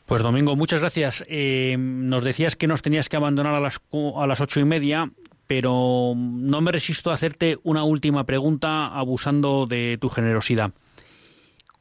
Pues 0.05 0.23
Domingo, 0.23 0.55
muchas 0.55 0.81
gracias. 0.81 1.25
Eh, 1.29 1.77
nos 1.79 2.23
decías 2.23 2.57
que 2.57 2.67
nos 2.67 2.83
tenías 2.83 3.09
que 3.09 3.17
abandonar 3.17 3.55
a 3.55 3.61
las, 3.61 3.81
a 4.17 4.27
las 4.27 4.41
ocho 4.43 4.61
y 4.61 4.65
media, 4.65 5.11
pero 5.47 6.13
no 6.15 6.61
me 6.61 6.73
resisto 6.73 7.11
a 7.11 7.15
hacerte 7.15 7.57
una 7.63 7.85
última 7.85 8.25
pregunta 8.25 8.89
abusando 8.89 9.67
de 9.67 9.97
tu 9.99 10.11
generosidad. 10.11 10.73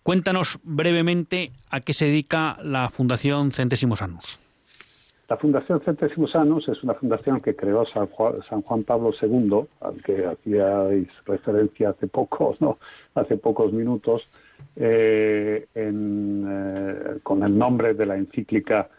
Cuéntanos 0.04 0.58
brevemente 0.64 1.52
a 1.70 1.82
qué 1.82 1.94
se 1.94 2.06
dedica 2.06 2.58
la 2.64 2.90
Fundación 2.90 3.52
Centésimos 3.52 4.02
Anus. 4.02 4.41
La 5.32 5.38
Fundación 5.38 5.80
Centésimos 5.80 6.36
Anus 6.36 6.68
es 6.68 6.84
una 6.84 6.94
fundación 6.94 7.40
que 7.40 7.56
creó 7.56 7.86
San 7.86 8.08
Juan, 8.08 8.84
Pablo 8.84 9.14
II, 9.22 9.62
al 9.80 10.04
que 10.04 10.26
hacíais 10.26 11.08
referencia 11.26 11.92
hace 11.92 12.08
pocos, 12.08 12.60
¿no? 12.60 12.80
hace 13.16 13.38
pocos 13.38 13.72
minutos, 13.72 14.28
eh, 14.76 15.68
eh, 15.74 17.20
con 17.24 17.44
el 17.44 17.58
nombre 17.58 17.94
de 17.94 18.06
la 18.08 18.18
encíclica 18.18 18.90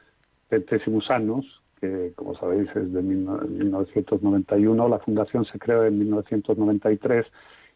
Centésimos 0.49 1.11
Anus, 1.11 1.61
que 1.79 2.14
como 2.16 2.35
sabéis 2.37 2.75
es 2.77 2.90
de 2.95 3.03
1991. 3.03 4.88
La 4.88 5.01
fundación 5.01 5.45
se 5.45 5.59
creó 5.59 5.85
en 5.85 5.99
1993 5.99 7.27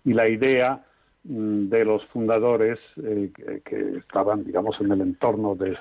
y 0.07 0.15
la 0.15 0.31
idea 0.31 0.83
de 1.29 1.85
los 1.85 2.05
fundadores 2.07 2.79
eh, 3.03 3.33
que, 3.65 3.99
estaban, 3.99 4.45
digamos, 4.45 4.81
en 4.81 4.93
el 4.93 5.01
entorno 5.01 5.57
de, 5.57 5.77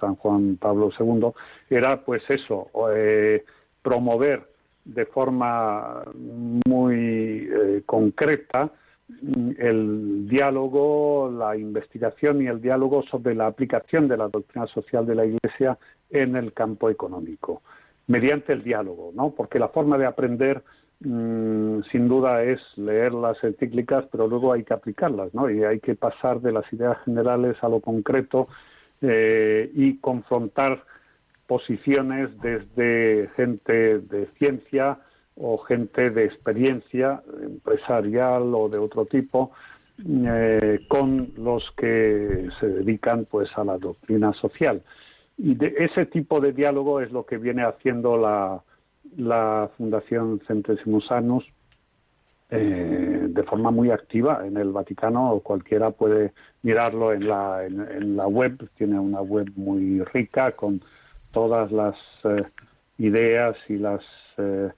San 0.00 0.16
Juan 0.16 0.56
Pablo 0.56 0.90
II, 0.98 1.30
era 1.70 2.04
pues 2.04 2.22
eso, 2.28 2.68
eh, 2.94 3.44
promover 3.82 4.48
de 4.84 5.06
forma 5.06 6.02
muy 6.66 7.48
eh, 7.50 7.82
concreta 7.86 8.72
mm, 9.08 9.50
el 9.58 10.28
diálogo, 10.28 11.30
la 11.30 11.56
investigación 11.56 12.42
y 12.42 12.46
el 12.46 12.60
diálogo 12.60 13.04
sobre 13.04 13.34
la 13.34 13.46
aplicación 13.46 14.08
de 14.08 14.16
la 14.16 14.28
doctrina 14.28 14.66
social 14.66 15.06
de 15.06 15.14
la 15.14 15.26
Iglesia 15.26 15.78
en 16.10 16.34
el 16.34 16.52
campo 16.52 16.90
económico, 16.90 17.62
mediante 18.08 18.52
el 18.52 18.64
diálogo, 18.64 19.12
¿no? 19.14 19.30
Porque 19.30 19.60
la 19.60 19.68
forma 19.68 19.96
de 19.96 20.06
aprender 20.06 20.62
Mm, 21.00 21.82
sin 21.92 22.08
duda 22.08 22.42
es 22.42 22.60
leer 22.76 23.14
las 23.14 23.42
encíclicas, 23.44 24.04
pero 24.10 24.26
luego 24.26 24.52
hay 24.52 24.64
que 24.64 24.74
aplicarlas, 24.74 25.32
¿no? 25.32 25.48
Y 25.48 25.62
hay 25.62 25.78
que 25.78 25.94
pasar 25.94 26.40
de 26.40 26.52
las 26.52 26.70
ideas 26.72 26.98
generales 27.04 27.56
a 27.62 27.68
lo 27.68 27.80
concreto 27.80 28.48
eh, 29.00 29.70
y 29.74 29.98
confrontar 29.98 30.82
posiciones 31.46 32.30
desde 32.40 33.30
gente 33.36 34.00
de 34.00 34.26
ciencia 34.38 34.98
o 35.36 35.56
gente 35.58 36.10
de 36.10 36.24
experiencia 36.24 37.22
empresarial 37.42 38.52
o 38.54 38.68
de 38.68 38.78
otro 38.78 39.06
tipo 39.06 39.52
eh, 40.04 40.80
con 40.88 41.32
los 41.36 41.64
que 41.76 42.48
se 42.58 42.66
dedican 42.68 43.24
pues 43.24 43.48
a 43.56 43.64
la 43.64 43.78
doctrina 43.78 44.32
social. 44.32 44.82
y 45.36 45.54
de 45.54 45.74
ese 45.78 46.06
tipo 46.06 46.40
de 46.40 46.52
diálogo 46.52 47.00
es 47.00 47.12
lo 47.12 47.24
que 47.24 47.38
viene 47.38 47.62
haciendo 47.62 48.16
la, 48.16 48.62
la 49.16 49.70
Fundación 49.76 50.40
Centesimus 50.46 51.10
Annus 51.10 51.44
eh, 52.50 53.26
de 53.28 53.42
forma 53.42 53.70
muy 53.70 53.90
activa 53.90 54.46
en 54.46 54.56
el 54.56 54.72
Vaticano. 54.72 55.38
Cualquiera 55.44 55.90
puede 55.90 56.32
mirarlo 56.62 57.12
en 57.12 57.28
la, 57.28 57.66
en, 57.66 58.16
la 58.16 58.26
web, 58.26 58.70
tiene 58.78 58.98
una 58.98 59.20
web 59.20 59.52
muy 59.54 60.02
rica 60.14 60.52
con 60.52 60.80
todas 61.30 61.70
las 61.70 61.94
eh, 62.24 62.40
ideas 62.96 63.54
y 63.68 63.76
las 63.76 64.02
eh, 64.38 64.70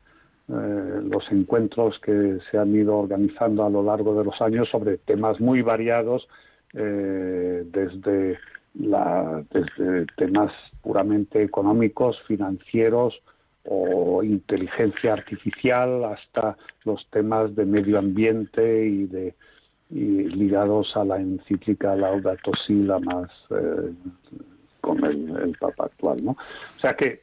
los 0.49 1.31
encuentros 1.31 2.01
que 2.01 2.41
se 2.51 2.59
han 2.59 2.75
ido 2.75 2.97
organizando 2.97 3.65
a 3.65 3.71
lo 3.71 3.85
largo 3.85 4.19
de 4.19 4.25
los 4.25 4.43
años 4.43 4.69
sobre 4.69 4.99
temas 4.99 5.39
muy 5.39 5.63
variados, 5.63 6.27
desde, 6.73 8.37
la, 8.75 9.45
desde 9.49 10.07
temas 10.17 10.53
puramente 10.83 11.41
económicos, 11.45 12.21
financieros, 12.27 13.15
o 13.65 14.23
inteligencia 14.23 15.13
artificial 15.13 16.05
hasta 16.05 16.57
los 16.85 17.07
temas 17.11 17.55
de 17.55 17.65
medio 17.67 17.99
ambiente 17.99 18.87
y 18.87 19.07
de 19.07 19.35
ligados 19.91 20.97
a 20.97 21.05
la 21.05 21.17
encíclica 21.17 21.97
Laudato 21.97 22.53
Si, 22.67 22.75
la 22.75 23.01
más 23.01 23.29
eh, 23.51 23.93
con 24.81 25.05
el, 25.05 25.57
Papa 25.59 25.87
actual, 25.87 26.19
¿no? 26.23 26.33
O 26.33 26.81
sea 26.81 26.95
que 26.95 27.23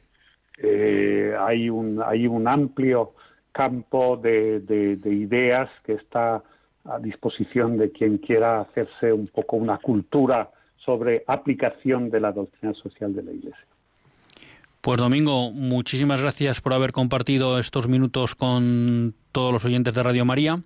eh, 0.58 1.34
hay 1.38 1.70
un 1.70 2.02
hay 2.02 2.26
un 2.26 2.46
amplio 2.46 3.14
campo 3.52 4.16
de 4.16 4.98
ideas 5.04 5.70
que 5.84 5.94
está 5.94 6.42
a 6.84 6.98
disposición 6.98 7.76
de 7.76 7.90
quien 7.90 8.18
quiera 8.18 8.60
hacerse 8.60 9.12
un 9.12 9.28
poco 9.28 9.56
una 9.56 9.78
cultura 9.78 10.50
sobre 10.76 11.24
aplicación 11.26 12.10
de 12.10 12.20
la 12.20 12.32
doctrina 12.32 12.74
social 12.74 13.14
de 13.14 13.22
la 13.22 13.32
Iglesia. 13.32 13.67
Pues 14.80 14.98
Domingo, 14.98 15.50
muchísimas 15.50 16.20
gracias 16.20 16.60
por 16.60 16.72
haber 16.72 16.92
compartido 16.92 17.58
estos 17.58 17.88
minutos 17.88 18.34
con 18.34 19.14
todos 19.32 19.52
los 19.52 19.64
oyentes 19.64 19.92
de 19.92 20.02
Radio 20.02 20.24
María 20.24 20.62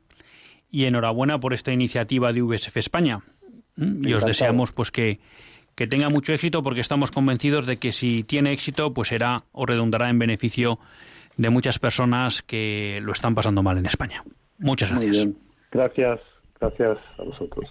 y 0.70 0.84
enhorabuena 0.84 1.40
por 1.40 1.54
esta 1.54 1.72
iniciativa 1.72 2.32
de 2.32 2.42
VSF 2.42 2.76
España. 2.76 3.20
¿Mm? 3.76 4.06
Y 4.06 4.12
os 4.12 4.24
deseamos 4.24 4.72
pues 4.72 4.90
que, 4.90 5.20
que 5.74 5.86
tenga 5.86 6.10
mucho 6.10 6.34
éxito 6.34 6.62
porque 6.62 6.80
estamos 6.80 7.10
convencidos 7.10 7.66
de 7.66 7.78
que 7.78 7.92
si 7.92 8.22
tiene 8.22 8.52
éxito 8.52 8.92
pues 8.92 9.08
será 9.08 9.44
o 9.52 9.64
redundará 9.64 10.10
en 10.10 10.18
beneficio 10.18 10.78
de 11.36 11.48
muchas 11.50 11.78
personas 11.78 12.42
que 12.42 13.00
lo 13.02 13.12
están 13.12 13.34
pasando 13.34 13.62
mal 13.62 13.78
en 13.78 13.86
España. 13.86 14.22
Muchas 14.58 14.90
gracias. 14.90 15.16
Muy 15.16 15.16
bien. 15.16 15.38
Gracias, 15.70 16.20
gracias 16.60 16.98
a 17.18 17.22
vosotros. 17.22 17.70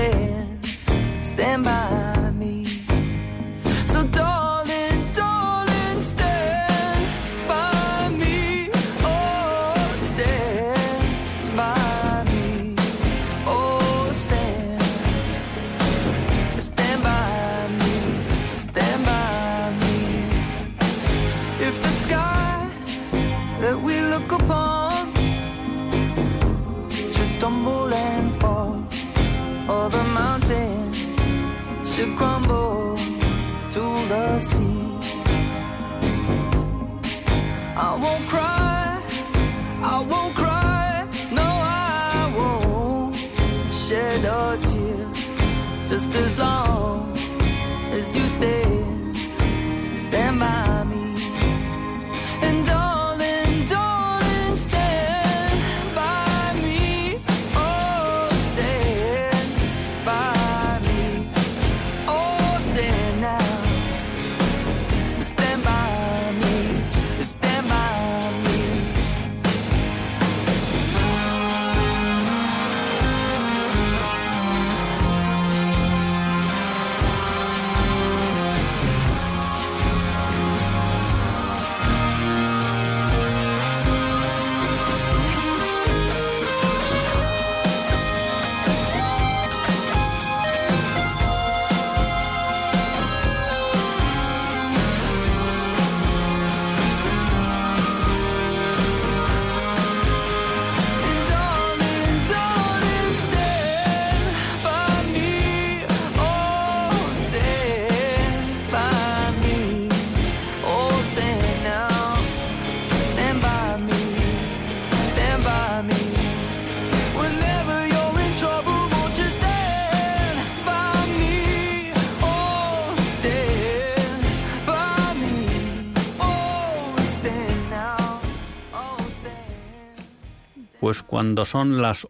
Cuando 131.21 131.45
son 131.45 131.83
las 131.83 132.07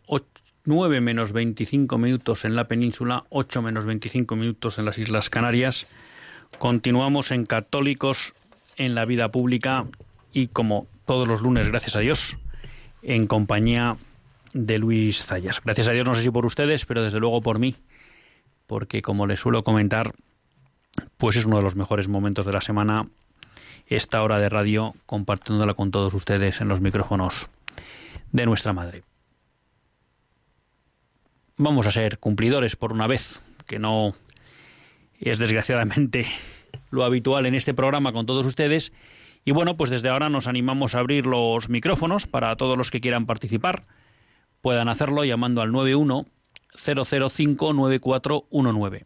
9 0.63 1.01
menos 1.01 1.33
25 1.33 1.97
minutos 1.97 2.45
en 2.45 2.55
la 2.55 2.69
península, 2.69 3.25
8 3.27 3.61
menos 3.61 3.83
25 3.83 4.37
minutos 4.37 4.79
en 4.79 4.85
las 4.85 4.97
Islas 4.97 5.29
Canarias, 5.29 5.93
continuamos 6.59 7.31
en 7.31 7.45
Católicos 7.45 8.33
en 8.77 8.95
la 8.95 9.03
vida 9.03 9.29
pública 9.29 9.85
y 10.31 10.47
como 10.47 10.87
todos 11.05 11.27
los 11.27 11.41
lunes, 11.41 11.67
gracias 11.67 11.97
a 11.97 11.99
Dios, 11.99 12.37
en 13.01 13.27
compañía 13.27 13.97
de 14.53 14.79
Luis 14.79 15.25
Zayas. 15.25 15.59
Gracias 15.61 15.89
a 15.89 15.91
Dios, 15.91 16.05
no 16.05 16.15
sé 16.15 16.23
si 16.23 16.31
por 16.31 16.45
ustedes, 16.45 16.85
pero 16.85 17.03
desde 17.03 17.19
luego 17.19 17.41
por 17.41 17.59
mí, 17.59 17.75
porque 18.65 19.01
como 19.01 19.27
les 19.27 19.41
suelo 19.41 19.65
comentar, 19.65 20.13
pues 21.17 21.35
es 21.35 21.43
uno 21.43 21.57
de 21.57 21.63
los 21.63 21.75
mejores 21.75 22.07
momentos 22.07 22.45
de 22.45 22.53
la 22.53 22.61
semana 22.61 23.07
esta 23.87 24.23
hora 24.23 24.39
de 24.39 24.47
radio 24.47 24.93
compartiéndola 25.05 25.73
con 25.73 25.91
todos 25.91 26.13
ustedes 26.13 26.61
en 26.61 26.69
los 26.69 26.79
micrófonos 26.79 27.49
de 28.31 28.45
nuestra 28.45 28.73
madre. 28.73 29.03
Vamos 31.57 31.85
a 31.87 31.91
ser 31.91 32.17
cumplidores 32.17 32.75
por 32.75 32.93
una 32.93 33.07
vez, 33.07 33.41
que 33.67 33.77
no 33.79 34.15
es 35.19 35.37
desgraciadamente 35.37 36.25
lo 36.89 37.03
habitual 37.03 37.45
en 37.45 37.55
este 37.55 37.73
programa 37.73 38.11
con 38.11 38.25
todos 38.25 38.45
ustedes, 38.45 38.91
Y 39.43 39.51
bueno, 39.53 39.75
pues 39.75 39.89
desde 39.89 40.09
ahora 40.09 40.29
nos 40.29 40.45
animamos 40.45 40.93
a 40.93 40.99
abrir 40.99 41.25
los 41.25 41.67
micrófonos 41.67 42.27
para 42.27 42.55
todos 42.57 42.77
los 42.77 42.91
que 42.91 43.01
quieran 43.01 43.25
participar. 43.25 43.81
Puedan 44.61 44.87
hacerlo 44.87 45.23
llamando 45.23 45.61
al 45.61 45.71
91 45.71 46.27
005 46.75 47.73
9419. 47.73 49.05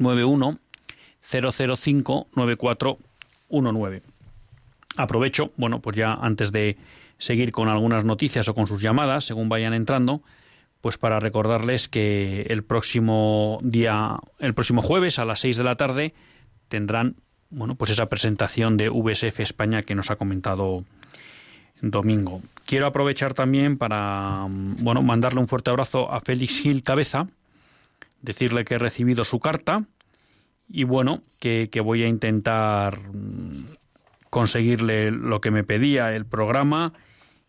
91 0.00 0.58
005 1.20 2.26
9419. 2.34 4.02
Aprovecho, 4.96 5.52
bueno, 5.56 5.80
pues 5.80 5.96
ya 5.96 6.14
antes 6.14 6.50
de 6.50 6.76
seguir 7.22 7.52
con 7.52 7.68
algunas 7.68 8.04
noticias 8.04 8.48
o 8.48 8.54
con 8.54 8.66
sus 8.66 8.82
llamadas, 8.82 9.24
según 9.24 9.48
vayan 9.48 9.74
entrando, 9.74 10.22
pues 10.80 10.98
para 10.98 11.20
recordarles 11.20 11.86
que 11.86 12.42
el 12.48 12.64
próximo 12.64 13.60
día, 13.62 14.18
el 14.40 14.54
próximo 14.54 14.82
jueves 14.82 15.20
a 15.20 15.24
las 15.24 15.38
6 15.38 15.56
de 15.56 15.62
la 15.62 15.76
tarde 15.76 16.14
tendrán, 16.68 17.14
bueno, 17.50 17.76
pues 17.76 17.92
esa 17.92 18.06
presentación 18.06 18.76
de 18.76 18.88
VSF 18.88 19.38
España 19.38 19.82
que 19.82 19.94
nos 19.94 20.10
ha 20.10 20.16
comentado 20.16 20.84
Domingo. 21.80 22.42
Quiero 22.66 22.88
aprovechar 22.88 23.34
también 23.34 23.78
para, 23.78 24.44
bueno, 24.48 25.02
mandarle 25.02 25.38
un 25.38 25.46
fuerte 25.46 25.70
abrazo 25.70 26.12
a 26.12 26.20
Félix 26.22 26.60
Gil 26.60 26.82
Cabeza, 26.82 27.28
decirle 28.20 28.64
que 28.64 28.74
he 28.74 28.78
recibido 28.78 29.24
su 29.24 29.38
carta 29.38 29.84
y 30.68 30.82
bueno, 30.82 31.22
que, 31.38 31.68
que 31.70 31.80
voy 31.80 32.02
a 32.02 32.08
intentar 32.08 32.98
conseguirle 34.28 35.12
lo 35.12 35.40
que 35.40 35.52
me 35.52 35.62
pedía, 35.62 36.16
el 36.16 36.26
programa 36.26 36.94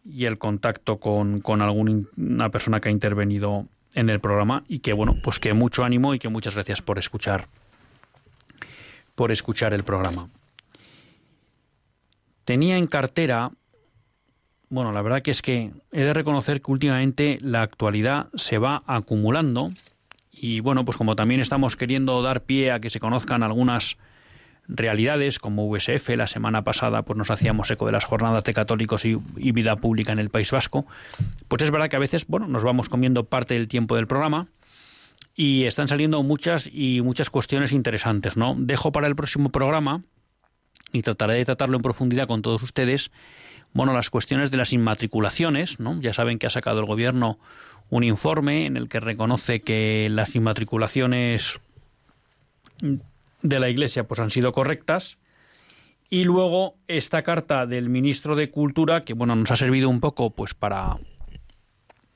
y 0.05 0.25
el 0.25 0.37
contacto 0.37 0.97
con, 0.97 1.41
con 1.41 1.61
alguna 1.61 2.49
persona 2.49 2.79
que 2.79 2.89
ha 2.89 2.91
intervenido 2.91 3.67
en 3.95 4.09
el 4.09 4.19
programa 4.19 4.63
y 4.67 4.79
que 4.79 4.93
bueno, 4.93 5.15
pues 5.23 5.39
que 5.39 5.53
mucho 5.53 5.83
ánimo 5.83 6.13
y 6.13 6.19
que 6.19 6.29
muchas 6.29 6.55
gracias 6.55 6.81
por 6.81 6.99
escuchar 6.99 7.47
por 9.15 9.31
escuchar 9.31 9.75
el 9.75 9.83
programa. 9.83 10.29
Tenía 12.45 12.77
en 12.77 12.87
cartera 12.87 13.51
bueno, 14.73 14.91
la 14.91 15.03
verdad 15.03 15.21
que 15.21 15.29
es 15.29 15.43
que 15.43 15.71
he 15.91 16.01
de 16.01 16.15
reconocer 16.15 16.59
que 16.59 16.71
últimamente 16.71 17.37
la 17.41 17.61
actualidad 17.61 18.29
se 18.33 18.57
va 18.57 18.81
acumulando 18.87 19.69
y 20.31 20.61
bueno, 20.61 20.83
pues 20.83 20.97
como 20.97 21.15
también 21.15 21.41
estamos 21.41 21.75
queriendo 21.75 22.19
dar 22.23 22.41
pie 22.41 22.71
a 22.71 22.79
que 22.79 22.89
se 22.89 22.99
conozcan 22.99 23.43
algunas 23.43 23.97
realidades 24.67 25.39
como 25.39 25.67
USF. 25.67 26.09
La 26.15 26.27
semana 26.27 26.63
pasada 26.63 27.03
pues 27.03 27.17
nos 27.17 27.31
hacíamos 27.31 27.69
eco 27.71 27.85
de 27.85 27.91
las 27.91 28.05
jornadas 28.05 28.43
de 28.43 28.53
católicos 28.53 29.05
y, 29.05 29.15
vida 29.51 29.75
pública 29.75 30.11
en 30.11 30.19
el 30.19 30.29
País 30.29 30.51
Vasco. 30.51 30.85
Pues 31.47 31.63
es 31.63 31.71
verdad 31.71 31.89
que 31.89 31.95
a 31.95 31.99
veces, 31.99 32.27
bueno, 32.27 32.47
nos 32.47 32.63
vamos 32.63 32.89
comiendo 32.89 33.25
parte 33.25 33.53
del 33.53 33.67
tiempo 33.67 33.95
del 33.95 34.07
programa 34.07 34.47
y 35.35 35.65
están 35.65 35.87
saliendo 35.87 36.21
muchas 36.23 36.69
y 36.71 37.01
muchas 37.01 37.29
cuestiones 37.29 37.71
interesantes, 37.71 38.37
¿no? 38.37 38.55
Dejo 38.57 38.91
para 38.91 39.07
el 39.07 39.15
próximo 39.15 39.49
programa 39.49 40.03
y 40.91 41.01
trataré 41.01 41.35
de 41.35 41.45
tratarlo 41.45 41.75
en 41.75 41.81
profundidad 41.81 42.27
con 42.27 42.41
todos 42.41 42.61
ustedes. 42.61 43.11
Bueno, 43.73 43.93
las 43.93 44.11
cuestiones 44.11 44.51
de 44.51 44.57
las 44.57 44.71
inmatriculaciones, 44.73 45.79
¿no? 45.79 45.99
Ya 45.99 46.13
saben 46.13 46.37
que 46.37 46.45
ha 46.45 46.51
sacado 46.51 46.79
el 46.79 46.85
gobierno 46.85 47.39
un 47.89 48.03
informe 48.03 48.65
en 48.65 48.77
el 48.77 48.87
que 48.87 48.99
reconoce 48.99 49.61
que 49.61 50.07
las 50.11 50.35
inmatriculaciones 50.35 51.59
de 53.43 53.59
la 53.59 53.69
Iglesia 53.69 54.05
pues 54.07 54.19
han 54.19 54.31
sido 54.31 54.51
correctas. 54.51 55.19
Y 56.09 56.23
luego 56.23 56.75
esta 56.87 57.21
carta 57.23 57.65
del 57.65 57.89
ministro 57.89 58.35
de 58.35 58.49
Cultura, 58.49 59.01
que 59.01 59.13
bueno, 59.13 59.35
nos 59.35 59.51
ha 59.51 59.55
servido 59.55 59.89
un 59.89 59.99
poco 59.99 60.31
pues 60.31 60.53
para 60.53 60.97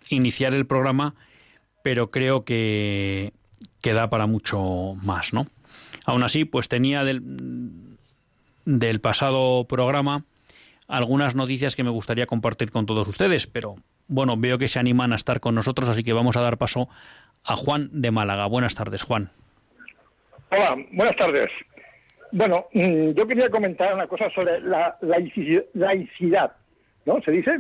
iniciar 0.10 0.54
el 0.54 0.66
programa, 0.66 1.16
pero 1.84 2.10
creo 2.10 2.44
que, 2.44 3.34
da 3.84 4.10
para 4.10 4.28
mucho 4.28 4.96
más, 5.02 5.34
¿no? 5.34 5.48
Aún 6.06 6.24
así, 6.24 6.44
pues 6.44 6.68
tenía 6.68 7.06
del, 7.06 7.22
del 8.66 9.00
pasado 9.00 9.66
programa 9.66 10.26
algunas 10.88 11.36
noticias 11.36 11.76
que 11.76 11.84
me 11.84 11.90
gustaría 11.90 12.28
compartir 12.28 12.72
con 12.72 12.86
todos 12.86 13.08
ustedes, 13.08 13.48
pero 13.48 13.76
bueno, 14.08 14.38
veo 14.38 14.58
que 14.58 14.68
se 14.68 14.80
animan 14.80 15.14
a 15.14 15.16
estar 15.16 15.40
con 15.40 15.56
nosotros, 15.56 15.90
así 15.90 16.04
que 16.04 16.14
vamos 16.14 16.38
a 16.38 16.42
dar 16.42 16.58
paso 16.58 16.88
a 17.44 17.56
Juan 17.56 17.90
de 17.94 18.12
Málaga. 18.12 18.46
Buenas 18.46 18.76
tardes, 18.76 19.04
Juan. 19.04 19.32
Hola, 20.50 20.78
buenas 20.94 21.16
tardes. 21.18 21.48
Bueno, 22.32 22.68
mm, 22.72 23.12
yo 23.12 23.28
quería 23.28 23.50
comentar 23.50 23.94
una 23.94 24.08
cosa 24.08 24.30
sobre 24.30 24.62
la 24.62 24.98
laicidad, 25.02 26.54
¿no? 27.06 27.22
¿Se 27.22 27.32
dice? 27.32 27.60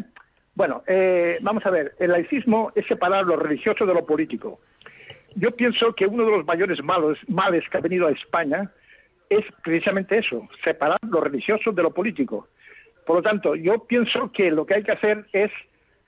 Bueno, 0.56 0.84
eh, 0.88 1.38
vamos 1.42 1.66
a 1.66 1.70
ver, 1.70 1.96
el 2.00 2.12
laicismo 2.12 2.72
es 2.76 2.86
separar 2.88 3.26
lo 3.26 3.36
religioso 3.36 3.86
de 3.86 3.94
lo 3.94 4.06
político. 4.06 4.62
Yo 5.36 5.52
pienso 5.52 5.94
que 5.94 6.08
uno 6.08 6.24
de 6.24 6.32
los 6.32 6.46
mayores 6.46 6.82
malos, 6.82 7.18
males 7.28 7.66
que 7.70 7.78
ha 7.78 7.82
venido 7.82 8.08
a 8.08 8.12
España 8.12 8.72
es 9.30 9.44
precisamente 9.64 10.18
eso, 10.18 10.48
separar 10.64 10.98
lo 11.10 11.20
religioso 11.20 11.74
de 11.74 11.84
lo 11.84 11.94
político. 11.94 12.48
Por 13.06 13.18
lo 13.18 13.22
tanto, 13.22 13.56
yo 13.56 13.86
pienso 13.86 14.32
que 14.32 14.50
lo 14.50 14.66
que 14.66 14.76
hay 14.76 14.84
que 14.84 14.94
hacer 14.94 15.26
es, 15.34 15.52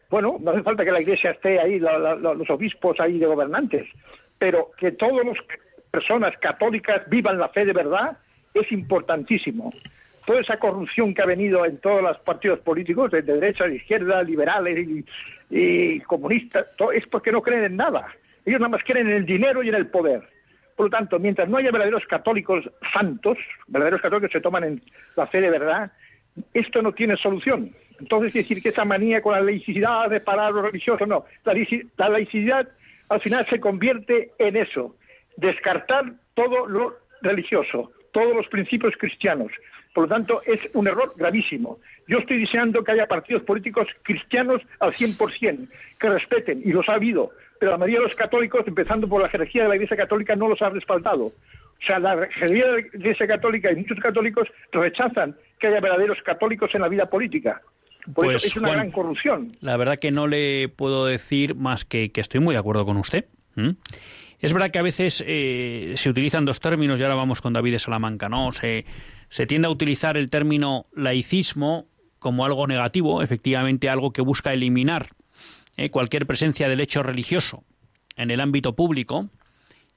bueno, 0.10 0.38
no 0.40 0.52
hace 0.52 0.64
falta 0.64 0.86
que 0.86 0.94
la 0.94 1.02
Iglesia 1.02 1.32
esté 1.32 1.60
ahí, 1.60 1.78
los 1.78 2.50
obispos 2.50 2.98
ahí 3.02 3.20
de 3.20 3.26
gobernantes, 3.26 3.86
pero 4.38 4.72
que 4.78 4.94
todos 4.94 5.26
los 5.26 5.38
personas 5.92 6.38
católicas 6.38 7.02
vivan 7.10 7.38
la 7.38 7.50
fe 7.50 7.66
de 7.66 7.74
verdad 7.74 8.18
es 8.54 8.72
importantísimo. 8.72 9.72
Toda 10.26 10.42
esa 10.42 10.58
corrupción 10.58 11.14
que 11.14 11.22
ha 11.22 11.26
venido 11.26 11.66
en 11.66 11.78
todos 11.78 12.02
los 12.02 12.18
partidos 12.20 12.60
políticos, 12.60 13.12
de 13.12 13.22
derecha, 13.22 13.66
de 13.66 13.78
izquierda, 13.78 14.22
liberales 14.24 14.88
y, 15.50 16.00
comunistas, 16.02 16.68
es 16.94 17.08
porque 17.08 17.32
no 17.32 17.42
creen 17.42 17.64
en 17.64 17.76
nada. 17.78 18.08
Ellos 18.46 18.60
nada 18.60 18.70
más 18.70 18.84
creen 18.84 19.08
en 19.08 19.16
el 19.16 19.26
dinero 19.26 19.64
y 19.64 19.70
en 19.70 19.76
el 19.76 19.88
poder. 19.88 20.22
Por 20.76 20.86
lo 20.86 20.90
tanto, 20.92 21.20
mientras 21.20 21.50
no 21.50 21.58
haya 21.58 21.72
verdaderos 21.72 22.06
católicos 22.06 22.70
santos, 22.94 23.38
verdaderos 23.68 24.02
católicos 24.02 24.30
que 24.30 24.38
se 24.38 24.44
toman 24.44 24.64
en 24.64 24.82
la 25.16 25.28
fe 25.28 25.42
de 25.42 25.50
verdad, 25.50 25.92
esto 26.54 26.82
no 26.82 26.94
tiene 26.94 27.18
solución. 27.18 27.72
Entonces, 28.00 28.32
decir 28.34 28.62
que 28.62 28.70
esa 28.70 28.86
manía 28.86 29.22
con 29.22 29.34
la 29.34 29.42
laicidad 29.42 30.10
de 30.10 30.22
parar 30.22 30.54
lo 30.54 30.62
religioso, 30.62 31.06
no. 31.06 31.26
la 31.98 32.10
laicidad 32.10 32.68
al 33.10 33.22
final 33.22 33.46
se 33.50 33.60
convierte 33.60 34.32
en 34.38 34.56
eso, 34.56 34.96
descartar 35.40 36.14
todo 36.34 36.68
lo 36.68 36.96
religioso, 37.22 37.92
todos 38.12 38.36
los 38.36 38.48
principios 38.48 38.94
cristianos. 38.98 39.52
Por 39.94 40.04
lo 40.04 40.10
tanto, 40.10 40.42
es 40.46 40.62
un 40.74 40.88
error 40.88 41.14
gravísimo. 41.16 41.80
Yo 42.08 42.20
estoy 42.20 42.42
deseando 42.42 42.84
que 42.84 42.92
haya 42.92 43.08
partidos 43.08 43.44
políticos 43.44 43.88
cristianos 44.04 44.62
al 44.80 44.94
100%, 44.94 45.68
que 46.00 46.10
respeten, 46.10 46.62
y 46.64 46.72
los 46.72 46.88
ha 46.90 46.94
habido, 46.94 47.32
pero 47.60 47.72
la 47.72 47.78
mayoría 47.78 48.00
de 48.00 48.08
los 48.08 48.16
católicos, 48.16 48.64
empezando 48.68 49.08
por 49.08 49.22
la 49.22 49.30
jerarquía 49.30 49.64
de 49.64 49.70
la 49.70 49.76
Iglesia 49.76 49.98
Católica, 49.98 50.36
no 50.36 50.48
los 50.48 50.62
ha 50.62 50.70
respaldado. 50.70 51.26
O 51.26 51.86
sea, 51.86 52.00
la 52.00 52.28
jerarquía 52.28 52.68
de 52.68 52.72
la 52.72 52.80
Iglesia 52.80 53.28
Católica 53.28 53.72
y 53.72 53.78
muchos 53.78 54.00
católicos 54.00 54.48
rechazan 54.72 55.36
que 55.60 55.68
haya 55.68 55.80
verdaderos 55.80 56.22
católicos 56.24 56.70
en 56.74 56.82
la 56.82 56.88
vida 56.88 57.10
política. 57.10 57.62
Por 58.14 58.26
eso 58.26 58.34
pues, 58.34 58.46
es 58.46 58.56
una 58.56 58.72
gran 58.72 58.92
corrupción. 58.92 59.48
La 59.60 59.76
verdad 59.78 59.98
que 60.00 60.12
no 60.12 60.28
le 60.28 60.70
puedo 60.70 61.06
decir 61.06 61.56
más 61.56 61.84
que 61.84 62.12
que 62.12 62.22
estoy 62.22 62.40
muy 62.40 62.54
de 62.54 62.60
acuerdo 62.60 62.86
con 62.86 62.98
usted. 62.98 63.26
Es 64.40 64.54
verdad 64.54 64.72
que 64.72 64.80
a 64.80 64.84
veces 64.84 65.24
eh, 65.28 65.96
se 65.98 66.10
utilizan 66.10 66.46
dos 66.46 66.60
términos, 66.62 67.00
y 67.00 67.04
ahora 67.04 67.16
vamos 67.16 67.42
con 67.42 67.52
David 67.52 67.74
de 67.74 67.80
Salamanca, 67.80 68.30
¿no? 68.30 68.52
Se, 68.54 68.86
tiende 69.48 69.68
a 69.68 69.70
utilizar 69.70 70.16
el 70.16 70.30
término 70.30 70.86
laicismo 70.94 71.88
como 72.20 72.46
algo 72.46 72.66
negativo, 72.66 73.22
efectivamente 73.22 73.90
algo 73.90 74.12
que 74.12 74.22
busca 74.22 74.54
eliminar 74.54 75.10
eh, 75.76 75.90
cualquier 75.90 76.26
presencia 76.26 76.70
del 76.70 76.80
hecho 76.80 77.04
religioso 77.04 77.64
en 78.16 78.32
el 78.32 78.40
ámbito 78.40 78.76
público 78.76 79.30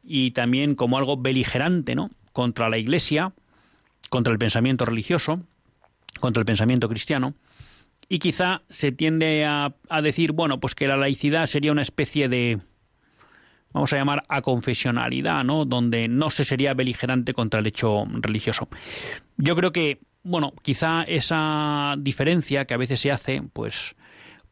y 0.05 0.32
también 0.32 0.74
como 0.74 0.99
algo 0.99 1.16
beligerante, 1.16 1.95
¿no? 1.95 2.11
Contra 2.32 2.68
la 2.68 2.78
Iglesia, 2.78 3.32
contra 4.11 4.32
el 4.32 4.38
pensamiento 4.38 4.84
religioso, 4.84 5.40
contra 6.18 6.40
el 6.40 6.47
pensamiento 6.47 6.88
cristiano. 6.88 7.34
Y 8.09 8.18
quizá 8.18 8.62
se 8.68 8.90
tiende 8.90 9.45
a, 9.45 9.74
a 9.88 10.03
decir, 10.03 10.32
bueno, 10.32 10.59
pues 10.59 10.74
que 10.74 10.88
la 10.88 10.97
laicidad 10.97 11.47
sería 11.47 11.72
una 11.72 11.82
especie 11.82 12.28
de, 12.28 12.61
vamos 13.72 13.92
a 13.92 13.96
llamar 13.96 14.24
a 14.28 14.42
confesionalidad, 14.42 15.44
¿no? 15.44 15.64
Donde 15.64 16.08
no 16.08 16.30
se 16.30 16.44
sería 16.44 16.74
beligerante 16.74 17.34
contra 17.34 17.60
el 17.60 17.66
hecho 17.66 18.04
religioso. 18.20 18.68
Yo 19.36 19.56
creo 19.56 19.72
que, 19.72 20.00
bueno, 20.22 20.52
quizá 20.62 21.02
esa 21.02 21.94
diferencia 21.98 22.64
que 22.64 22.74
a 22.74 22.78
veces 22.78 23.00
se 23.00 23.10
hace, 23.10 23.42
pues 23.52 23.94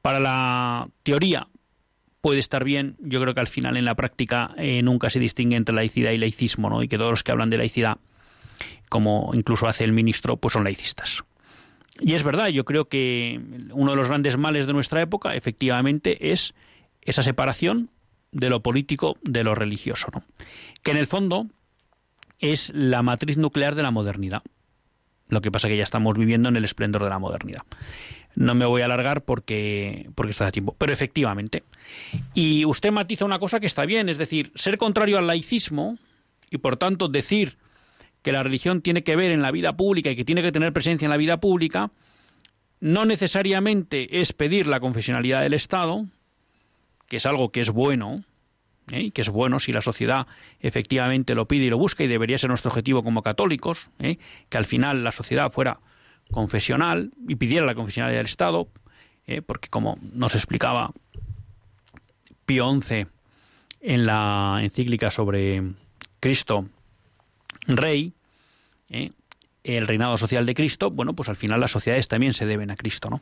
para 0.02 0.20
la 0.20 0.88
teoría 1.02 1.48
puede 2.20 2.40
estar 2.40 2.64
bien, 2.64 2.96
yo 3.00 3.20
creo 3.20 3.34
que 3.34 3.40
al 3.40 3.46
final 3.46 3.76
en 3.76 3.84
la 3.84 3.94
práctica 3.94 4.52
eh, 4.56 4.82
nunca 4.82 5.08
se 5.10 5.18
distingue 5.18 5.56
entre 5.56 5.74
laicidad 5.74 6.10
y 6.12 6.18
laicismo, 6.18 6.68
¿no? 6.68 6.82
Y 6.82 6.88
que 6.88 6.98
todos 6.98 7.10
los 7.10 7.22
que 7.22 7.32
hablan 7.32 7.50
de 7.50 7.56
laicidad, 7.56 7.98
como 8.88 9.30
incluso 9.34 9.66
hace 9.66 9.84
el 9.84 9.92
ministro, 9.92 10.36
pues 10.36 10.52
son 10.52 10.64
laicistas. 10.64 11.24
Y 11.98 12.14
es 12.14 12.22
verdad, 12.22 12.48
yo 12.48 12.64
creo 12.64 12.88
que 12.88 13.40
uno 13.72 13.92
de 13.92 13.96
los 13.96 14.08
grandes 14.08 14.36
males 14.36 14.66
de 14.66 14.72
nuestra 14.72 15.02
época, 15.02 15.34
efectivamente, 15.34 16.32
es 16.32 16.54
esa 17.02 17.22
separación 17.22 17.90
de 18.32 18.50
lo 18.50 18.60
político 18.62 19.18
de 19.22 19.44
lo 19.44 19.54
religioso, 19.54 20.08
¿no? 20.12 20.22
que 20.82 20.90
en 20.90 20.96
el 20.96 21.06
fondo 21.06 21.46
es 22.38 22.72
la 22.74 23.02
matriz 23.02 23.36
nuclear 23.36 23.74
de 23.74 23.82
la 23.82 23.90
modernidad. 23.90 24.42
Lo 25.28 25.40
que 25.40 25.52
pasa 25.52 25.68
que 25.68 25.76
ya 25.76 25.84
estamos 25.84 26.18
viviendo 26.18 26.48
en 26.48 26.56
el 26.56 26.64
esplendor 26.64 27.04
de 27.04 27.10
la 27.10 27.18
modernidad. 27.18 27.62
No 28.34 28.54
me 28.54 28.64
voy 28.64 28.82
a 28.82 28.86
alargar 28.86 29.22
porque, 29.22 30.08
porque 30.14 30.32
está 30.32 30.46
de 30.46 30.52
tiempo. 30.52 30.74
Pero 30.78 30.92
efectivamente. 30.92 31.62
Y 32.34 32.64
usted 32.64 32.90
matiza 32.90 33.24
una 33.24 33.38
cosa 33.38 33.60
que 33.60 33.66
está 33.66 33.84
bien, 33.84 34.08
es 34.08 34.18
decir, 34.18 34.50
ser 34.54 34.78
contrario 34.78 35.18
al 35.18 35.26
laicismo 35.26 35.98
y 36.50 36.58
por 36.58 36.76
tanto 36.76 37.08
decir 37.08 37.58
que 38.22 38.32
la 38.32 38.42
religión 38.42 38.82
tiene 38.82 39.04
que 39.04 39.16
ver 39.16 39.30
en 39.30 39.42
la 39.42 39.50
vida 39.50 39.76
pública 39.76 40.10
y 40.10 40.16
que 40.16 40.24
tiene 40.24 40.42
que 40.42 40.52
tener 40.52 40.72
presencia 40.72 41.06
en 41.06 41.10
la 41.10 41.16
vida 41.16 41.38
pública, 41.40 41.90
no 42.80 43.04
necesariamente 43.04 44.20
es 44.20 44.32
pedir 44.32 44.66
la 44.66 44.80
confesionalidad 44.80 45.42
del 45.42 45.54
Estado, 45.54 46.06
que 47.10 47.16
es 47.16 47.26
algo 47.26 47.50
que 47.50 47.60
es 47.60 47.70
bueno, 47.70 48.22
¿eh? 48.92 49.10
que 49.10 49.20
es 49.20 49.28
bueno 49.28 49.58
si 49.58 49.72
la 49.72 49.82
sociedad 49.82 50.28
efectivamente 50.60 51.34
lo 51.34 51.48
pide 51.48 51.64
y 51.64 51.70
lo 51.70 51.76
busca, 51.76 52.04
y 52.04 52.06
debería 52.06 52.38
ser 52.38 52.50
nuestro 52.50 52.70
objetivo 52.70 53.02
como 53.02 53.22
católicos, 53.22 53.90
¿eh? 53.98 54.18
que 54.48 54.56
al 54.56 54.64
final 54.64 55.02
la 55.02 55.10
sociedad 55.10 55.50
fuera 55.50 55.80
confesional 56.30 57.10
y 57.28 57.34
pidiera 57.34 57.66
la 57.66 57.74
confesionalidad 57.74 58.20
del 58.20 58.26
Estado, 58.26 58.68
¿eh? 59.26 59.42
porque 59.42 59.68
como 59.68 59.98
nos 60.00 60.36
explicaba 60.36 60.92
Pío 62.46 62.80
XI 62.80 63.08
en 63.80 64.06
la 64.06 64.60
encíclica 64.62 65.10
sobre 65.10 65.64
Cristo 66.20 66.68
Rey, 67.66 68.14
el 68.88 69.86
reinado 69.88 70.16
social 70.16 70.46
de 70.46 70.54
Cristo, 70.54 70.92
bueno, 70.92 71.14
pues 71.14 71.28
al 71.28 71.36
final 71.36 71.58
las 71.58 71.72
sociedades 71.72 72.06
también 72.06 72.34
se 72.34 72.46
deben 72.46 72.70
a 72.70 72.76
Cristo, 72.76 73.10
¿no? 73.10 73.20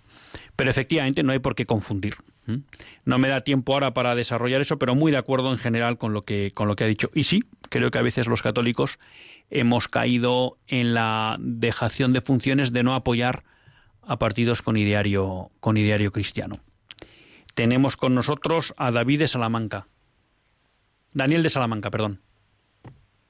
Pero 0.57 0.70
efectivamente 0.70 1.22
no 1.22 1.32
hay 1.32 1.39
por 1.39 1.55
qué 1.55 1.64
confundir. 1.64 2.16
No 3.05 3.18
me 3.18 3.28
da 3.28 3.42
tiempo 3.42 3.74
ahora 3.74 3.92
para 3.92 4.14
desarrollar 4.14 4.61
eso, 4.61 4.78
pero 4.78 4.94
muy 4.94 5.12
de 5.12 5.18
acuerdo 5.18 5.51
en 5.51 5.59
general 5.59 5.99
con 5.99 6.12
lo 6.12 6.22
que 6.22 6.51
con 6.53 6.68
lo 6.68 6.76
que 6.76 6.84
ha 6.84 6.86
dicho. 6.86 7.11
Y 7.14 7.24
sí, 7.24 7.44
creo 7.68 7.90
que 7.90 7.99
a 7.99 8.03
veces 8.03 8.26
los 8.26 8.42
católicos 8.42 8.99
hemos 9.51 9.88
caído 9.88 10.59
en 10.66 10.94
la 10.94 11.36
dejación 11.40 12.12
de 12.12 12.20
funciones 12.20 12.72
de 12.72 12.82
no 12.82 12.94
apoyar 12.94 13.44
a 14.03 14.18
partidos 14.18 14.62
con 14.62 14.76
ideario 14.76 15.51
con 15.61 15.76
ideario 15.76 16.11
cristiano. 16.11 16.57
Tenemos 17.55 17.96
con 17.96 18.14
nosotros 18.14 18.74
a 18.76 18.90
David 18.90 19.20
de 19.20 19.26
Salamanca. 19.26 19.86
Daniel 21.12 21.42
de 21.42 21.49
Salamanca, 21.49 21.90
perdón. 21.90 22.20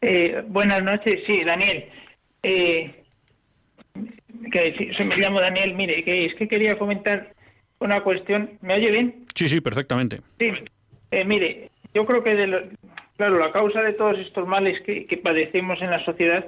Eh, 0.01 0.45
buenas 0.47 0.83
noches, 0.83 1.21
sí, 1.27 1.43
Daniel. 1.45 1.87
Eh, 2.43 3.05
que 4.53 5.05
me 5.05 5.17
llamo 5.17 5.41
Daniel, 5.41 5.75
mire, 5.75 6.05
que 6.05 6.27
es 6.27 6.35
que 6.35 6.47
quería 6.47 6.79
comentar 6.79 7.35
una 7.81 8.03
cuestión. 8.03 8.51
¿Me 8.61 8.75
oye 8.75 8.91
bien? 8.91 9.27
Sí, 9.35 9.49
sí, 9.49 9.61
perfectamente. 9.61 10.21
Sí, 10.39 10.51
eh, 11.11 11.25
mire, 11.25 11.71
yo 11.95 12.05
creo 12.07 12.23
que, 12.23 12.35
de 12.35 12.71
claro, 13.17 13.39
la 13.39 13.53
causa 13.53 13.83
de 13.83 13.93
todos 13.93 14.19
estos 14.19 14.47
males 14.47 14.81
que, 14.83 15.21
padecemos 15.23 15.81
en 15.83 15.91
la 15.91 16.05
sociedad, 16.05 16.47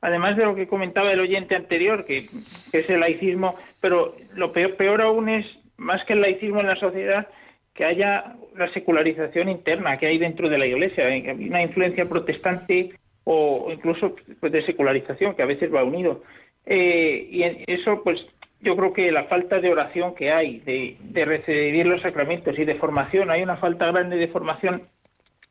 además 0.00 0.36
de 0.36 0.44
lo 0.44 0.54
que 0.54 0.68
comentaba 0.68 1.12
el 1.12 1.20
oyente 1.20 1.54
anterior, 1.54 2.04
que, 2.04 2.28
es 2.72 2.90
el 2.90 3.00
laicismo, 3.00 3.56
pero 3.80 4.16
lo 4.34 4.52
peor, 4.52 4.76
peor 4.76 5.02
aún 5.02 5.28
es, 5.28 5.46
más 5.76 6.04
que 6.04 6.14
el 6.14 6.20
laicismo 6.20 6.60
en 6.60 6.68
la 6.68 6.76
sociedad, 6.76 7.28
que 7.74 7.84
haya 7.84 8.36
la 8.56 8.72
secularización 8.72 9.50
interna 9.50 9.98
que 9.98 10.06
hay 10.06 10.16
dentro 10.16 10.48
de 10.48 10.56
la 10.56 10.66
Iglesia, 10.66 11.04
una 11.34 11.62
influencia 11.62 12.08
protestante 12.08 12.92
o 13.24 13.70
incluso 13.70 14.16
pues, 14.40 14.52
de 14.52 14.64
secularización 14.64 15.34
que 15.34 15.42
a 15.42 15.46
veces 15.46 15.72
va 15.74 15.84
unido. 15.84 16.22
Eh, 16.64 17.28
y 17.30 17.42
eso, 17.70 18.02
pues, 18.02 18.24
yo 18.60 18.76
creo 18.76 18.92
que 18.92 19.12
la 19.12 19.24
falta 19.24 19.60
de 19.60 19.70
oración 19.70 20.14
que 20.14 20.32
hay, 20.32 20.60
de, 20.60 21.24
recibir 21.24 21.86
los 21.86 22.02
sacramentos 22.02 22.58
y 22.58 22.64
de 22.64 22.76
formación, 22.76 23.30
hay 23.30 23.42
una 23.42 23.56
falta 23.56 23.86
grande 23.86 24.16
de 24.16 24.28
formación 24.28 24.82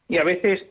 y 0.07 0.17
a 0.17 0.23
veces 0.23 0.65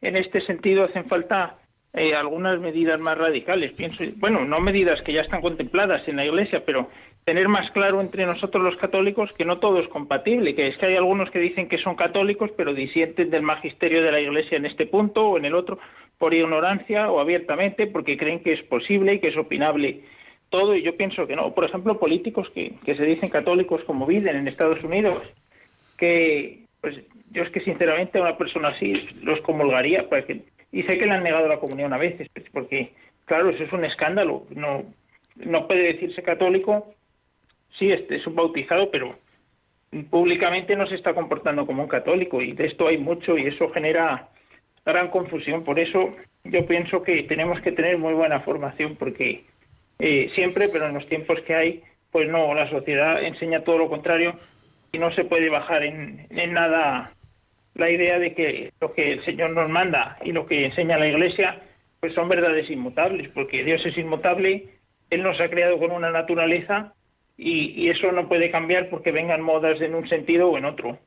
en 0.00 0.16
este 0.16 0.40
sentido 0.42 0.84
hacen 0.84 1.06
falta 1.06 1.58
eh, 1.94 2.14
algunas 2.14 2.60
medidas 2.60 3.00
más 3.00 3.16
radicales. 3.16 3.72
Pienso, 3.72 4.04
bueno, 4.16 4.44
no 4.44 4.60
medidas 4.60 5.00
que 5.02 5.12
ya 5.12 5.22
están 5.22 5.40
contempladas 5.40 6.06
en 6.06 6.16
la 6.16 6.26
Iglesia, 6.26 6.62
pero 6.64 6.90
tener 7.24 7.48
más 7.48 7.70
claro 7.72 8.00
entre 8.00 8.26
nosotros 8.26 8.62
los 8.62 8.76
católicos 8.76 9.30
que 9.36 9.44
no 9.44 9.58
todo 9.58 9.80
es 9.80 9.88
compatible, 9.88 10.54
que 10.54 10.68
es 10.68 10.76
que 10.76 10.86
hay 10.86 10.96
algunos 10.96 11.30
que 11.30 11.38
dicen 11.38 11.68
que 11.68 11.78
son 11.78 11.96
católicos 11.96 12.50
pero 12.56 12.74
disienten 12.74 13.30
del 13.30 13.42
magisterio 13.42 14.02
de 14.02 14.12
la 14.12 14.20
Iglesia 14.20 14.56
en 14.56 14.66
este 14.66 14.86
punto 14.86 15.30
o 15.30 15.38
en 15.38 15.46
el 15.46 15.54
otro 15.54 15.78
por 16.18 16.34
ignorancia 16.34 17.10
o 17.10 17.20
abiertamente 17.20 17.86
porque 17.86 18.16
creen 18.16 18.42
que 18.42 18.52
es 18.52 18.62
posible 18.62 19.14
y 19.14 19.20
que 19.20 19.28
es 19.28 19.36
opinable 19.36 20.02
todo 20.50 20.74
y 20.74 20.82
yo 20.82 20.96
pienso 20.96 21.26
que 21.26 21.36
no. 21.36 21.54
Por 21.54 21.64
ejemplo, 21.64 21.98
políticos 21.98 22.48
que, 22.54 22.74
que 22.84 22.96
se 22.96 23.04
dicen 23.04 23.28
católicos 23.28 23.82
como 23.84 24.06
Biden 24.06 24.36
en 24.36 24.48
Estados 24.48 24.82
Unidos, 24.82 25.22
que 25.96 26.64
pues 26.80 26.96
yo 27.30 27.42
es 27.42 27.50
que 27.50 27.60
sinceramente 27.60 28.18
a 28.18 28.22
una 28.22 28.38
persona 28.38 28.68
así 28.68 28.94
los 29.22 29.40
comulgaría 29.42 30.08
porque, 30.08 30.42
y 30.72 30.82
sé 30.84 30.98
que 30.98 31.06
le 31.06 31.12
han 31.12 31.22
negado 31.24 31.48
la 31.48 31.58
comunión 31.58 31.92
a 31.92 31.98
veces, 31.98 32.28
pues, 32.32 32.46
porque 32.52 32.92
claro, 33.24 33.50
eso 33.50 33.64
es 33.64 33.72
un 33.72 33.84
escándalo. 33.84 34.46
No, 34.50 34.84
no 35.36 35.66
puede 35.66 35.92
decirse 35.92 36.22
católico, 36.22 36.94
sí, 37.78 37.90
este 37.92 38.16
es 38.16 38.26
un 38.26 38.34
bautizado, 38.34 38.90
pero 38.90 39.16
públicamente 40.10 40.76
no 40.76 40.86
se 40.86 40.96
está 40.96 41.14
comportando 41.14 41.66
como 41.66 41.82
un 41.82 41.88
católico 41.88 42.42
y 42.42 42.52
de 42.52 42.66
esto 42.66 42.88
hay 42.88 42.98
mucho 42.98 43.38
y 43.38 43.46
eso 43.46 43.70
genera 43.70 44.28
gran 44.84 45.08
confusión. 45.08 45.64
Por 45.64 45.78
eso 45.78 46.16
yo 46.44 46.66
pienso 46.66 47.02
que 47.02 47.22
tenemos 47.24 47.60
que 47.60 47.72
tener 47.72 47.98
muy 47.98 48.14
buena 48.14 48.40
formación 48.40 48.96
porque 48.96 49.44
eh, 49.98 50.30
siempre, 50.34 50.68
pero 50.68 50.86
en 50.86 50.94
los 50.94 51.08
tiempos 51.08 51.40
que 51.46 51.54
hay, 51.54 51.82
pues 52.12 52.28
no, 52.28 52.54
la 52.54 52.70
sociedad 52.70 53.22
enseña 53.22 53.64
todo 53.64 53.78
lo 53.78 53.88
contrario 53.88 54.38
y 54.92 54.98
no 54.98 55.12
se 55.12 55.24
puede 55.24 55.50
bajar 55.50 55.82
en, 55.82 56.26
nada 56.52 57.12
la 57.74 57.90
idea 57.90 58.18
de 58.18 58.34
que 58.34 58.72
lo 58.80 58.92
que 58.92 59.12
el 59.12 59.24
Señor 59.24 59.50
nos 59.50 59.68
manda 59.68 60.16
y 60.24 60.32
lo 60.32 60.46
que 60.46 60.66
enseña 60.66 60.98
la 60.98 61.08
Iglesia, 61.08 61.60
pues 62.00 62.14
son 62.14 62.28
verdades 62.28 62.70
inmutables, 62.70 63.28
porque 63.30 63.64
Dios 63.64 63.84
es 63.84 63.96
inmutable, 63.98 64.68
Él 65.10 65.22
nos 65.22 65.40
ha 65.40 65.48
creado 65.48 65.78
con 65.78 65.90
una 65.90 66.10
naturaleza 66.10 66.94
y, 67.36 67.88
eso 67.88 68.10
no 68.12 68.28
puede 68.28 68.50
cambiar 68.50 68.90
porque 68.90 69.12
vengan 69.12 69.42
modas 69.42 69.80
en 69.80 69.94
un 69.94 70.08
sentido 70.08 70.48
o 70.48 70.58
en 70.58 70.64
otro. 70.64 70.98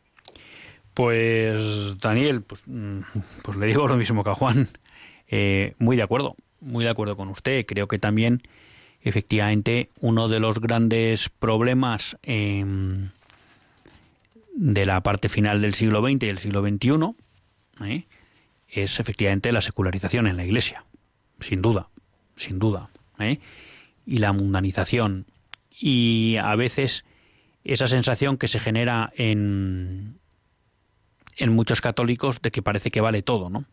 Pues 0.94 2.00
Daniel, 2.00 2.42
pues, 2.42 2.64
mm, 2.66 3.00
pues 3.44 3.58
le 3.58 3.68
digo 3.68 3.88
lo 3.88 3.96
mismo 3.96 4.24
que 4.24 4.30
a 4.32 4.36
Juan. 4.36 4.68
Eh, 5.34 5.76
muy 5.80 5.96
de 5.96 6.04
acuerdo, 6.04 6.36
muy 6.60 6.84
de 6.84 6.90
acuerdo 6.90 7.16
con 7.16 7.30
usted. 7.30 7.66
Creo 7.66 7.88
que 7.88 7.98
también 7.98 8.42
efectivamente 9.02 9.90
uno 10.00 10.28
de 10.28 10.40
los 10.40 10.60
grandes 10.60 11.30
problemas 11.30 12.18
em, 12.24 13.10
de 14.56 14.86
la 14.86 15.02
parte 15.02 15.30
final 15.30 15.62
del 15.62 15.74
siglo 15.74 16.02
XX 16.02 16.24
y 16.24 16.30
el 16.30 16.38
siglo 16.38 16.62
XXI 16.62 17.86
¿eh? 17.86 18.06
es 18.68 19.00
efectivamente 19.00 19.52
la 19.52 19.62
secularización 19.62 20.28
en 20.28 20.38
la 20.38 20.46
Iglesia, 20.46 20.86
sin 21.40 21.62
duda, 21.62 21.90
sin 22.36 22.60
duda, 22.60 22.90
¿eh? 23.20 23.40
y 24.06 24.18
la 24.18 24.34
mundanización 24.34 25.26
y 25.72 26.38
a 26.42 26.56
veces 26.56 27.06
esa 27.64 27.88
sensación 27.88 28.38
que 28.38 28.48
se 28.48 28.60
genera 28.60 29.12
en 29.16 30.22
en 31.38 31.54
muchos 31.54 31.82
católicos 31.82 32.42
de 32.42 32.52
que 32.52 32.62
parece 32.62 32.92
que 32.92 33.02
vale 33.02 33.24
todo, 33.24 33.50
¿no? 33.50 33.66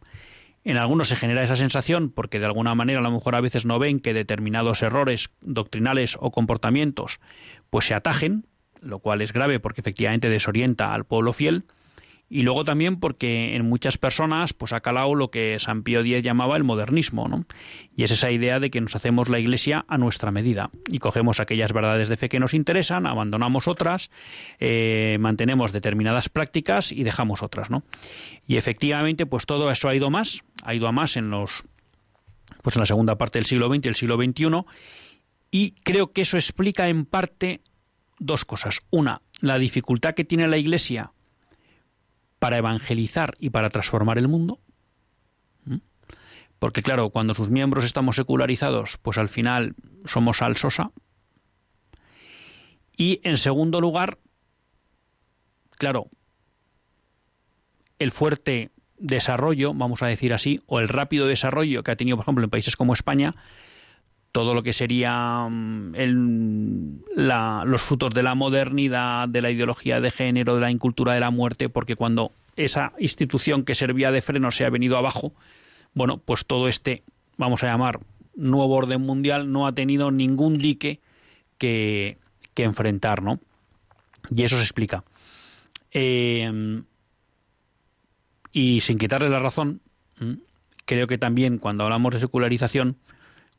En 0.68 0.76
algunos 0.76 1.08
se 1.08 1.16
genera 1.16 1.42
esa 1.42 1.56
sensación 1.56 2.10
porque 2.10 2.38
de 2.38 2.44
alguna 2.44 2.74
manera 2.74 2.98
a 2.98 3.02
lo 3.02 3.10
mejor 3.10 3.34
a 3.34 3.40
veces 3.40 3.64
no 3.64 3.78
ven 3.78 4.00
que 4.00 4.12
determinados 4.12 4.82
errores 4.82 5.30
doctrinales 5.40 6.18
o 6.20 6.30
comportamientos 6.30 7.20
pues 7.70 7.86
se 7.86 7.94
atajen, 7.94 8.44
lo 8.82 8.98
cual 8.98 9.22
es 9.22 9.32
grave 9.32 9.60
porque 9.60 9.80
efectivamente 9.80 10.28
desorienta 10.28 10.92
al 10.92 11.06
pueblo 11.06 11.32
fiel, 11.32 11.64
y 12.30 12.42
luego 12.42 12.64
también 12.64 13.00
porque 13.00 13.56
en 13.56 13.66
muchas 13.66 13.96
personas 13.96 14.52
pues 14.52 14.72
ha 14.72 14.80
calado 14.80 15.14
lo 15.14 15.30
que 15.30 15.56
San 15.58 15.82
Pío 15.82 16.00
X 16.00 16.22
llamaba 16.22 16.56
el 16.56 16.64
modernismo, 16.64 17.26
¿no? 17.26 17.46
Y 17.96 18.02
es 18.02 18.10
esa 18.10 18.30
idea 18.30 18.60
de 18.60 18.70
que 18.70 18.80
nos 18.80 18.94
hacemos 18.94 19.28
la 19.28 19.38
iglesia 19.38 19.84
a 19.88 19.96
nuestra 19.96 20.30
medida 20.30 20.70
y 20.88 20.98
cogemos 20.98 21.40
aquellas 21.40 21.72
verdades 21.72 22.08
de 22.08 22.16
fe 22.16 22.28
que 22.28 22.38
nos 22.38 22.52
interesan, 22.52 23.06
abandonamos 23.06 23.66
otras, 23.66 24.10
eh, 24.60 25.16
mantenemos 25.20 25.72
determinadas 25.72 26.28
prácticas 26.28 26.92
y 26.92 27.02
dejamos 27.02 27.42
otras, 27.42 27.70
¿no? 27.70 27.82
Y 28.46 28.56
efectivamente 28.56 29.24
pues 29.24 29.46
todo 29.46 29.70
eso 29.70 29.88
ha 29.88 29.94
ido 29.94 30.10
más, 30.10 30.44
ha 30.62 30.74
ido 30.74 30.86
a 30.86 30.92
más 30.92 31.16
en 31.16 31.30
los 31.30 31.64
pues 32.62 32.76
en 32.76 32.80
la 32.80 32.86
segunda 32.86 33.16
parte 33.16 33.38
del 33.38 33.46
siglo 33.46 33.68
XX 33.68 33.84
y 33.84 33.88
el 33.88 33.94
siglo 33.94 34.16
XXI 34.16 34.64
y 35.50 35.70
creo 35.82 36.12
que 36.12 36.22
eso 36.22 36.36
explica 36.36 36.88
en 36.88 37.06
parte 37.06 37.62
dos 38.18 38.44
cosas. 38.44 38.80
Una, 38.90 39.22
la 39.40 39.58
dificultad 39.58 40.14
que 40.14 40.24
tiene 40.24 40.48
la 40.48 40.58
iglesia 40.58 41.12
para 42.38 42.58
evangelizar 42.58 43.36
y 43.38 43.50
para 43.50 43.70
transformar 43.70 44.18
el 44.18 44.28
mundo. 44.28 44.60
Porque 46.58 46.82
claro, 46.82 47.10
cuando 47.10 47.34
sus 47.34 47.50
miembros 47.50 47.84
estamos 47.84 48.16
secularizados, 48.16 48.98
pues 48.98 49.16
al 49.16 49.28
final 49.28 49.76
somos 50.04 50.38
salsosa. 50.38 50.90
Y 52.96 53.20
en 53.22 53.36
segundo 53.36 53.80
lugar, 53.80 54.18
claro, 55.70 56.10
el 58.00 58.10
fuerte 58.10 58.72
desarrollo, 58.98 59.72
vamos 59.72 60.02
a 60.02 60.08
decir 60.08 60.34
así, 60.34 60.60
o 60.66 60.80
el 60.80 60.88
rápido 60.88 61.28
desarrollo 61.28 61.84
que 61.84 61.92
ha 61.92 61.96
tenido, 61.96 62.16
por 62.16 62.24
ejemplo, 62.24 62.42
en 62.42 62.50
países 62.50 62.74
como 62.74 62.92
España, 62.92 63.36
todo 64.38 64.54
lo 64.54 64.62
que 64.62 64.72
sería 64.72 65.48
mm, 65.50 65.94
los 67.16 67.82
frutos 67.82 68.14
de 68.14 68.22
la 68.22 68.36
modernidad, 68.36 69.28
de 69.28 69.42
la 69.42 69.50
ideología 69.50 70.00
de 70.00 70.12
género, 70.12 70.54
de 70.54 70.60
la 70.60 70.70
incultura 70.70 71.12
de 71.14 71.18
la 71.18 71.32
muerte, 71.32 71.68
porque 71.68 71.96
cuando 71.96 72.30
esa 72.54 72.92
institución 73.00 73.64
que 73.64 73.74
servía 73.74 74.12
de 74.12 74.22
freno 74.22 74.52
se 74.52 74.64
ha 74.64 74.70
venido 74.70 74.96
abajo, 74.96 75.32
bueno, 75.92 76.18
pues 76.18 76.46
todo 76.46 76.68
este, 76.68 77.02
vamos 77.36 77.64
a 77.64 77.66
llamar, 77.66 77.98
nuevo 78.36 78.76
orden 78.76 79.00
mundial 79.00 79.50
no 79.50 79.66
ha 79.66 79.72
tenido 79.72 80.12
ningún 80.12 80.58
dique 80.58 81.00
que, 81.58 82.16
que 82.54 82.62
enfrentar, 82.62 83.24
¿no? 83.24 83.40
Y 84.30 84.44
eso 84.44 84.54
se 84.54 84.62
explica. 84.62 85.02
Eh, 85.90 86.80
y 88.52 88.82
sin 88.82 88.98
quitarle 88.98 89.30
la 89.30 89.40
razón, 89.40 89.80
creo 90.84 91.08
que 91.08 91.18
también 91.18 91.58
cuando 91.58 91.82
hablamos 91.82 92.14
de 92.14 92.20
secularización, 92.20 92.98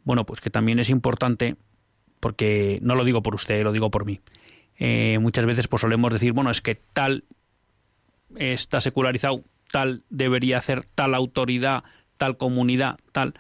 bueno, 0.04 0.26
pues 0.26 0.42
que 0.42 0.50
también 0.50 0.80
es 0.80 0.90
importante, 0.90 1.56
porque 2.20 2.80
no 2.82 2.96
lo 2.96 3.04
digo 3.04 3.22
por 3.22 3.36
usted, 3.36 3.62
lo 3.64 3.72
digo 3.72 3.92
por 3.92 4.06
mí. 4.06 4.20
Eh, 4.78 5.18
muchas 5.20 5.46
veces 5.46 5.68
pues 5.68 5.82
solemos 5.82 6.12
decir, 6.12 6.34
bueno, 6.34 6.52
es 6.52 6.62
que 6.62 6.76
tal 6.76 7.26
está 8.38 8.82
secularizado, 8.82 9.44
tal 9.72 10.04
debería 10.10 10.58
hacer 10.58 10.86
tal 10.86 11.14
autoridad, 11.16 11.84
tal 12.18 12.38
comunidad, 12.38 12.98
tal. 13.12 13.34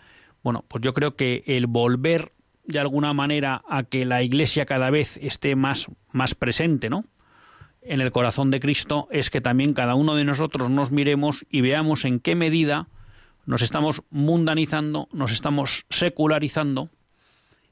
Bueno, 0.43 0.65
pues 0.67 0.81
yo 0.83 0.93
creo 0.93 1.15
que 1.15 1.43
el 1.47 1.67
volver 1.67 2.33
de 2.65 2.79
alguna 2.79 3.13
manera 3.13 3.63
a 3.67 3.83
que 3.83 4.05
la 4.05 4.21
Iglesia 4.21 4.65
cada 4.65 4.89
vez 4.89 5.17
esté 5.17 5.55
más, 5.55 5.87
más 6.11 6.35
presente, 6.35 6.89
¿no? 6.89 7.05
En 7.81 8.01
el 8.01 8.11
corazón 8.11 8.51
de 8.51 8.59
Cristo 8.59 9.07
es 9.09 9.29
que 9.29 9.41
también 9.41 9.73
cada 9.73 9.95
uno 9.95 10.15
de 10.15 10.25
nosotros 10.25 10.69
nos 10.69 10.91
miremos 10.91 11.45
y 11.49 11.61
veamos 11.61 12.05
en 12.05 12.19
qué 12.19 12.35
medida 12.35 12.87
nos 13.49 13.63
estamos 13.63 14.03
mundanizando, 14.11 15.09
nos 15.11 15.31
estamos 15.31 15.87
secularizando 15.89 16.91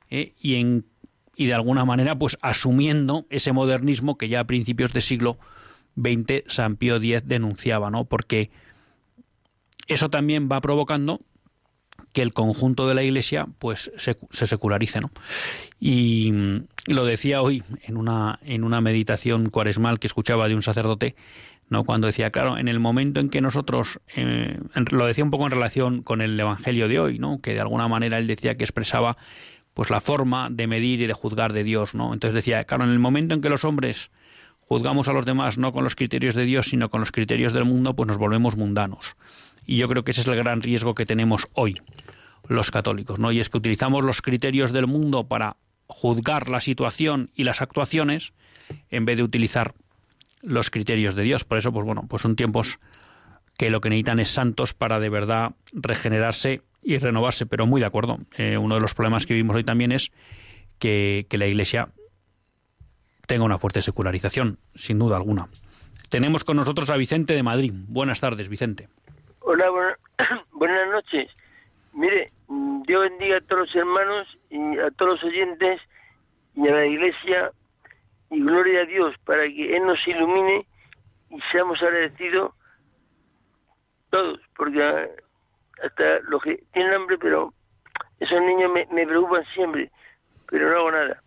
¿eh? 0.10 0.34
y, 0.42 0.56
en, 0.56 0.88
y 1.36 1.46
de 1.46 1.54
alguna 1.54 1.86
manera 1.86 2.18
pues 2.18 2.36
asumiendo 2.42 3.28
ese 3.30 3.52
modernismo 3.52 4.18
que 4.18 4.28
ya 4.28 4.40
a 4.40 4.48
principios 4.48 4.92
de 4.92 5.02
siglo 5.02 5.38
XX 5.96 6.46
San 6.48 6.78
Pío 6.78 6.96
X 6.96 7.22
denunciaba, 7.26 7.92
¿no? 7.92 8.06
Porque 8.06 8.50
eso 9.88 10.10
también 10.10 10.50
va 10.52 10.62
provocando 10.62 11.22
que 12.12 12.24
el 12.24 12.34
conjunto 12.34 12.88
de 12.88 12.96
la 12.96 13.04
Iglesia 13.04 13.48
pues 13.60 13.92
se, 13.98 14.18
secularice, 14.32 15.00
¿no? 15.00 15.12
Y, 15.80 16.34
lo 16.88 17.06
decía 17.06 17.44
hoy 17.44 17.64
en 17.84 17.98
una 17.98 18.40
en 18.42 18.64
una 18.64 18.82
meditación 18.82 19.52
cuaresmal 19.52 20.00
que 20.00 20.08
escuchaba 20.08 20.48
de 20.48 20.56
un 20.56 20.64
sacerdote, 20.64 21.16
¿no? 21.70 21.84
Cuando 21.84 22.08
decía, 22.08 22.32
claro, 22.32 22.58
en 22.58 22.68
el 22.68 22.80
momento 22.80 23.20
en 23.20 23.30
que 23.30 23.42
nosotros 23.42 24.00
eh, 24.16 24.60
lo 24.92 25.06
decía 25.06 25.24
un 25.24 25.32
poco 25.32 25.46
en 25.46 25.52
relación 25.52 26.02
con 26.02 26.22
el 26.22 26.40
Evangelio 26.40 26.88
de 26.88 27.00
hoy, 27.00 27.20
¿no? 27.20 27.42
Que 27.42 27.54
de 27.54 27.60
alguna 27.60 27.88
manera 27.88 28.18
él 28.18 28.28
decía 28.28 28.56
que 28.56 28.64
expresaba 28.64 29.18
pues 29.74 29.90
la 29.90 30.02
forma 30.02 30.50
de 30.50 30.66
medir 30.66 31.02
y 31.02 31.08
de 31.08 31.14
juzgar 31.14 31.54
de 31.54 31.64
Dios, 31.64 31.94
¿no? 31.94 32.14
Entonces 32.14 32.34
decía, 32.34 32.64
claro, 32.64 32.86
en 32.86 32.90
el 32.90 33.00
momento 33.00 33.36
en 33.36 33.42
que 33.42 33.50
los 33.50 33.64
hombres 33.64 34.12
juzgamos 34.62 35.08
a 35.08 35.14
los 35.14 35.26
demás 35.26 35.58
no 35.58 35.72
con 35.72 35.84
los 35.84 35.96
criterios 35.96 36.36
de 36.36 36.46
Dios, 36.46 36.68
sino 36.68 36.90
con 36.90 37.00
los 37.00 37.12
criterios 37.12 37.54
del 37.54 37.66
mundo, 37.66 37.96
pues 37.96 38.08
nos 38.08 38.18
volvemos 38.18 38.58
mundanos. 38.58 39.16
Y 39.66 39.78
yo 39.78 39.88
creo 39.88 40.04
que 40.04 40.12
ese 40.12 40.22
es 40.22 40.28
el 40.28 40.36
gran 40.36 40.62
riesgo 40.62 40.96
que 40.96 41.06
tenemos 41.06 41.48
hoy 41.54 41.82
los 42.48 42.72
católicos, 42.72 43.20
¿no? 43.20 43.32
Y 43.32 43.40
es 43.40 43.50
que 43.50 43.58
utilizamos 43.58 44.04
los 44.04 44.22
criterios 44.22 44.72
del 44.72 44.88
mundo 44.88 45.28
para 45.28 45.58
juzgar 45.88 46.50
la 46.50 46.60
situación 46.60 47.30
y 47.36 47.44
las 47.44 47.62
actuaciones 47.62 48.34
en 48.90 49.06
vez 49.06 49.18
de 49.18 49.24
utilizar 49.24 49.74
los 50.42 50.70
criterios 50.70 51.16
de 51.16 51.24
Dios. 51.24 51.44
Por 51.44 51.58
eso, 51.58 51.72
pues 51.72 51.86
bueno, 51.86 52.06
pues 52.10 52.22
son 52.22 52.36
tiempos 52.36 52.80
que 53.58 53.70
lo 53.70 53.82
que 53.82 53.90
necesitan 53.90 54.20
es 54.20 54.30
santos 54.30 54.74
para 54.74 55.00
de 55.00 55.10
verdad 55.10 55.52
regenerarse 55.74 56.62
y 56.84 56.98
renovarse. 56.98 57.46
Pero 57.46 57.66
muy 57.66 57.82
de 57.82 57.88
acuerdo. 57.88 58.20
Eh, 58.38 58.58
uno 58.58 58.76
de 58.76 58.82
los 58.82 58.94
problemas 58.94 59.26
que 59.26 59.34
vivimos 59.34 59.56
hoy 59.56 59.64
también 59.64 59.92
es 59.92 60.12
que, 60.80 61.26
la 61.32 61.48
Iglesia 61.48 61.90
tenga 63.26 63.44
una 63.44 63.58
fuerte 63.58 63.82
secularización, 63.82 64.60
sin 64.76 65.00
duda 65.00 65.18
alguna. 65.18 65.48
Tenemos 66.10 66.44
con 66.44 66.56
nosotros 66.56 66.90
a 66.90 66.98
Vicente 66.98 67.34
de 67.34 67.44
Madrid. 67.44 67.74
Buenas 67.74 68.22
tardes, 68.22 68.48
Vicente. 68.48 68.88
Hola, 69.40 69.66
buenas 70.54 70.90
noches. 70.92 71.30
Mire, 71.94 72.32
Dios 72.86 73.10
bendiga 73.10 73.38
a 73.38 73.42
todos 73.42 73.68
los 73.68 73.76
hermanos 73.76 74.28
y 74.50 74.78
a 74.78 74.92
todos 74.92 75.16
los 75.16 75.24
oyentes 75.24 75.82
y 76.56 76.68
a 76.68 76.72
la 76.72 76.86
iglesia 76.86 77.52
y 78.30 78.42
gloria 78.42 78.82
a 78.82 78.86
Dios 78.86 79.16
para 79.26 79.44
que 79.44 79.76
Él 79.76 79.86
nos 79.86 80.06
ilumine 80.08 80.66
y 81.30 81.42
seamos 81.52 81.82
agradecidos 81.82 82.54
todos, 84.10 84.40
porque 84.56 85.10
hasta 85.84 86.20
los 86.22 86.42
que 86.42 86.64
tienen 86.72 86.94
hambre, 86.94 87.18
pero 87.18 87.54
esos 88.20 88.42
niños 88.42 88.72
me, 88.72 88.86
me 88.92 89.06
preocupan 89.06 89.46
siempre, 89.54 89.92
pero 90.50 90.70
no 90.70 90.78
hago 90.78 90.92
nada. 90.92 91.22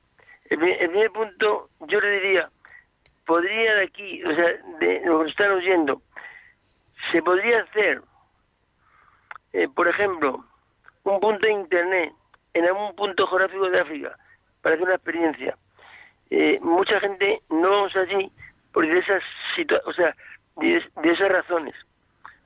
El, 0.50 0.58
primer 0.58 1.12
punto, 1.12 1.70
yo 1.86 2.00
le 2.00 2.10
diría, 2.10 2.50
podría 3.24 3.74
de 3.76 3.84
aquí, 3.84 4.24
o 4.24 4.34
sea, 4.34 4.46
de 4.80 5.00
lo 5.04 5.22
que 5.22 5.30
están 5.30 5.52
oyendo, 5.52 6.02
se 7.12 7.22
podría 7.22 7.62
hacer, 7.62 8.02
eh, 9.52 9.68
por 9.68 9.86
ejemplo, 9.86 10.44
un 11.04 11.20
punto 11.20 11.46
de 11.46 11.52
internet 11.52 12.12
en 12.54 12.64
algún 12.64 12.96
punto 12.96 13.26
geográfico 13.28 13.70
de 13.70 13.80
África 13.80 14.16
para 14.60 14.74
hacer 14.74 14.86
una 14.86 14.96
experiencia. 14.96 15.56
Eh, 16.30 16.58
mucha 16.62 17.00
gente 17.00 17.42
no 17.50 17.70
vamos 17.70 17.96
allí 17.96 18.30
por 18.72 18.84
esas 18.84 19.22
o 19.84 19.92
sea, 19.92 20.14
de, 20.56 20.76
esas 21.02 21.28
razones. 21.28 21.74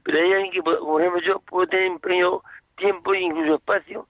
Pero 0.03 0.19
hay 0.19 0.33
alguien 0.33 0.53
que, 0.53 0.63
por 0.63 1.01
ejemplo, 1.01 1.21
yo 1.23 1.41
puedo 1.41 1.67
tener 1.67 1.87
empeño, 1.87 2.43
tiempo 2.77 3.15
e 3.15 3.21
incluso 3.21 3.57
espacio 3.57 4.07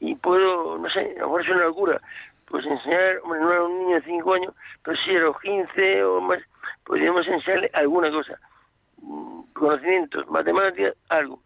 y 0.00 0.14
puedo, 0.16 0.78
no 0.78 0.88
sé, 0.90 1.14
a 1.16 1.20
lo 1.20 1.26
mejor 1.26 1.42
es 1.42 1.48
una 1.48 1.64
locura, 1.64 2.00
pues 2.46 2.64
enseñar, 2.66 3.20
bueno, 3.24 3.46
no 3.46 3.52
a 3.52 3.64
un 3.64 3.78
niño 3.78 3.96
de 3.96 4.02
5 4.02 4.34
años, 4.34 4.54
pero 4.82 4.96
si 4.98 5.10
a 5.10 5.20
los 5.20 5.40
15 5.40 6.04
o 6.04 6.20
más, 6.20 6.42
podríamos 6.84 7.26
enseñarle 7.26 7.70
alguna 7.72 8.10
cosa, 8.10 8.38
mm, 8.98 9.42
conocimientos, 9.52 10.26
matemáticas, 10.28 10.94
algo. 11.08 11.40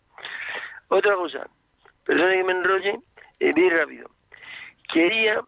Otra 0.88 1.14
cosa, 1.14 1.48
perdone 2.04 2.36
que 2.36 2.44
me 2.44 2.52
enrolle, 2.52 3.00
eh, 3.38 3.52
bien 3.54 3.76
rápido. 3.76 4.10
Quería 4.92 5.40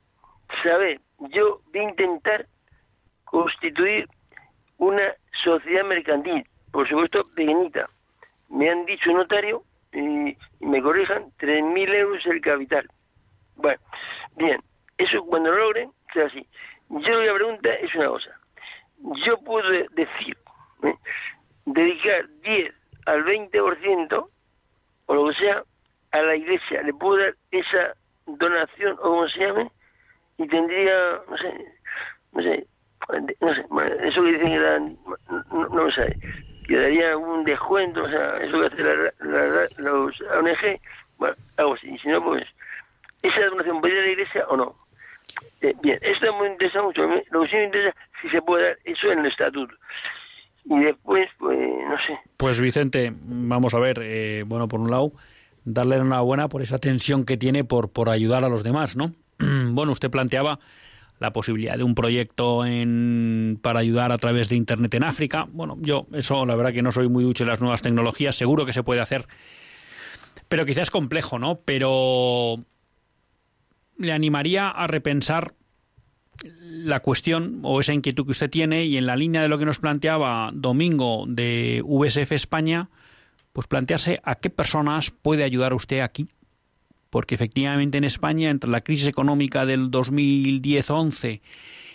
saber, 0.62 1.01
yo 1.30 1.60
voy 1.72 1.80
a 1.80 1.90
intentar 1.90 2.46
constituir 3.24 4.08
una 4.78 5.14
sociedad 5.44 5.84
mercantil, 5.84 6.46
por 6.70 6.88
supuesto 6.88 7.22
pequeñita. 7.34 7.86
Me 8.48 8.70
han 8.70 8.84
dicho 8.84 9.12
notario, 9.12 9.62
y, 9.92 10.36
me 10.60 10.82
corrijan, 10.82 11.30
3.000 11.38 11.94
euros 11.94 12.26
el 12.26 12.40
capital. 12.40 12.88
Bueno, 13.56 13.80
bien, 14.36 14.60
eso 14.98 15.22
cuando 15.24 15.50
lo 15.50 15.58
logren, 15.58 15.90
sea 16.12 16.26
así. 16.26 16.46
Yo 16.88 17.22
la 17.22 17.34
pregunta 17.34 17.74
es 17.74 17.94
una 17.94 18.08
cosa. 18.08 18.30
Yo 19.24 19.38
puedo 19.38 19.68
decir, 19.70 20.36
¿eh? 20.82 20.94
dedicar 21.66 22.28
10 22.42 22.74
al 23.06 23.24
20% 23.24 24.28
o 25.06 25.14
lo 25.14 25.28
que 25.28 25.34
sea 25.34 25.64
a 26.12 26.22
la 26.22 26.36
iglesia, 26.36 26.82
le 26.82 26.92
puedo 26.92 27.18
dar 27.18 27.34
esa 27.50 27.94
donación 28.26 28.92
o 28.98 29.02
como 29.02 29.28
se 29.28 29.40
llame 29.40 29.70
y 30.39 30.47
tendría, 30.49 31.20
no 31.28 31.37
sé, 31.37 31.66
no 32.33 32.43
sé, 32.43 32.66
no 33.41 33.55
sé, 33.55 33.66
eso 34.09 34.22
que 34.22 34.33
dicen 34.33 34.49
que 34.49 34.59
dan, 34.59 34.97
no, 35.51 35.68
no 35.68 35.91
sé, 35.91 36.16
que 36.66 36.76
daría 36.76 37.16
un 37.16 37.45
descuento, 37.45 38.05
o 38.05 38.09
sea, 38.09 38.39
eso 38.39 38.61
que 38.61 38.66
hace 38.66 38.83
la, 39.20 39.68
los 39.78 40.20
ONG, 40.20 40.80
bueno, 41.18 41.37
algo 41.57 41.74
así, 41.74 41.89
y 41.89 41.99
si 41.99 42.09
no, 42.09 42.22
pues, 42.22 42.45
¿esa 43.22 43.47
donación 43.47 43.80
puede 43.80 43.95
ir 43.95 44.01
a 44.01 44.05
la 44.05 44.11
iglesia 44.12 44.47
o 44.49 44.57
no? 44.57 44.83
Eh, 45.61 45.74
bien, 45.83 45.99
esto 46.03 46.26
me 46.39 46.49
interesa 46.49 46.83
mucho. 46.83 47.03
Lo 47.30 47.43
que 47.43 47.49
sí 47.49 47.57
me 47.57 47.64
interesa 47.64 47.97
si 48.20 48.28
se 48.28 48.43
puede 48.43 48.64
dar 48.64 48.78
eso 48.85 49.12
en 49.12 49.20
el 49.20 49.26
estatuto. 49.26 49.74
Y 50.64 50.78
después, 50.80 51.28
pues, 51.39 51.59
no 51.59 51.97
sé. 52.07 52.18
Pues 52.37 52.61
Vicente, 52.61 53.12
vamos 53.14 53.74
a 53.74 53.78
ver, 53.78 53.99
eh, 54.03 54.45
bueno, 54.47 54.68
por 54.68 54.80
un 54.80 54.91
lado, 54.91 55.12
darle 55.64 56.01
una 56.01 56.20
buena 56.20 56.49
por 56.49 56.62
esa 56.62 56.78
tensión 56.78 57.24
que 57.24 57.37
tiene 57.37 57.64
por, 57.64 57.93
por 57.93 58.09
ayudar 58.09 58.45
a 58.45 58.49
los 58.49 58.62
demás, 58.62 58.97
¿no? 58.97 59.12
bueno, 59.72 59.93
usted 59.93 60.11
planteaba 60.11 60.59
la 61.18 61.32
posibilidad 61.32 61.76
de 61.76 61.84
un 61.84 61.95
proyecto 61.95 62.64
para 63.62 63.80
ayudar 63.80 64.11
a 64.11 64.18
través 64.18 64.49
de 64.49 64.57
Internet 64.57 64.93
en 64.95 65.05
África. 65.05 65.47
Bueno, 65.53 65.78
yo 65.80 66.07
eso 66.12 66.45
la 66.45 66.57
verdad 66.57 66.72
que 66.72 66.82
no 66.82 66.90
soy 66.90 67.09
muy 67.09 67.22
ducho 67.22 67.45
en 67.45 67.49
las 67.49 67.61
nuevas 67.61 67.80
tecnologías, 67.80 68.34
seguro 68.34 68.66
que 68.66 68.72
se 68.72 68.82
puede 68.82 69.01
hacer, 69.01 69.26
pero 70.49 70.66
quizás 70.66 70.84
es 70.84 70.90
complejo, 70.90 71.38
¿no? 71.38 71.61
Pero 71.64 72.64
le 73.99 74.12
animaría 74.12 74.68
a 74.68 74.88
repensar 74.88 75.55
la 76.43 77.01
cuestión 77.01 77.61
o 77.62 77.80
esa 77.80 77.95
inquietud 77.95 78.24
que 78.24 78.32
usted 78.32 78.51
tiene 78.51 78.84
y 78.84 78.97
en 78.97 79.07
la 79.07 79.14
línea 79.16 79.43
de 79.43 79.49
lo 79.49 79.59
que 79.59 79.64
nos 79.64 79.78
planteaba 79.78 80.51
Domingo 80.53 81.24
de 81.28 81.82
VSF 81.84 82.32
España, 82.32 82.90
pues 83.53 83.68
plantearse 83.68 84.20
a 84.24 84.36
qué 84.36 84.51
personas 84.51 85.11
puede 85.11 85.45
ayudar 85.45 85.72
usted 85.72 86.01
aquí. 86.01 86.28
Porque 87.12 87.34
efectivamente 87.34 87.98
en 87.98 88.04
España, 88.04 88.48
entre 88.48 88.70
la 88.70 88.80
crisis 88.80 89.06
económica 89.06 89.66
del 89.66 89.90
2010-11, 89.90 91.42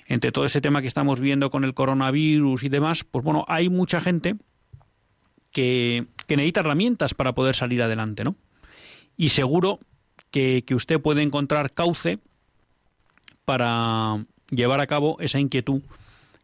entre 0.05 0.31
todo 0.31 0.45
ese 0.45 0.61
tema 0.61 0.81
que 0.81 0.87
estamos 0.87 1.19
viendo 1.19 1.49
con 1.49 1.63
el 1.63 1.73
coronavirus 1.73 2.61
y 2.61 2.69
demás, 2.69 3.03
pues 3.03 3.25
bueno, 3.25 3.43
hay 3.47 3.67
mucha 3.69 3.99
gente 3.99 4.35
que, 5.51 6.05
que 6.27 6.37
necesita 6.37 6.59
herramientas 6.59 7.15
para 7.15 7.33
poder 7.33 7.55
salir 7.55 7.81
adelante, 7.81 8.23
¿no? 8.23 8.35
Y 9.17 9.29
seguro 9.29 9.79
que, 10.29 10.63
usted 10.75 11.01
puede 11.01 11.23
encontrar 11.23 11.73
cauce 11.73 12.19
para 13.43 14.23
llevar 14.51 14.81
a 14.81 14.85
cabo 14.85 15.17
esa 15.19 15.39
inquietud 15.39 15.81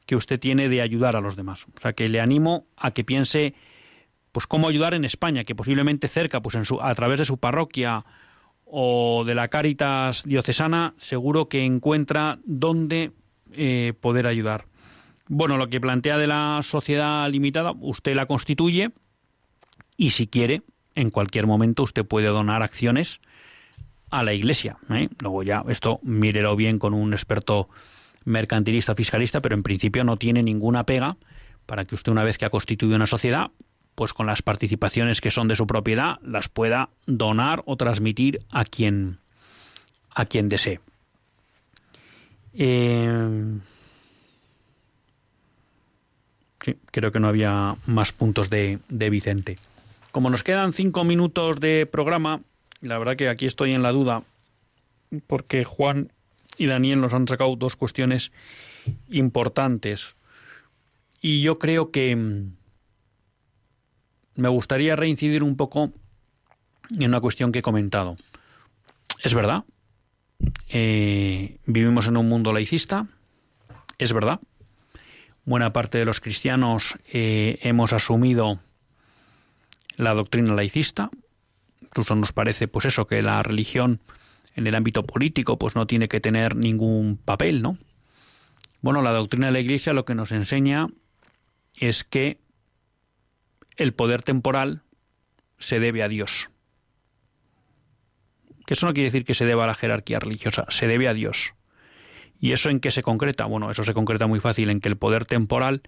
que 0.07 0.15
usted 0.15 0.39
tiene 0.39 0.67
de 0.67 0.81
ayudar 0.81 1.15
a 1.15 1.21
los 1.21 1.35
demás. 1.35 1.67
O 1.75 1.79
sea, 1.79 1.93
que 1.93 2.07
le 2.07 2.19
animo 2.19 2.65
a 2.75 2.89
que 2.89 3.03
piense 3.03 3.53
pues 4.31 4.47
cómo 4.47 4.67
ayudar 4.67 4.95
en 4.95 5.05
España, 5.05 5.43
que 5.43 5.53
posiblemente 5.53 6.07
cerca, 6.07 6.41
pues 6.41 6.55
en 6.55 6.65
su, 6.65 6.81
a 6.81 6.95
través 6.95 7.19
de 7.19 7.25
su 7.25 7.37
parroquia 7.37 8.03
o 8.75 9.23
de 9.23 9.35
la 9.35 9.49
Cáritas 9.49 10.23
diocesana, 10.23 10.95
seguro 10.97 11.47
que 11.47 11.63
encuentra 11.63 12.39
dónde 12.43 13.11
eh, 13.51 13.93
poder 14.01 14.25
ayudar. 14.25 14.65
Bueno, 15.27 15.57
lo 15.57 15.69
que 15.69 15.79
plantea 15.79 16.17
de 16.17 16.25
la 16.25 16.59
sociedad 16.63 17.29
limitada, 17.29 17.73
usted 17.79 18.15
la 18.15 18.25
constituye 18.25 18.89
y 19.95 20.09
si 20.09 20.25
quiere, 20.25 20.63
en 20.95 21.11
cualquier 21.11 21.45
momento 21.45 21.83
usted 21.83 22.03
puede 22.03 22.29
donar 22.29 22.63
acciones 22.63 23.21
a 24.09 24.23
la 24.23 24.33
Iglesia. 24.33 24.77
¿eh? 24.89 25.07
Luego 25.21 25.43
ya 25.43 25.63
esto 25.69 25.99
mírelo 26.01 26.55
bien 26.55 26.79
con 26.79 26.95
un 26.95 27.13
experto 27.13 27.69
mercantilista 28.25 28.95
fiscalista, 28.95 29.39
pero 29.39 29.53
en 29.53 29.61
principio 29.61 30.03
no 30.03 30.17
tiene 30.17 30.41
ninguna 30.41 30.83
pega 30.83 31.17
para 31.67 31.85
que 31.85 31.93
usted 31.93 32.11
una 32.11 32.23
vez 32.23 32.39
que 32.39 32.45
ha 32.45 32.49
constituido 32.49 32.95
una 32.95 33.05
sociedad, 33.05 33.51
pues 33.95 34.13
con 34.13 34.25
las 34.25 34.41
participaciones 34.41 35.21
que 35.21 35.31
son 35.31 35.47
de 35.47 35.55
su 35.55 35.67
propiedad, 35.67 36.19
las 36.21 36.49
pueda 36.49 36.89
donar 37.05 37.63
o 37.65 37.77
transmitir 37.77 38.39
a 38.51 38.65
quien 38.65 39.17
a 40.15 40.25
quien 40.25 40.49
desee. 40.49 40.79
Eh, 42.53 43.59
sí, 46.61 46.77
creo 46.91 47.11
que 47.11 47.19
no 47.19 47.27
había 47.27 47.75
más 47.87 48.11
puntos 48.11 48.49
de, 48.49 48.79
de 48.89 49.09
Vicente. 49.09 49.57
Como 50.11 50.29
nos 50.29 50.43
quedan 50.43 50.73
cinco 50.73 51.03
minutos 51.03 51.59
de 51.59 51.87
programa, 51.87 52.41
la 52.81 52.99
verdad 52.99 53.15
que 53.15 53.29
aquí 53.29 53.47
estoy 53.47 53.73
en 53.73 53.81
la 53.81 53.91
duda, 53.91 54.23
porque 55.25 55.63
Juan 55.63 56.11
y 56.57 56.67
Daniel 56.67 57.01
nos 57.01 57.13
han 57.13 57.27
sacado 57.27 57.55
dos 57.55 57.75
cuestiones 57.75 58.31
importantes. 59.09 60.15
Y 61.21 61.41
yo 61.41 61.57
creo 61.57 61.89
que 61.89 62.45
me 64.35 64.49
gustaría 64.49 64.95
reincidir 64.95 65.43
un 65.43 65.55
poco 65.55 65.91
en 66.91 67.09
una 67.09 67.21
cuestión 67.21 67.51
que 67.51 67.59
he 67.59 67.63
comentado. 67.63 68.15
Es 69.23 69.33
verdad, 69.33 69.63
eh, 70.69 71.57
vivimos 71.65 72.07
en 72.07 72.17
un 72.17 72.27
mundo 72.27 72.53
laicista, 72.53 73.07
es 73.97 74.13
verdad. 74.13 74.39
Buena 75.45 75.73
parte 75.73 75.97
de 75.97 76.05
los 76.05 76.19
cristianos 76.19 76.97
eh, 77.11 77.59
hemos 77.61 77.93
asumido 77.93 78.59
la 79.97 80.13
doctrina 80.13 80.53
laicista. 80.53 81.09
Incluso 81.81 82.15
nos 82.15 82.31
parece, 82.31 82.67
pues 82.67 82.85
eso, 82.85 83.07
que 83.07 83.21
la 83.21 83.43
religión 83.43 83.99
en 84.55 84.67
el 84.67 84.75
ámbito 84.75 85.05
político, 85.05 85.57
pues 85.57 85.75
no 85.75 85.87
tiene 85.87 86.07
que 86.07 86.19
tener 86.19 86.55
ningún 86.55 87.17
papel, 87.17 87.61
¿no? 87.61 87.77
Bueno, 88.81 89.01
la 89.01 89.11
doctrina 89.11 89.47
de 89.47 89.53
la 89.53 89.59
Iglesia 89.59 89.93
lo 89.93 90.05
que 90.05 90.15
nos 90.15 90.31
enseña 90.31 90.87
es 91.75 92.03
que 92.03 92.39
el 93.77 93.93
poder 93.93 94.23
temporal 94.23 94.83
se 95.57 95.79
debe 95.79 96.03
a 96.03 96.07
Dios. 96.07 96.49
Que 98.65 98.75
eso 98.75 98.85
no 98.85 98.93
quiere 98.93 99.07
decir 99.07 99.25
que 99.25 99.33
se 99.33 99.45
deba 99.45 99.65
a 99.65 99.67
la 99.67 99.75
jerarquía 99.75 100.19
religiosa, 100.19 100.65
se 100.69 100.87
debe 100.87 101.07
a 101.07 101.13
Dios. 101.13 101.53
¿Y 102.39 102.51
eso 102.51 102.69
en 102.69 102.79
qué 102.79 102.91
se 102.91 103.03
concreta? 103.03 103.45
Bueno, 103.45 103.71
eso 103.71 103.83
se 103.83 103.93
concreta 103.93 104.27
muy 104.27 104.39
fácil 104.39 104.69
en 104.69 104.79
que 104.79 104.89
el 104.89 104.97
poder 104.97 105.25
temporal 105.25 105.81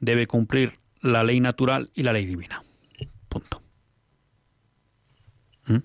debe 0.00 0.26
cumplir 0.26 0.72
la 1.00 1.22
ley 1.24 1.40
natural 1.40 1.90
y 1.94 2.02
la 2.02 2.12
ley 2.12 2.26
divina. 2.26 2.62
Punto. 3.28 3.62
¿Mm? 5.66 5.78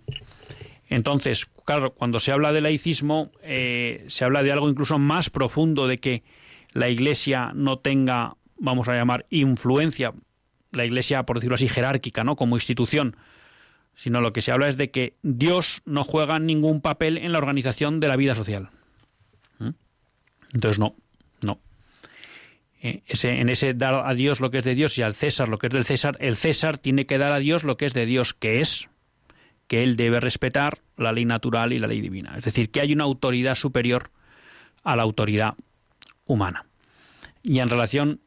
Entonces, 0.88 1.46
claro, 1.66 1.94
cuando 1.94 2.20
se 2.20 2.32
habla 2.32 2.52
de 2.52 2.62
laicismo, 2.62 3.32
eh, 3.42 4.06
se 4.08 4.26
habla 4.26 4.44
de 4.44 4.52
algo 4.52 4.70
incluso 4.70 5.00
más 5.00 5.30
profundo, 5.30 5.88
de 5.88 5.98
que 5.98 6.24
la 6.72 6.90
Iglesia 6.90 7.52
no 7.54 7.80
tenga, 7.80 8.36
vamos 8.58 8.88
a 8.88 8.94
llamar, 8.94 9.26
influencia, 9.30 10.14
la 10.74 10.86
Iglesia, 10.86 11.24
por 11.24 11.38
decirlo 11.38 11.56
así, 11.56 11.68
jerárquica, 11.68 12.24
¿no? 12.24 12.36
Como 12.36 12.56
institución, 12.56 13.16
sino 13.96 14.22
lo 14.22 14.34
que 14.34 14.42
se 14.42 14.52
habla 14.52 14.68
es 14.68 14.78
de 14.78 14.92
que 14.92 15.16
Dios 15.22 15.82
no 15.86 16.04
juega 16.04 16.40
ningún 16.40 16.82
papel 16.82 17.18
en 17.18 17.32
la 17.32 17.38
organización 17.38 18.00
de 18.00 18.08
la 18.08 18.16
vida 18.16 18.36
social. 18.36 18.70
¿Mm? 19.60 19.70
Entonces, 20.54 20.80
no, 20.80 20.96
no. 21.42 21.60
Eh, 22.82 23.04
en 23.08 23.50
ese 23.50 23.74
dar 23.74 24.06
a 24.06 24.14
Dios 24.14 24.40
lo 24.40 24.52
que 24.52 24.58
es 24.58 24.64
de 24.64 24.76
Dios 24.76 24.98
y 24.98 25.04
al 25.04 25.16
César 25.16 25.48
lo 25.48 25.58
que 25.58 25.68
es 25.68 25.74
del 25.74 25.86
César, 25.86 26.18
el 26.20 26.36
César 26.36 26.78
tiene 26.80 27.06
que 27.06 27.18
dar 27.18 27.32
a 27.32 27.40
Dios 27.40 27.64
lo 27.64 27.78
que 27.78 27.86
es 27.86 27.94
de 27.94 28.06
Dios, 28.06 28.34
que 28.34 28.58
es 28.58 28.90
que 29.68 29.84
él 29.84 29.96
debe 29.96 30.20
respetar 30.20 30.80
la 30.98 31.12
ley 31.12 31.26
natural 31.26 31.74
y 31.74 31.80
la 31.80 31.88
ley 31.88 32.02
divina. 32.02 32.36
Es 32.38 32.44
decir, 32.44 32.70
que 32.70 32.82
hay 32.82 32.94
una 32.94 33.06
autoridad 33.06 33.56
superior 33.56 34.12
a 34.84 34.96
la 34.96 35.04
autoridad 35.04 35.56
humana. 36.26 36.66
Y 37.42 37.60
en 37.60 37.70
relación, 37.70 38.20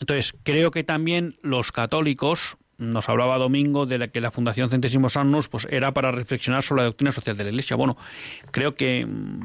entonces, 0.00 0.34
creo 0.42 0.70
que 0.70 0.84
también 0.84 1.34
los 1.42 1.72
católicos, 1.72 2.58
nos 2.78 3.08
hablaba 3.08 3.38
Domingo 3.38 3.86
de 3.86 4.10
que 4.10 4.20
la 4.20 4.30
Fundación 4.30 4.68
Centésimos 4.68 5.16
Annus 5.16 5.48
pues, 5.48 5.66
era 5.70 5.92
para 5.92 6.12
reflexionar 6.12 6.62
sobre 6.62 6.82
la 6.82 6.86
doctrina 6.86 7.12
social 7.12 7.36
de 7.36 7.44
la 7.44 7.50
Iglesia. 7.50 7.76
Bueno, 7.76 7.96
creo 8.50 8.72
que 8.72 9.06
mm, 9.06 9.40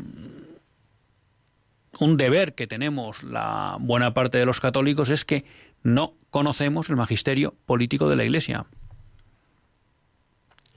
un 2.00 2.18
deber 2.18 2.56
que 2.56 2.68
tenemos 2.68 3.24
la 3.24 3.78
buena 3.80 4.14
parte 4.14 4.38
de 4.38 4.46
los 4.46 4.60
católicos 4.60 5.10
es 5.10 5.24
que 5.24 5.46
no 5.84 6.14
conocemos 6.30 6.90
el 6.90 6.98
magisterio 6.98 7.56
político 7.66 8.10
de 8.10 8.16
la 8.18 8.26
Iglesia. 8.26 8.66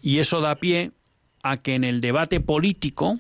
Y 0.01 0.19
eso 0.19 0.41
da 0.41 0.57
pie 0.57 0.93
a 1.43 1.57
que 1.57 1.75
en 1.75 1.83
el 1.85 2.01
debate 2.01 2.41
político 2.41 3.19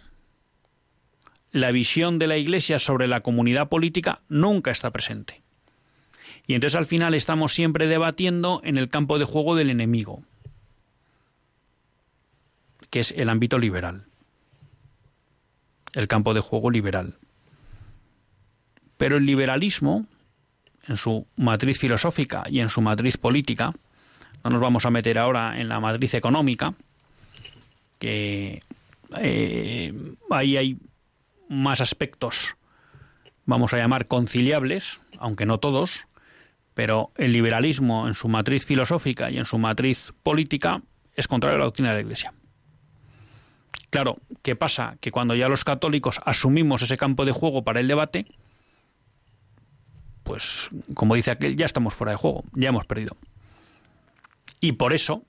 la 1.51 1.73
visión 1.73 2.19
de 2.19 2.27
la 2.27 2.37
Iglesia 2.37 2.79
sobre 2.79 3.09
la 3.09 3.21
comunidad 3.21 3.69
política 3.69 4.23
nunca 4.29 4.71
está 4.71 4.91
presente. 4.91 5.44
Y 6.47 6.55
entonces 6.55 6.77
al 6.77 6.87
final 6.87 7.15
estamos 7.15 7.55
siempre 7.55 7.87
debatiendo 7.87 8.61
en 8.65 8.77
el 8.77 8.89
campo 8.89 9.19
de 9.19 9.25
juego 9.25 9.55
del 9.55 9.71
enemigo, 9.71 10.23
que 12.91 13.01
es 13.01 13.13
el 13.13 13.29
ámbito 13.29 13.59
liberal, 13.59 14.05
el 15.95 16.07
campo 16.07 16.35
de 16.35 16.41
juego 16.41 16.71
liberal. 16.71 17.15
Pero 18.99 19.17
el 19.17 19.27
liberalismo, 19.27 20.07
en 20.87 20.97
su 20.97 21.27
matriz 21.37 21.79
filosófica 21.79 22.45
y 22.49 22.61
en 22.61 22.69
su 22.69 22.83
matriz 22.83 23.17
política, 23.17 23.73
no 24.45 24.51
nos 24.51 24.61
vamos 24.61 24.85
a 24.85 24.91
meter 24.91 25.19
ahora 25.19 25.59
en 25.59 25.69
la 25.69 25.81
matriz 25.81 26.13
económica, 26.13 26.75
que 27.99 28.63
eh, 29.17 29.95
ahí 30.31 30.57
hay 30.59 30.79
más 31.49 31.81
aspectos, 31.81 32.55
vamos 33.47 33.73
a 33.73 33.79
llamar 33.79 34.07
conciliables, 34.07 35.03
aunque 35.19 35.47
no 35.47 35.59
todos, 35.59 36.07
pero 36.75 37.13
el 37.17 37.33
liberalismo 37.33 38.09
en 38.09 38.15
su 38.15 38.29
matriz 38.29 38.67
filosófica 38.67 39.31
y 39.31 39.39
en 39.39 39.45
su 39.45 39.59
matriz 39.59 40.13
política 40.23 40.83
es 41.15 41.29
contrario 41.29 41.57
a 41.57 41.59
la 41.61 41.65
doctrina 41.67 41.91
de 41.91 41.95
la 41.97 42.01
Iglesia. 42.03 42.35
Claro, 43.91 44.19
¿qué 44.43 44.57
pasa? 44.57 44.97
Que 45.01 45.13
cuando 45.13 45.37
ya 45.37 45.49
los 45.49 45.65
católicos 45.65 46.21
asumimos 46.25 46.83
ese 46.83 46.97
campo 46.97 47.25
de 47.25 47.31
juego 47.31 47.63
para 47.63 47.79
el 47.79 47.87
debate, 47.87 48.27
pues 50.25 50.69
como 50.95 51.15
dice 51.15 51.31
aquel, 51.31 51.57
ya 51.57 51.67
estamos 51.67 51.95
fuera 51.95 52.11
de 52.11 52.17
juego, 52.17 52.43
ya 52.55 52.71
hemos 52.71 52.87
perdido. 52.87 53.17
Y 54.61 54.73
por 54.73 54.95
eso, 54.95 55.23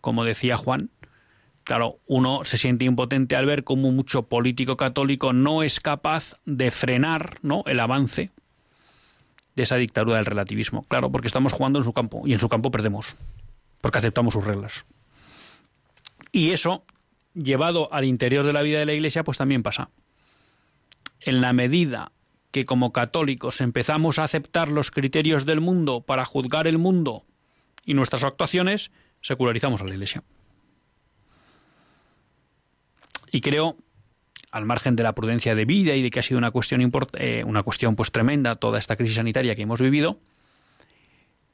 como 0.00 0.22
decía 0.22 0.56
Juan, 0.56 0.90
claro, 1.64 1.98
uno 2.06 2.44
se 2.44 2.58
siente 2.58 2.84
impotente 2.84 3.34
al 3.34 3.46
ver 3.46 3.64
cómo 3.64 3.90
mucho 3.90 4.28
político 4.28 4.76
católico 4.76 5.32
no 5.32 5.64
es 5.64 5.80
capaz 5.80 6.36
de 6.44 6.70
frenar 6.70 7.38
¿no? 7.42 7.64
el 7.66 7.80
avance 7.80 8.30
de 9.56 9.62
esa 9.62 9.76
dictadura 9.76 10.18
del 10.18 10.26
relativismo. 10.26 10.84
Claro, 10.84 11.10
porque 11.10 11.26
estamos 11.26 11.52
jugando 11.52 11.78
en 11.78 11.84
su 11.84 11.92
campo 11.92 12.22
y 12.26 12.34
en 12.34 12.38
su 12.38 12.48
campo 12.48 12.70
perdemos, 12.70 13.16
porque 13.80 13.98
aceptamos 13.98 14.34
sus 14.34 14.44
reglas. 14.44 14.84
Y 16.30 16.50
eso, 16.50 16.84
llevado 17.34 17.92
al 17.92 18.04
interior 18.04 18.46
de 18.46 18.52
la 18.52 18.62
vida 18.62 18.78
de 18.78 18.86
la 18.86 18.92
Iglesia, 18.92 19.24
pues 19.24 19.38
también 19.38 19.62
pasa. 19.62 19.90
En 21.20 21.40
la 21.40 21.54
medida 21.54 22.12
que 22.50 22.64
como 22.64 22.92
católicos 22.92 23.60
empezamos 23.60 24.18
a 24.18 24.24
aceptar 24.24 24.68
los 24.68 24.90
criterios 24.90 25.46
del 25.46 25.60
mundo 25.60 26.02
para 26.02 26.24
juzgar 26.24 26.66
el 26.66 26.78
mundo 26.78 27.24
y 27.84 27.94
nuestras 27.94 28.24
actuaciones, 28.24 28.90
secularizamos 29.22 29.80
a 29.80 29.84
la 29.84 29.94
Iglesia. 29.94 30.22
Y 33.32 33.40
creo, 33.40 33.76
al 34.56 34.64
margen 34.64 34.96
de 34.96 35.02
la 35.02 35.14
prudencia 35.14 35.54
de 35.54 35.64
vida 35.64 35.94
y 35.94 36.02
de 36.02 36.10
que 36.10 36.20
ha 36.20 36.22
sido 36.22 36.38
una 36.38 36.50
cuestión, 36.50 36.80
eh, 37.18 37.44
una 37.46 37.62
cuestión 37.62 37.94
pues 37.94 38.10
tremenda 38.10 38.56
toda 38.56 38.78
esta 38.78 38.96
crisis 38.96 39.16
sanitaria 39.16 39.54
que 39.54 39.62
hemos 39.62 39.80
vivido, 39.80 40.18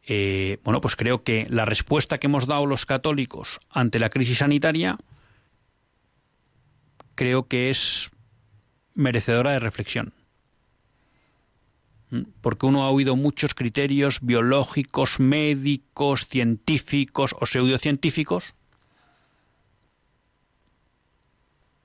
eh, 0.05 0.59
bueno, 0.65 0.81
pues 0.81 0.97
creo 0.97 1.23
que 1.23 1.45
la 1.49 1.65
respuesta 1.65 2.19
que 2.19 2.27
hemos 2.29 2.47
dado 2.47 2.67
los 2.67 2.87
católicos 2.87 3.61
ante 3.71 3.99
la 3.99 4.11
crisis 4.11 4.39
sanitaria 4.39 4.97
creo 7.15 7.47
que 7.47 7.71
es 7.71 8.11
merecedora 8.95 9.53
de 9.53 9.59
reflexión. 9.59 10.13
Porque 12.41 12.67
uno 12.67 12.83
ha 12.85 12.91
oído 12.91 13.17
muchos 13.17 13.55
criterios 13.55 14.21
biológicos, 14.21 15.19
médicos, 15.19 16.27
científicos 16.27 17.35
o 17.41 17.47
pseudocientíficos 17.47 18.55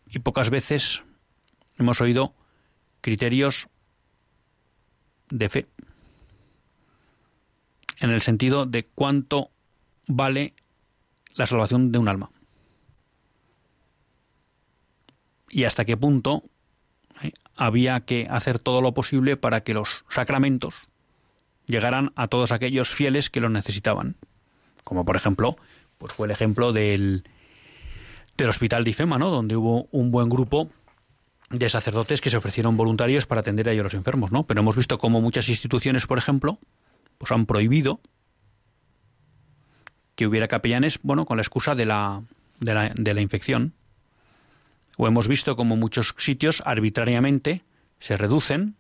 y 0.09 0.20
pocas 0.20 0.49
veces 0.49 1.03
hemos 1.78 2.02
oído 2.02 2.34
criterios 3.02 3.68
de 5.30 5.50
fe, 5.50 5.68
en 8.00 8.12
el 8.12 8.22
sentido 8.22 8.66
de 8.66 8.84
cuánto 8.84 9.52
vale 10.08 10.54
la 11.36 11.46
salvación 11.46 11.92
de 11.92 12.00
un 12.00 12.08
alma 12.08 12.30
y 15.50 15.64
hasta 15.64 15.86
qué 15.86 15.98
punto 15.98 16.44
¿eh? 17.22 17.32
había 17.56 18.02
que 18.02 18.28
hacer 18.30 18.60
todo 18.60 18.82
lo 18.82 18.94
posible 18.94 19.38
para 19.38 19.62
que 19.62 19.74
los 19.74 20.06
sacramentos 20.10 20.90
llegaran 21.66 22.12
a 22.16 22.28
todos 22.28 22.52
aquellos 22.52 22.90
fieles 22.90 23.30
que 23.30 23.40
los 23.40 23.52
necesitaban, 23.52 24.16
como 24.84 25.06
por 25.06 25.16
ejemplo 25.16 25.58
Pues 25.98 26.14
fue 26.14 26.28
el 26.28 26.32
ejemplo 26.32 26.74
del, 26.74 27.24
del 28.38 28.50
Hospital 28.50 28.84
de 28.84 28.92
Ifema, 28.92 29.18
¿no? 29.18 29.30
Donde 29.30 29.56
hubo 29.56 29.88
un 29.92 30.12
buen 30.12 30.30
grupo 30.30 30.70
de 31.50 31.70
sacerdotes 31.70 32.22
que 32.22 32.30
se 32.30 32.38
ofrecieron 32.38 32.78
voluntarios 32.78 33.26
para 33.26 33.41
atender 33.41 33.70
a 33.70 33.72
ellos 33.72 33.86
los 33.86 33.93
enfermos, 33.93 34.32
¿no? 34.32 34.45
Pero 34.45 34.62
hemos 34.62 34.76
visto 34.76 34.98
como 34.98 35.22
muchas 35.22 35.48
instituciones, 35.50 36.06
por 36.06 36.18
ejemplo, 36.18 36.60
pues 37.18 37.32
han 37.32 37.45
prohibido 37.45 38.02
que 40.16 40.28
hubiera 40.28 40.48
capellanes, 40.48 41.00
bueno, 41.04 41.26
con 41.26 41.38
la 41.38 41.43
excusa 41.43 41.76
de 41.76 41.86
la, 41.86 42.24
de 42.60 42.74
la, 42.74 42.91
de 42.93 43.14
la 43.14 43.22
infección. 43.22 43.74
O 44.98 45.08
hemos 45.08 45.28
visto 45.28 45.56
como 45.56 45.76
muchos 45.76 46.16
sitios 46.18 46.62
arbitrariamente 46.66 47.64
se 48.00 48.18
reducen 48.18 48.76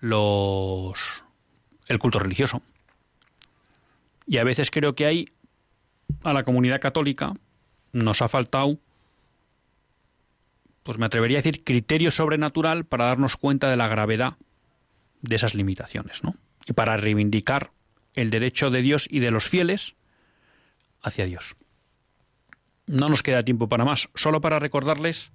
los 0.00 1.24
el 1.86 1.98
culto 1.98 2.18
religioso. 2.18 2.62
Y 4.26 4.38
a 4.38 4.44
veces 4.44 4.70
creo 4.70 4.94
que 4.94 5.06
hay 5.06 5.28
a 6.22 6.32
la 6.32 6.44
comunidad 6.44 6.80
católica 6.80 7.34
nos 7.92 8.22
ha 8.22 8.28
faltado 8.28 8.78
pues 10.82 10.98
me 10.98 11.06
atrevería 11.06 11.38
a 11.38 11.42
decir 11.42 11.64
criterio 11.64 12.10
sobrenatural 12.10 12.84
para 12.84 13.06
darnos 13.06 13.36
cuenta 13.36 13.70
de 13.70 13.76
la 13.76 13.88
gravedad 13.88 14.34
de 15.22 15.36
esas 15.36 15.54
limitaciones, 15.54 16.24
¿no? 16.24 16.34
Y 16.66 16.72
para 16.72 16.96
reivindicar 16.96 17.70
el 18.14 18.30
derecho 18.30 18.70
de 18.70 18.82
Dios 18.82 19.06
y 19.10 19.20
de 19.20 19.30
los 19.30 19.48
fieles 19.48 19.94
hacia 21.02 21.26
Dios. 21.26 21.56
No 22.86 23.08
nos 23.08 23.22
queda 23.22 23.44
tiempo 23.44 23.68
para 23.68 23.84
más, 23.84 24.08
solo 24.14 24.40
para 24.40 24.58
recordarles 24.58 25.30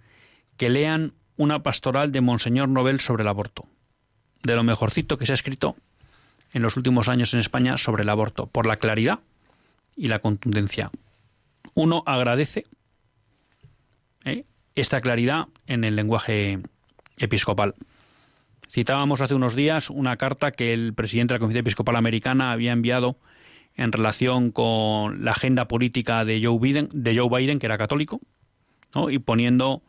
que 0.58 0.70
lean 0.70 1.14
una 1.38 1.64
pastoral 1.64 2.12
de 2.12 2.22
Monseñor 2.22 2.70
Nobel 2.70 3.00
sobre 3.00 3.24
el 3.24 3.28
aborto, 3.28 3.68
de 4.44 4.56
lo 4.56 4.64
mejorcito 4.64 5.18
que 5.18 5.26
se 5.26 5.34
ha 5.34 5.36
escrito 5.36 5.76
en 6.54 6.62
los 6.62 6.78
últimos 6.78 7.10
años 7.10 7.34
en 7.34 7.40
España 7.40 7.78
sobre 7.78 8.04
el 8.04 8.10
aborto, 8.10 8.48
por 8.48 8.66
la 8.66 8.78
claridad 8.78 9.20
y 9.96 10.08
la 10.08 10.20
contundencia. 10.20 10.92
Uno 11.74 12.04
agradece 12.06 12.66
¿eh? 14.24 14.46
Esta 14.76 15.02
claridad 15.02 15.48
en 15.68 15.84
el 15.84 15.96
lenguaje 15.96 16.60
episcopal. 17.18 17.76
Citábamos 18.70 19.22
hace 19.22 19.36
unos 19.36 19.56
días 19.56 19.90
una 19.90 20.18
carta 20.18 20.52
que 20.52 20.74
el 20.74 20.94
presidente 20.94 21.34
de 21.34 21.36
la 21.36 21.40
Conferencia 21.40 21.62
Episcopal 21.62 21.96
Americana 21.96 22.52
había 22.52 22.74
enviado 22.74 23.18
en 23.76 23.92
relación 23.92 24.52
con 24.52 25.24
la 25.24 25.32
agenda 25.32 25.68
política 25.68 26.26
de 26.26 26.42
Joe 26.44 26.60
Biden, 26.60 26.90
de 26.92 27.18
Joe 27.18 27.30
Biden 27.30 27.60
que 27.60 27.66
era 27.66 27.78
católico, 27.78 28.20
y 29.10 29.20
poniendo, 29.20 29.82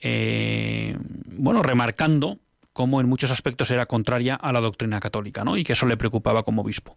eh, 0.00 0.96
bueno, 1.26 1.62
remarcando 1.62 2.38
cómo 2.72 3.00
en 3.00 3.08
muchos 3.08 3.30
aspectos 3.30 3.70
era 3.70 3.86
contraria 3.86 4.34
a 4.34 4.52
la 4.52 4.60
doctrina 4.60 5.00
católica, 5.00 5.44
¿no? 5.44 5.56
y 5.56 5.64
que 5.64 5.74
eso 5.74 5.86
le 5.86 5.96
preocupaba 5.96 6.42
como 6.42 6.62
obispo. 6.62 6.96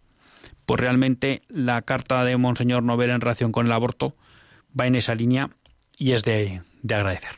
Pues 0.66 0.80
realmente 0.80 1.42
la 1.48 1.82
carta 1.82 2.24
de 2.24 2.36
Monseñor 2.36 2.82
Nobel 2.82 3.10
en 3.10 3.20
relación 3.20 3.52
con 3.52 3.66
el 3.66 3.72
aborto 3.72 4.14
va 4.78 4.86
en 4.86 4.96
esa 4.96 5.14
línea 5.14 5.50
y 5.96 6.12
es 6.12 6.24
de, 6.24 6.62
de 6.82 6.94
agradecer. 6.94 7.32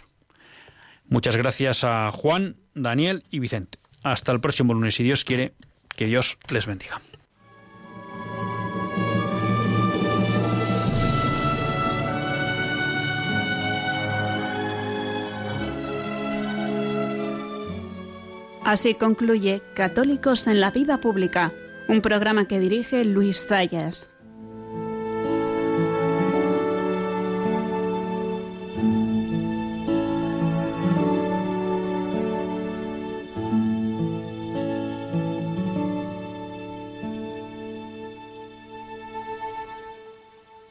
Muchas 1.08 1.36
gracias 1.36 1.84
a 1.84 2.10
Juan, 2.12 2.56
Daniel 2.74 3.24
y 3.30 3.40
Vicente. 3.40 3.78
Hasta 4.02 4.32
el 4.32 4.40
próximo 4.40 4.74
lunes, 4.74 4.94
si 4.94 5.02
Dios 5.02 5.24
quiere, 5.24 5.52
que 5.96 6.06
Dios 6.06 6.38
les 6.50 6.66
bendiga. 6.66 7.00
Así 18.64 18.94
concluye 18.94 19.62
Católicos 19.74 20.46
en 20.46 20.60
la 20.60 20.70
Vida 20.70 21.00
Pública, 21.00 21.52
un 21.88 22.02
programa 22.02 22.46
que 22.46 22.60
dirige 22.60 23.04
Luis 23.04 23.46
Zayas. 23.46 24.09